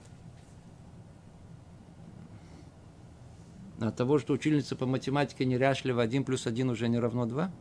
От 3.79 3.95
того, 3.95 4.19
что 4.19 4.33
учительница 4.33 4.75
по 4.75 4.85
математике 4.85 5.45
неряшлива, 5.45 6.01
1 6.01 6.23
плюс 6.23 6.47
1 6.47 6.69
уже 6.69 6.87
не 6.87 6.99
равно 6.99 7.25
2? 7.25 7.51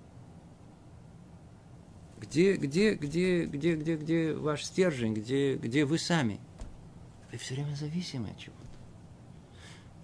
Где, 2.31 2.55
где, 2.55 2.95
где, 2.95 3.45
где, 3.45 3.74
где, 3.74 3.97
где 3.97 4.35
ваш 4.35 4.64
стержень, 4.64 5.14
где, 5.14 5.57
где 5.57 5.85
вы 5.85 5.99
сами? 5.99 6.39
Вы 7.33 7.39
все 7.39 7.55
время 7.55 7.74
зависимы 7.74 8.31
от 8.31 8.39
чего-то. 8.39 8.61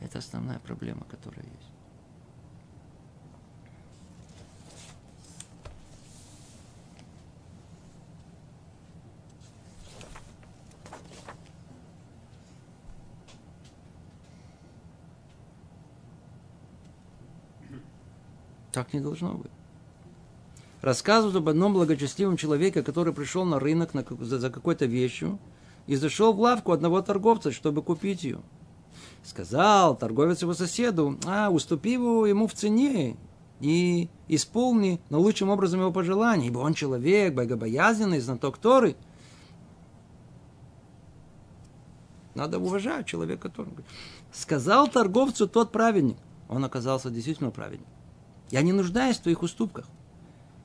Это 0.05 0.19
основная 0.19 0.59
проблема, 0.59 1.05
которая 1.09 1.47
есть. 1.47 1.71
Так 18.73 18.93
не 18.93 18.99
должно 18.99 19.35
быть. 19.35 19.53
Рассказывают 20.87 21.35
об 21.35 21.49
одном 21.49 21.73
благочестивом 21.73 22.37
человеке, 22.37 22.81
который 22.81 23.13
пришел 23.13 23.45
на 23.45 23.59
рынок 23.59 23.93
на, 23.93 24.05
за, 24.21 24.39
за 24.39 24.51
какой-то 24.51 24.85
вещью 24.85 25.41
и 25.89 25.97
зашел 25.97 26.33
в 26.33 26.39
лавку 26.39 26.71
одного 26.71 27.03
торговца, 27.03 27.51
чтобы 27.51 27.83
купить 27.83 28.23
ее. 28.23 28.39
Сказал 29.25 29.97
торговец 29.97 30.43
его 30.43 30.55
соседу, 30.55 31.19
а, 31.27 31.51
уступи 31.51 31.95
его 31.95 32.25
ему 32.25 32.47
в 32.47 32.53
цене 32.53 33.17
и 33.59 34.09
исполни 34.29 35.01
наилучшим 35.11 35.49
образом 35.49 35.81
его 35.81 35.91
пожелания, 35.91 36.47
ибо 36.47 36.61
он 36.61 36.73
человек, 36.73 37.35
богобоязненный, 37.35 38.21
знаток 38.21 38.57
Торы. 38.57 38.95
Надо 42.37 42.61
уважать 42.61 43.07
человека, 43.07 43.49
который... 43.49 43.73
Сказал 44.31 44.87
торговцу 44.87 45.49
тот 45.49 45.73
праведник. 45.73 46.19
Он 46.49 46.65
оказался 46.65 47.11
действительно 47.11 47.51
праведником. 47.51 47.93
Я 48.53 48.63
не 48.63 48.73
нуждаюсь 48.73 49.17
в 49.17 49.23
твоих 49.23 49.43
уступках. 49.43 49.87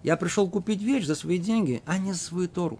Я 0.04 0.18
пришел 0.18 0.49
купить 0.49 0.82
вещь 0.82 1.06
за 1.06 1.16
свои 1.16 1.38
деньги, 1.38 1.82
а 1.86 1.97
не 1.97 2.14
за 2.14 2.20
свою 2.20 2.49
Тору. 2.49 2.80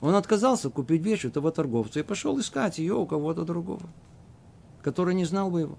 Он 0.00 0.14
отказался 0.14 0.70
купить 0.70 1.02
вещь 1.02 1.24
у 1.24 1.30
того 1.30 1.50
торговца 1.50 2.00
и 2.00 2.02
пошел 2.02 2.38
искать 2.38 2.78
ее 2.78 2.94
у 2.94 3.06
кого-то 3.06 3.44
другого, 3.44 3.88
который 4.82 5.14
не 5.14 5.24
знал 5.24 5.50
бы 5.50 5.60
его. 5.60 5.78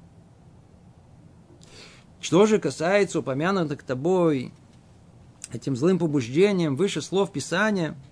Что 2.22 2.46
же 2.46 2.60
касается 2.60 3.20
упомянутых 3.20 3.84
тобой 3.84 4.52
этим 5.52 5.76
злым 5.76 6.00
побуждением 6.00 6.76
выше 6.76 7.02
слов 7.02 7.32
Писания– 7.32 7.96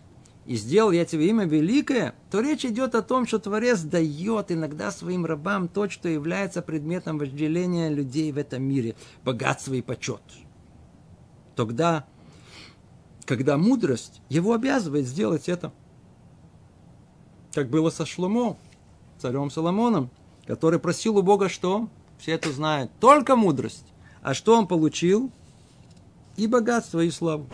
и 0.46 0.56
сделал 0.56 0.92
я 0.92 1.06
тебе 1.06 1.30
имя 1.30 1.46
великое, 1.46 2.16
то 2.30 2.42
речь 2.42 2.66
идет 2.66 2.96
о 2.96 3.02
том, 3.02 3.26
что 3.26 3.40
Творец 3.40 3.82
дает 3.82 4.52
иногда 4.52 4.92
своим 4.92 5.26
рабам 5.26 5.68
то, 5.68 5.90
что 5.90 6.10
является 6.10 6.62
предметом 6.62 7.18
вожделения 7.18 7.90
людей 7.90 8.32
в 8.32 8.38
этом 8.38 8.64
мире, 8.64 8.96
богатство 9.24 9.74
и 9.74 9.82
почет. 9.82 10.22
Тогда, 11.56 12.06
когда 13.26 13.58
мудрость 13.58 14.22
его 14.30 14.54
обязывает 14.54 15.08
сделать 15.08 15.48
это. 15.48 15.72
Как 17.54 17.70
было 17.70 17.90
со 17.90 18.06
Шломо, 18.06 18.58
царем 19.20 19.50
Соломоном, 19.50 20.10
который 20.46 20.80
просил 20.80 21.18
у 21.18 21.22
Бога 21.22 21.48
что? 21.48 21.88
Все 22.18 22.32
это 22.32 22.52
знают. 22.52 22.92
Только 23.00 23.36
мудрость. 23.36 23.86
А 24.22 24.34
что 24.34 24.58
он 24.58 24.68
получил? 24.68 25.32
И 26.36 26.48
богатство, 26.48 27.00
и 27.02 27.12
славу. 27.12 27.48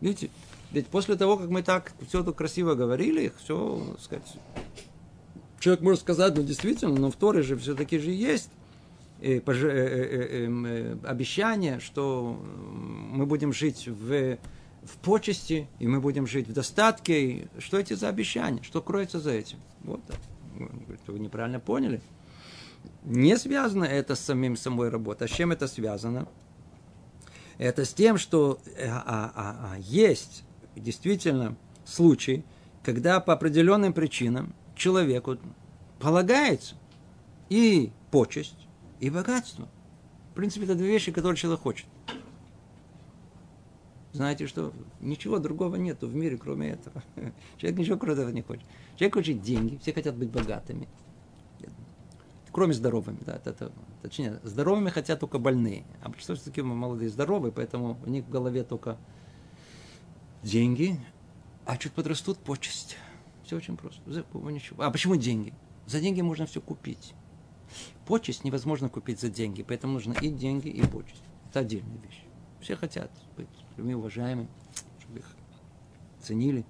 Видите? 0.00 0.30
Ведь 0.72 0.88
после 0.88 1.16
того, 1.16 1.36
как 1.36 1.48
мы 1.48 1.62
так 1.62 1.92
все 2.08 2.20
это 2.20 2.32
красиво 2.32 2.74
говорили, 2.74 3.32
все, 3.38 3.82
так 3.92 4.00
сказать, 4.00 4.36
человек 5.60 5.82
может 5.82 6.00
сказать, 6.00 6.34
ну 6.36 6.42
действительно, 6.42 6.94
но 6.94 7.10
в 7.10 7.16
Торе 7.16 7.42
же 7.42 7.56
все-таки 7.56 7.98
же 7.98 8.10
есть 8.10 8.50
э, 9.20 9.38
э, 9.38 9.40
э, 9.46 10.44
эм, 10.44 11.00
обещание, 11.04 11.80
что 11.80 12.40
мы 13.10 13.26
будем 13.26 13.52
жить 13.52 13.86
в, 13.86 14.38
в 14.82 14.96
почести, 15.02 15.68
и 15.78 15.86
мы 15.86 16.00
будем 16.00 16.26
жить 16.26 16.48
в 16.48 16.52
достатке. 16.52 17.48
Что 17.58 17.78
эти 17.78 17.94
за 17.94 18.08
обещания? 18.08 18.62
Что 18.62 18.82
кроется 18.82 19.20
за 19.20 19.32
этим? 19.32 19.58
Вот. 19.82 20.00
Вы 21.06 21.18
неправильно 21.18 21.60
поняли. 21.60 22.00
Не 23.04 23.36
связано 23.38 23.84
это 23.84 24.14
с 24.14 24.20
самим 24.20 24.56
самой 24.56 24.88
работой. 24.88 25.26
А 25.26 25.28
с 25.28 25.32
чем 25.32 25.52
это 25.52 25.68
связано? 25.68 26.26
Это 27.58 27.84
с 27.84 27.94
тем, 27.94 28.18
что 28.18 28.58
а, 28.78 29.32
а, 29.34 29.72
а, 29.72 29.78
есть 29.78 30.44
действительно 30.76 31.56
случай, 31.84 32.44
когда 32.82 33.20
по 33.20 33.32
определенным 33.32 33.92
причинам 33.92 34.54
человеку 34.74 35.38
полагается 35.98 36.76
и 37.48 37.92
почесть, 38.10 38.66
и 39.00 39.10
богатство. 39.10 39.68
В 40.32 40.34
принципе, 40.34 40.64
это 40.64 40.74
две 40.74 40.88
вещи, 40.88 41.12
которые 41.12 41.36
человек 41.36 41.62
хочет. 41.62 41.86
Знаете 44.12 44.46
что? 44.46 44.72
Ничего 45.00 45.38
другого 45.38 45.76
нету 45.76 46.08
в 46.08 46.14
мире, 46.14 46.38
кроме 46.38 46.70
этого. 46.70 47.02
Человек 47.58 47.78
ничего 47.78 47.98
кроме 47.98 48.14
этого 48.14 48.30
не 48.30 48.40
хочет. 48.40 48.64
Человек 48.96 49.14
хочет 49.14 49.42
деньги, 49.42 49.76
все 49.76 49.92
хотят 49.92 50.16
быть 50.16 50.30
богатыми. 50.30 50.88
Кроме 52.50 52.72
здоровыми, 52.72 53.18
да, 53.26 53.36
это, 53.36 53.50
это, 53.50 53.72
точнее, 54.00 54.40
здоровыми 54.42 54.88
хотят 54.88 55.20
только 55.20 55.38
больные. 55.38 55.84
А 56.00 56.08
большинство 56.08 56.34
все-таки 56.34 56.62
молодые 56.62 57.10
здоровые, 57.10 57.52
поэтому 57.52 57.98
у 58.06 58.08
них 58.08 58.24
в 58.24 58.30
голове 58.30 58.64
только 58.64 58.96
деньги, 60.42 61.00
а 61.64 61.76
чуть 61.76 61.92
подрастут 61.92 62.38
почесть. 62.38 62.96
Все 63.44 63.56
очень 63.56 63.76
просто. 63.76 64.00
Ничего. 64.08 64.82
А 64.82 64.90
почему 64.90 65.16
деньги? 65.16 65.54
За 65.86 66.00
деньги 66.00 66.20
можно 66.20 66.46
все 66.46 66.60
купить. 66.60 67.14
Почесть 68.06 68.44
невозможно 68.44 68.88
купить 68.88 69.20
за 69.20 69.28
деньги, 69.28 69.62
поэтому 69.62 69.94
нужно 69.94 70.12
и 70.20 70.28
деньги, 70.28 70.68
и 70.68 70.82
почесть. 70.86 71.22
Это 71.50 71.60
отдельная 71.60 71.98
вещь. 71.98 72.22
Все 72.60 72.76
хотят 72.76 73.10
быть 73.36 73.48
людьми 73.76 73.94
уважаемыми, 73.94 74.48
чтобы 75.00 75.20
их 75.20 75.26
ценили. 76.20 76.64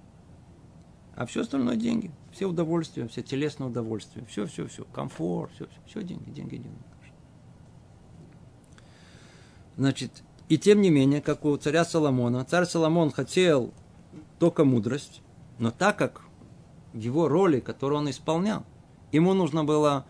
А 1.15 1.25
все 1.25 1.41
остальное 1.41 1.75
деньги. 1.75 2.11
Все 2.31 2.45
удовольствия, 2.45 3.07
все 3.07 3.23
телесное 3.23 3.67
удовольствие. 3.67 4.25
Все, 4.27 4.45
все, 4.45 4.67
все. 4.67 4.85
Комфорт, 4.85 5.51
все, 5.53 5.67
все. 5.67 5.79
Все 5.87 6.03
деньги, 6.03 6.29
деньги, 6.29 6.57
деньги. 6.57 6.83
Значит, 9.77 10.23
и 10.49 10.57
тем 10.57 10.81
не 10.81 10.89
менее, 10.89 11.21
как 11.21 11.43
у 11.45 11.55
царя 11.57 11.83
Соломона, 11.83 12.45
царь 12.45 12.65
Соломон 12.65 13.11
хотел 13.11 13.73
только 14.39 14.63
мудрость, 14.63 15.21
но 15.59 15.71
так 15.71 15.97
как 15.97 16.21
его 16.93 17.27
роли, 17.27 17.59
которую 17.59 17.99
он 17.99 18.09
исполнял. 18.09 18.63
Ему 19.11 19.33
нужно 19.33 19.63
было 19.63 20.05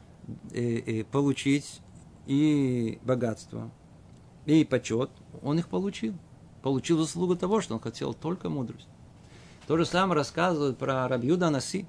э, 0.52 0.62
э, 0.62 1.04
получить 1.06 1.82
и 2.26 3.00
богатство, 3.04 3.72
и 4.46 4.64
почет. 4.64 5.10
Он 5.42 5.60
их 5.60 5.68
получил. 5.70 6.14
Получил 6.62 7.00
заслугу 7.00 7.36
того, 7.36 7.62
что 7.62 7.76
он 7.76 7.80
хотел 7.80 8.14
только 8.14 8.50
мудрость. 8.50 8.88
То 9.68 9.78
же 9.78 9.86
самое 9.86 10.16
рассказывают 10.16 10.78
про 10.78 11.08
Рабьюда 11.08 11.50
Наси. 11.50 11.86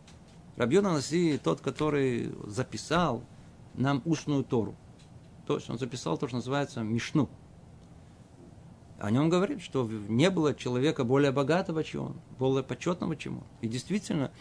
Рабьюда 0.56 0.90
Наси 0.90 1.38
тот, 1.42 1.60
который 1.60 2.32
записал 2.46 3.22
нам 3.74 4.02
устную 4.04 4.44
Тору. 4.44 4.74
То 5.46 5.56
есть 5.56 5.70
он 5.70 5.78
записал 5.78 6.18
то, 6.18 6.26
что 6.26 6.36
называется 6.36 6.82
Мишну. 6.82 7.28
О 8.98 9.10
нем 9.12 9.28
говорит, 9.28 9.62
что 9.62 9.88
не 10.08 10.28
было 10.28 10.54
человека 10.54 11.04
более 11.04 11.30
богатого, 11.30 11.84
чем 11.84 12.02
он, 12.02 12.20
более 12.38 12.64
почетного, 12.64 13.14
чем 13.14 13.38
он. 13.38 13.44
И 13.60 13.68
действительно, 13.68 14.32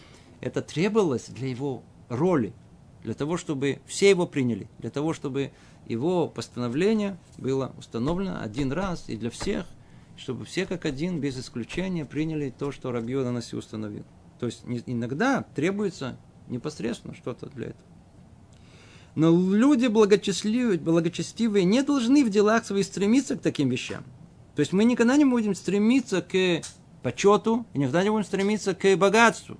это 0.41 0.61
требовалось 0.61 1.27
для 1.29 1.47
его 1.47 1.83
роли, 2.09 2.53
для 3.03 3.13
того, 3.13 3.37
чтобы 3.37 3.79
все 3.85 4.09
его 4.09 4.25
приняли, 4.25 4.67
для 4.79 4.89
того, 4.89 5.13
чтобы 5.13 5.51
его 5.85 6.27
постановление 6.27 7.17
было 7.37 7.71
установлено 7.77 8.41
один 8.41 8.71
раз 8.71 9.05
и 9.07 9.15
для 9.15 9.29
всех, 9.29 9.67
чтобы 10.17 10.45
все 10.45 10.65
как 10.65 10.85
один, 10.85 11.19
без 11.19 11.39
исключения, 11.39 12.03
приняли 12.03 12.49
то, 12.49 12.71
что 12.71 12.91
Рабио 12.91 13.23
Нанаси 13.23 13.55
установил. 13.55 14.05
То 14.39 14.47
есть 14.47 14.63
иногда 14.87 15.45
требуется 15.55 16.17
непосредственно 16.47 17.13
что-то 17.13 17.47
для 17.47 17.67
этого. 17.67 17.83
Но 19.13 19.29
люди 19.29 19.87
благочестивые, 19.87 20.79
благочестивые 20.79 21.65
не 21.65 21.83
должны 21.83 22.25
в 22.25 22.29
делах 22.29 22.65
своих 22.65 22.85
стремиться 22.85 23.35
к 23.35 23.41
таким 23.41 23.69
вещам. 23.69 24.03
То 24.57 24.61
есть 24.61 24.73
мы 24.73 24.85
никогда 24.85 25.17
не 25.17 25.25
будем 25.25 25.53
стремиться 25.53 26.19
к 26.19 26.63
почету 27.03 27.67
и 27.73 27.77
никогда 27.77 28.01
не 28.01 28.09
будем 28.09 28.25
стремиться 28.25 28.73
к 28.73 28.95
богатству. 28.95 29.55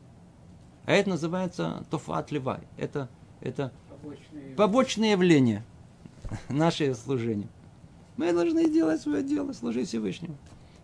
А 0.86 0.94
это 0.94 1.12
называется 1.12 1.86
тофат 1.92 2.32
левай. 2.32 2.62
Это, 2.78 3.08
это 3.40 3.72
побочные, 3.92 4.56
побочные 4.56 5.12
явления 5.12 5.64
нашего 6.50 6.96
служения. 6.96 7.48
Мы 8.16 8.34
должны 8.34 8.72
делать 8.72 9.00
свое 9.00 9.22
дело, 9.22 9.54
служить 9.54 9.88
Всевышнему. 9.88 10.36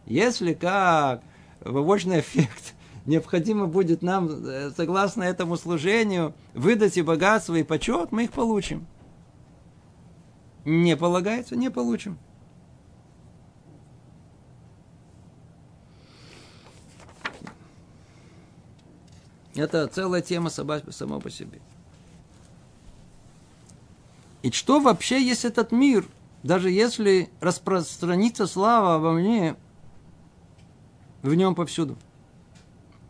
Если 0.06 0.54
как 0.54 1.24
побочный 1.62 2.20
эффект 2.20 2.76
необходимо 3.08 3.66
будет 3.66 4.04
нам, 4.04 4.30
э, 4.30 4.70
согласно 4.78 5.24
этому 5.24 5.58
служению, 5.58 6.36
выдать 6.54 6.98
и 6.98 7.02
богатство, 7.02 7.56
и 7.56 7.64
почет, 7.64 8.12
мы 8.12 8.26
их 8.26 8.32
получим. 8.32 8.86
Не 10.66 10.96
полагается, 10.96 11.56
не 11.56 11.72
получим. 11.72 12.20
Это 19.56 19.88
целая 19.88 20.22
тема 20.22 20.50
сама, 20.50 20.80
по 21.20 21.30
себе. 21.30 21.60
И 24.42 24.52
что 24.52 24.80
вообще 24.80 25.22
есть 25.22 25.46
этот 25.46 25.72
мир, 25.72 26.06
даже 26.42 26.70
если 26.70 27.30
распространится 27.40 28.48
слава 28.48 28.96
обо 28.96 29.12
мне 29.14 29.56
в 31.22 31.34
нем 31.34 31.56
повсюду? 31.56 31.98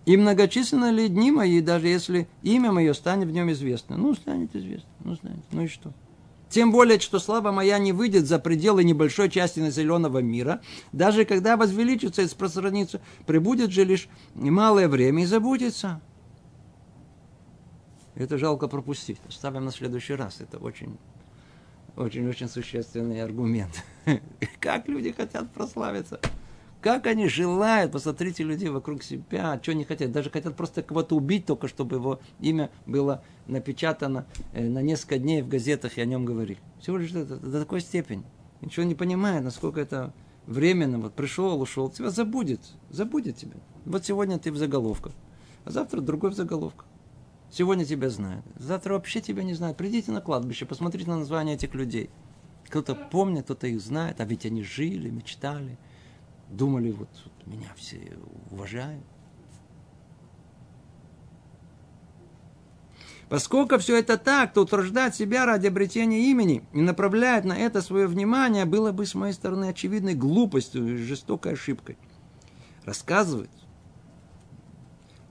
И 0.06 0.18
многочисленны 0.18 0.92
ли 0.92 1.08
дни 1.08 1.32
мои, 1.32 1.62
даже 1.62 1.88
если 1.88 2.28
имя 2.42 2.72
мое 2.72 2.94
станет 2.94 3.30
в 3.30 3.32
нем 3.32 3.50
известно? 3.52 3.96
Ну, 3.96 4.14
станет 4.14 4.54
известно, 4.54 4.90
ну, 5.00 5.16
станет, 5.16 5.44
ну 5.52 5.62
и 5.64 5.68
что? 5.68 5.94
Тем 6.50 6.72
более, 6.72 7.00
что 7.00 7.18
слава 7.18 7.52
моя 7.52 7.80
не 7.80 7.94
выйдет 7.94 8.28
за 8.28 8.38
пределы 8.38 8.84
небольшой 8.84 9.30
части 9.30 9.60
населенного 9.60 10.20
мира, 10.20 10.62
даже 10.92 11.26
когда 11.26 11.58
возвеличится 11.58 12.22
и 12.22 12.26
распространится, 12.26 13.02
прибудет 13.26 13.72
же 13.72 13.86
лишь 13.86 14.08
малое 14.36 14.88
время 14.88 15.24
и 15.24 15.26
забудется. 15.26 16.00
Это 18.16 18.38
жалко 18.38 18.68
пропустить. 18.68 19.20
Оставим 19.28 19.66
на 19.66 19.72
следующий 19.72 20.14
раз. 20.14 20.42
Это 20.42 20.58
очень, 20.58 20.98
очень, 21.96 22.28
очень 22.28 22.48
существенный 22.48 23.22
аргумент. 23.24 23.84
Как 24.60 24.88
люди 24.88 25.12
хотят 25.12 25.52
прославиться. 25.52 26.20
Как 26.84 27.08
они 27.08 27.30
желают, 27.30 27.94
посмотрите 27.94 28.44
людей 28.44 28.68
вокруг 28.68 29.04
себя, 29.04 29.58
что 29.62 29.72
они 29.72 29.86
хотят. 29.86 30.12
Даже 30.12 30.30
хотят 30.30 30.56
просто 30.58 30.84
кого-то 30.84 31.16
убить, 31.16 31.46
только 31.46 31.70
чтобы 31.70 31.96
его 31.96 32.20
имя 32.42 32.70
было 32.86 33.24
напечатано 33.48 34.26
э, 34.52 34.68
на 34.68 34.82
несколько 34.82 35.18
дней 35.18 35.42
в 35.42 35.48
газетах 35.48 35.98
и 35.98 36.02
о 36.02 36.06
нем 36.06 36.26
говорили. 36.26 36.60
Всего 36.82 36.98
лишь 36.98 37.14
это, 37.14 37.38
до 37.38 37.62
такой 37.62 37.80
степени. 37.80 38.26
Ничего 38.60 38.86
не 38.86 38.96
понимает, 38.96 39.46
насколько 39.46 39.80
это 39.80 40.14
временно. 40.46 41.00
Вот 41.00 41.14
пришел, 41.14 41.62
ушел, 41.62 41.90
тебя 41.90 42.10
забудет. 42.10 42.60
Забудет 42.90 43.38
тебя. 43.38 43.56
Вот 43.86 44.06
сегодня 44.06 44.38
ты 44.38 44.52
в 44.52 44.58
заголовках, 44.58 45.14
а 45.64 45.72
завтра 45.72 46.02
другой 46.02 46.32
в 46.32 46.36
заголовках. 46.36 46.86
Сегодня 47.54 47.86
тебя 47.86 48.10
знают, 48.10 48.46
завтра 48.56 48.94
вообще 48.94 49.22
тебя 49.22 49.44
не 49.44 49.54
знают. 49.54 49.78
Придите 49.78 50.12
на 50.12 50.22
кладбище, 50.22 50.66
посмотрите 50.66 51.10
на 51.10 51.20
название 51.20 51.56
этих 51.56 51.74
людей. 51.76 52.10
Кто-то 52.68 52.96
помнит, 52.96 53.44
кто-то 53.44 53.68
их 53.68 53.80
знает, 53.80 54.20
а 54.20 54.26
ведь 54.26 54.46
они 54.46 54.64
жили, 54.64 55.10
мечтали– 55.10 55.78
думали, 56.54 56.92
вот, 56.92 57.10
вот 57.26 57.48
меня 57.48 57.70
все 57.76 58.18
уважают. 58.52 59.04
Поскольку 63.30 63.80
все 63.80 63.98
это 63.98 64.18
так, 64.18 64.54
то 64.54 64.62
утверждать 64.62 65.16
себя 65.16 65.46
ради 65.46 65.66
обретения 65.68 66.30
имени 66.30 66.64
и 66.72 66.82
направлять 66.82 67.46
на 67.46 67.54
это 67.54 67.82
свое 67.82 68.06
внимание 68.06 68.66
было 68.66 68.92
бы 68.92 69.06
с 69.06 69.16
моей 69.16 69.34
стороны 69.34 69.66
очевидной 69.70 70.14
глупостью 70.14 70.88
и 70.88 70.98
жестокой 70.98 71.54
ошибкой. 71.54 71.98
Рассказывать 72.86 73.50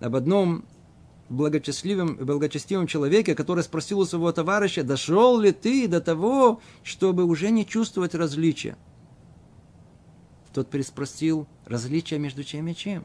об 0.01 0.17
одном 0.17 0.65
благочестивом, 1.33 2.17
благочестивом 2.17 2.87
человеке, 2.87 3.35
который 3.35 3.65
спросил 3.65 4.01
у 4.01 4.05
своего 4.05 4.31
товарища, 4.33 4.85
дошел 4.85 5.41
ли 5.41 5.53
ты 5.53 5.89
до 5.89 6.01
того, 6.01 6.61
чтобы 6.83 7.25
уже 7.25 7.51
не 7.51 7.67
чувствовать 7.67 8.15
различия. 8.15 8.77
Тот 10.53 10.69
переспросил, 10.69 11.47
различия 11.65 12.19
между 12.19 12.45
чем 12.45 12.69
и 12.69 12.75
чем. 12.75 13.05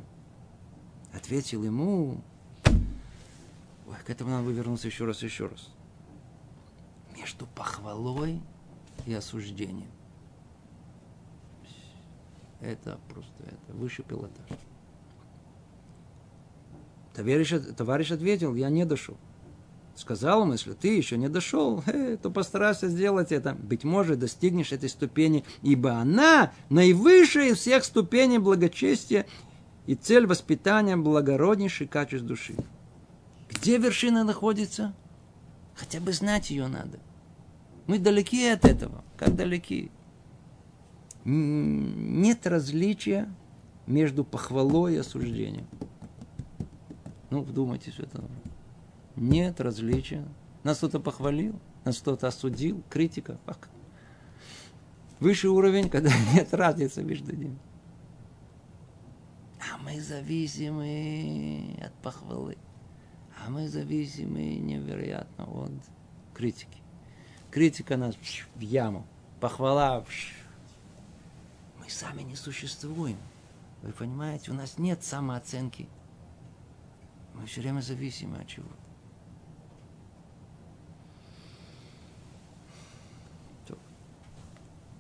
Ответил 1.14 1.64
ему, 1.64 2.22
ой, 2.66 3.96
к 4.06 4.10
этому 4.10 4.32
надо 4.32 4.44
вывернуться 4.44 4.88
еще 4.88 5.06
раз, 5.06 5.24
еще 5.24 5.48
раз. 5.48 5.70
Между 7.18 7.48
похвалой 7.48 8.42
и 9.06 9.14
осуждением. 9.14 9.90
Это 12.60 13.00
просто 13.10 13.44
это 13.44 13.74
высший 13.74 14.04
пилотаж. 14.04 14.58
Товарищ, 17.18 17.54
товарищ 17.76 18.12
ответил, 18.12 18.56
я 18.56 18.70
не 18.70 18.86
дошел 18.86 19.18
сказал 20.00 20.44
ему, 20.44 20.54
если 20.54 20.74
ты 20.74 20.96
еще 20.96 21.18
не 21.18 21.28
дошел, 21.28 21.84
э, 21.88 22.18
то 22.22 22.30
постарайся 22.30 22.88
сделать 22.88 23.32
это. 23.32 23.56
Быть 23.56 23.84
может, 23.84 24.20
достигнешь 24.20 24.72
этой 24.72 24.90
ступени, 24.90 25.44
ибо 25.64 25.94
она 25.94 26.52
наивысшая 26.70 27.50
из 27.50 27.58
всех 27.58 27.84
ступеней 27.84 28.38
благочестия 28.38 29.26
и 29.86 29.96
цель 29.96 30.28
воспитания 30.28 30.98
благороднейший 30.98 31.88
качеств 31.88 32.28
души. 32.28 32.56
Где 33.50 33.78
вершина 33.78 34.24
находится? 34.24 34.94
Хотя 35.76 36.00
бы 36.00 36.12
знать 36.14 36.50
ее 36.50 36.68
надо. 36.68 37.00
Мы 37.88 38.00
далеки 38.00 38.48
от 38.48 38.66
этого. 38.66 39.04
Как 39.16 39.36
далеки? 39.36 39.90
Нет 41.24 42.46
различия 42.46 43.34
между 43.86 44.24
похвалой 44.24 44.96
и 44.96 44.98
осуждением. 44.98 45.68
Ну, 47.30 47.42
вдумайтесь 47.42 47.96
в 47.96 48.00
это. 48.00 48.24
Нет 49.16 49.60
различия. 49.60 50.26
Нас 50.64 50.78
кто-то 50.78 51.00
похвалил, 51.00 51.60
нас 51.86 51.98
кто-то 52.00 52.28
осудил, 52.28 52.84
критика. 52.90 53.40
Ах. 53.46 53.58
Высший 55.20 55.50
уровень, 55.50 55.90
когда 55.92 56.12
нет 56.34 56.54
разницы 56.54 57.04
между 57.04 57.36
ними. 57.36 57.58
А 59.60 59.78
мы 59.80 60.00
зависимы 60.00 61.78
от 61.84 61.94
похвалы. 61.96 62.58
А 63.44 63.50
мы 63.50 63.68
зависимы 63.68 64.56
невероятно 64.56 65.46
от 65.46 65.72
критики. 66.34 66.80
Критика 67.52 67.98
нас 67.98 68.16
в 68.56 68.60
яму. 68.60 69.06
Похвала 69.40 70.04
мы 71.88 71.92
сами 71.92 72.22
не 72.24 72.36
существуем. 72.36 73.18
Вы 73.82 73.94
понимаете, 73.94 74.52
у 74.52 74.54
нас 74.54 74.78
нет 74.78 75.06
самооценки. 75.06 75.88
Мы 77.38 77.46
все 77.46 77.62
время 77.62 77.82
зависимы 77.82 78.38
от 78.38 78.48
чего-то. 78.48 78.74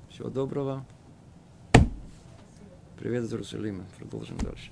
Всего 0.09 0.29
доброго. 0.29 0.85
Привет 2.97 3.23
из 3.23 3.31
Иерусалима. 3.31 3.85
Продолжим 3.97 4.37
дальше. 4.37 4.71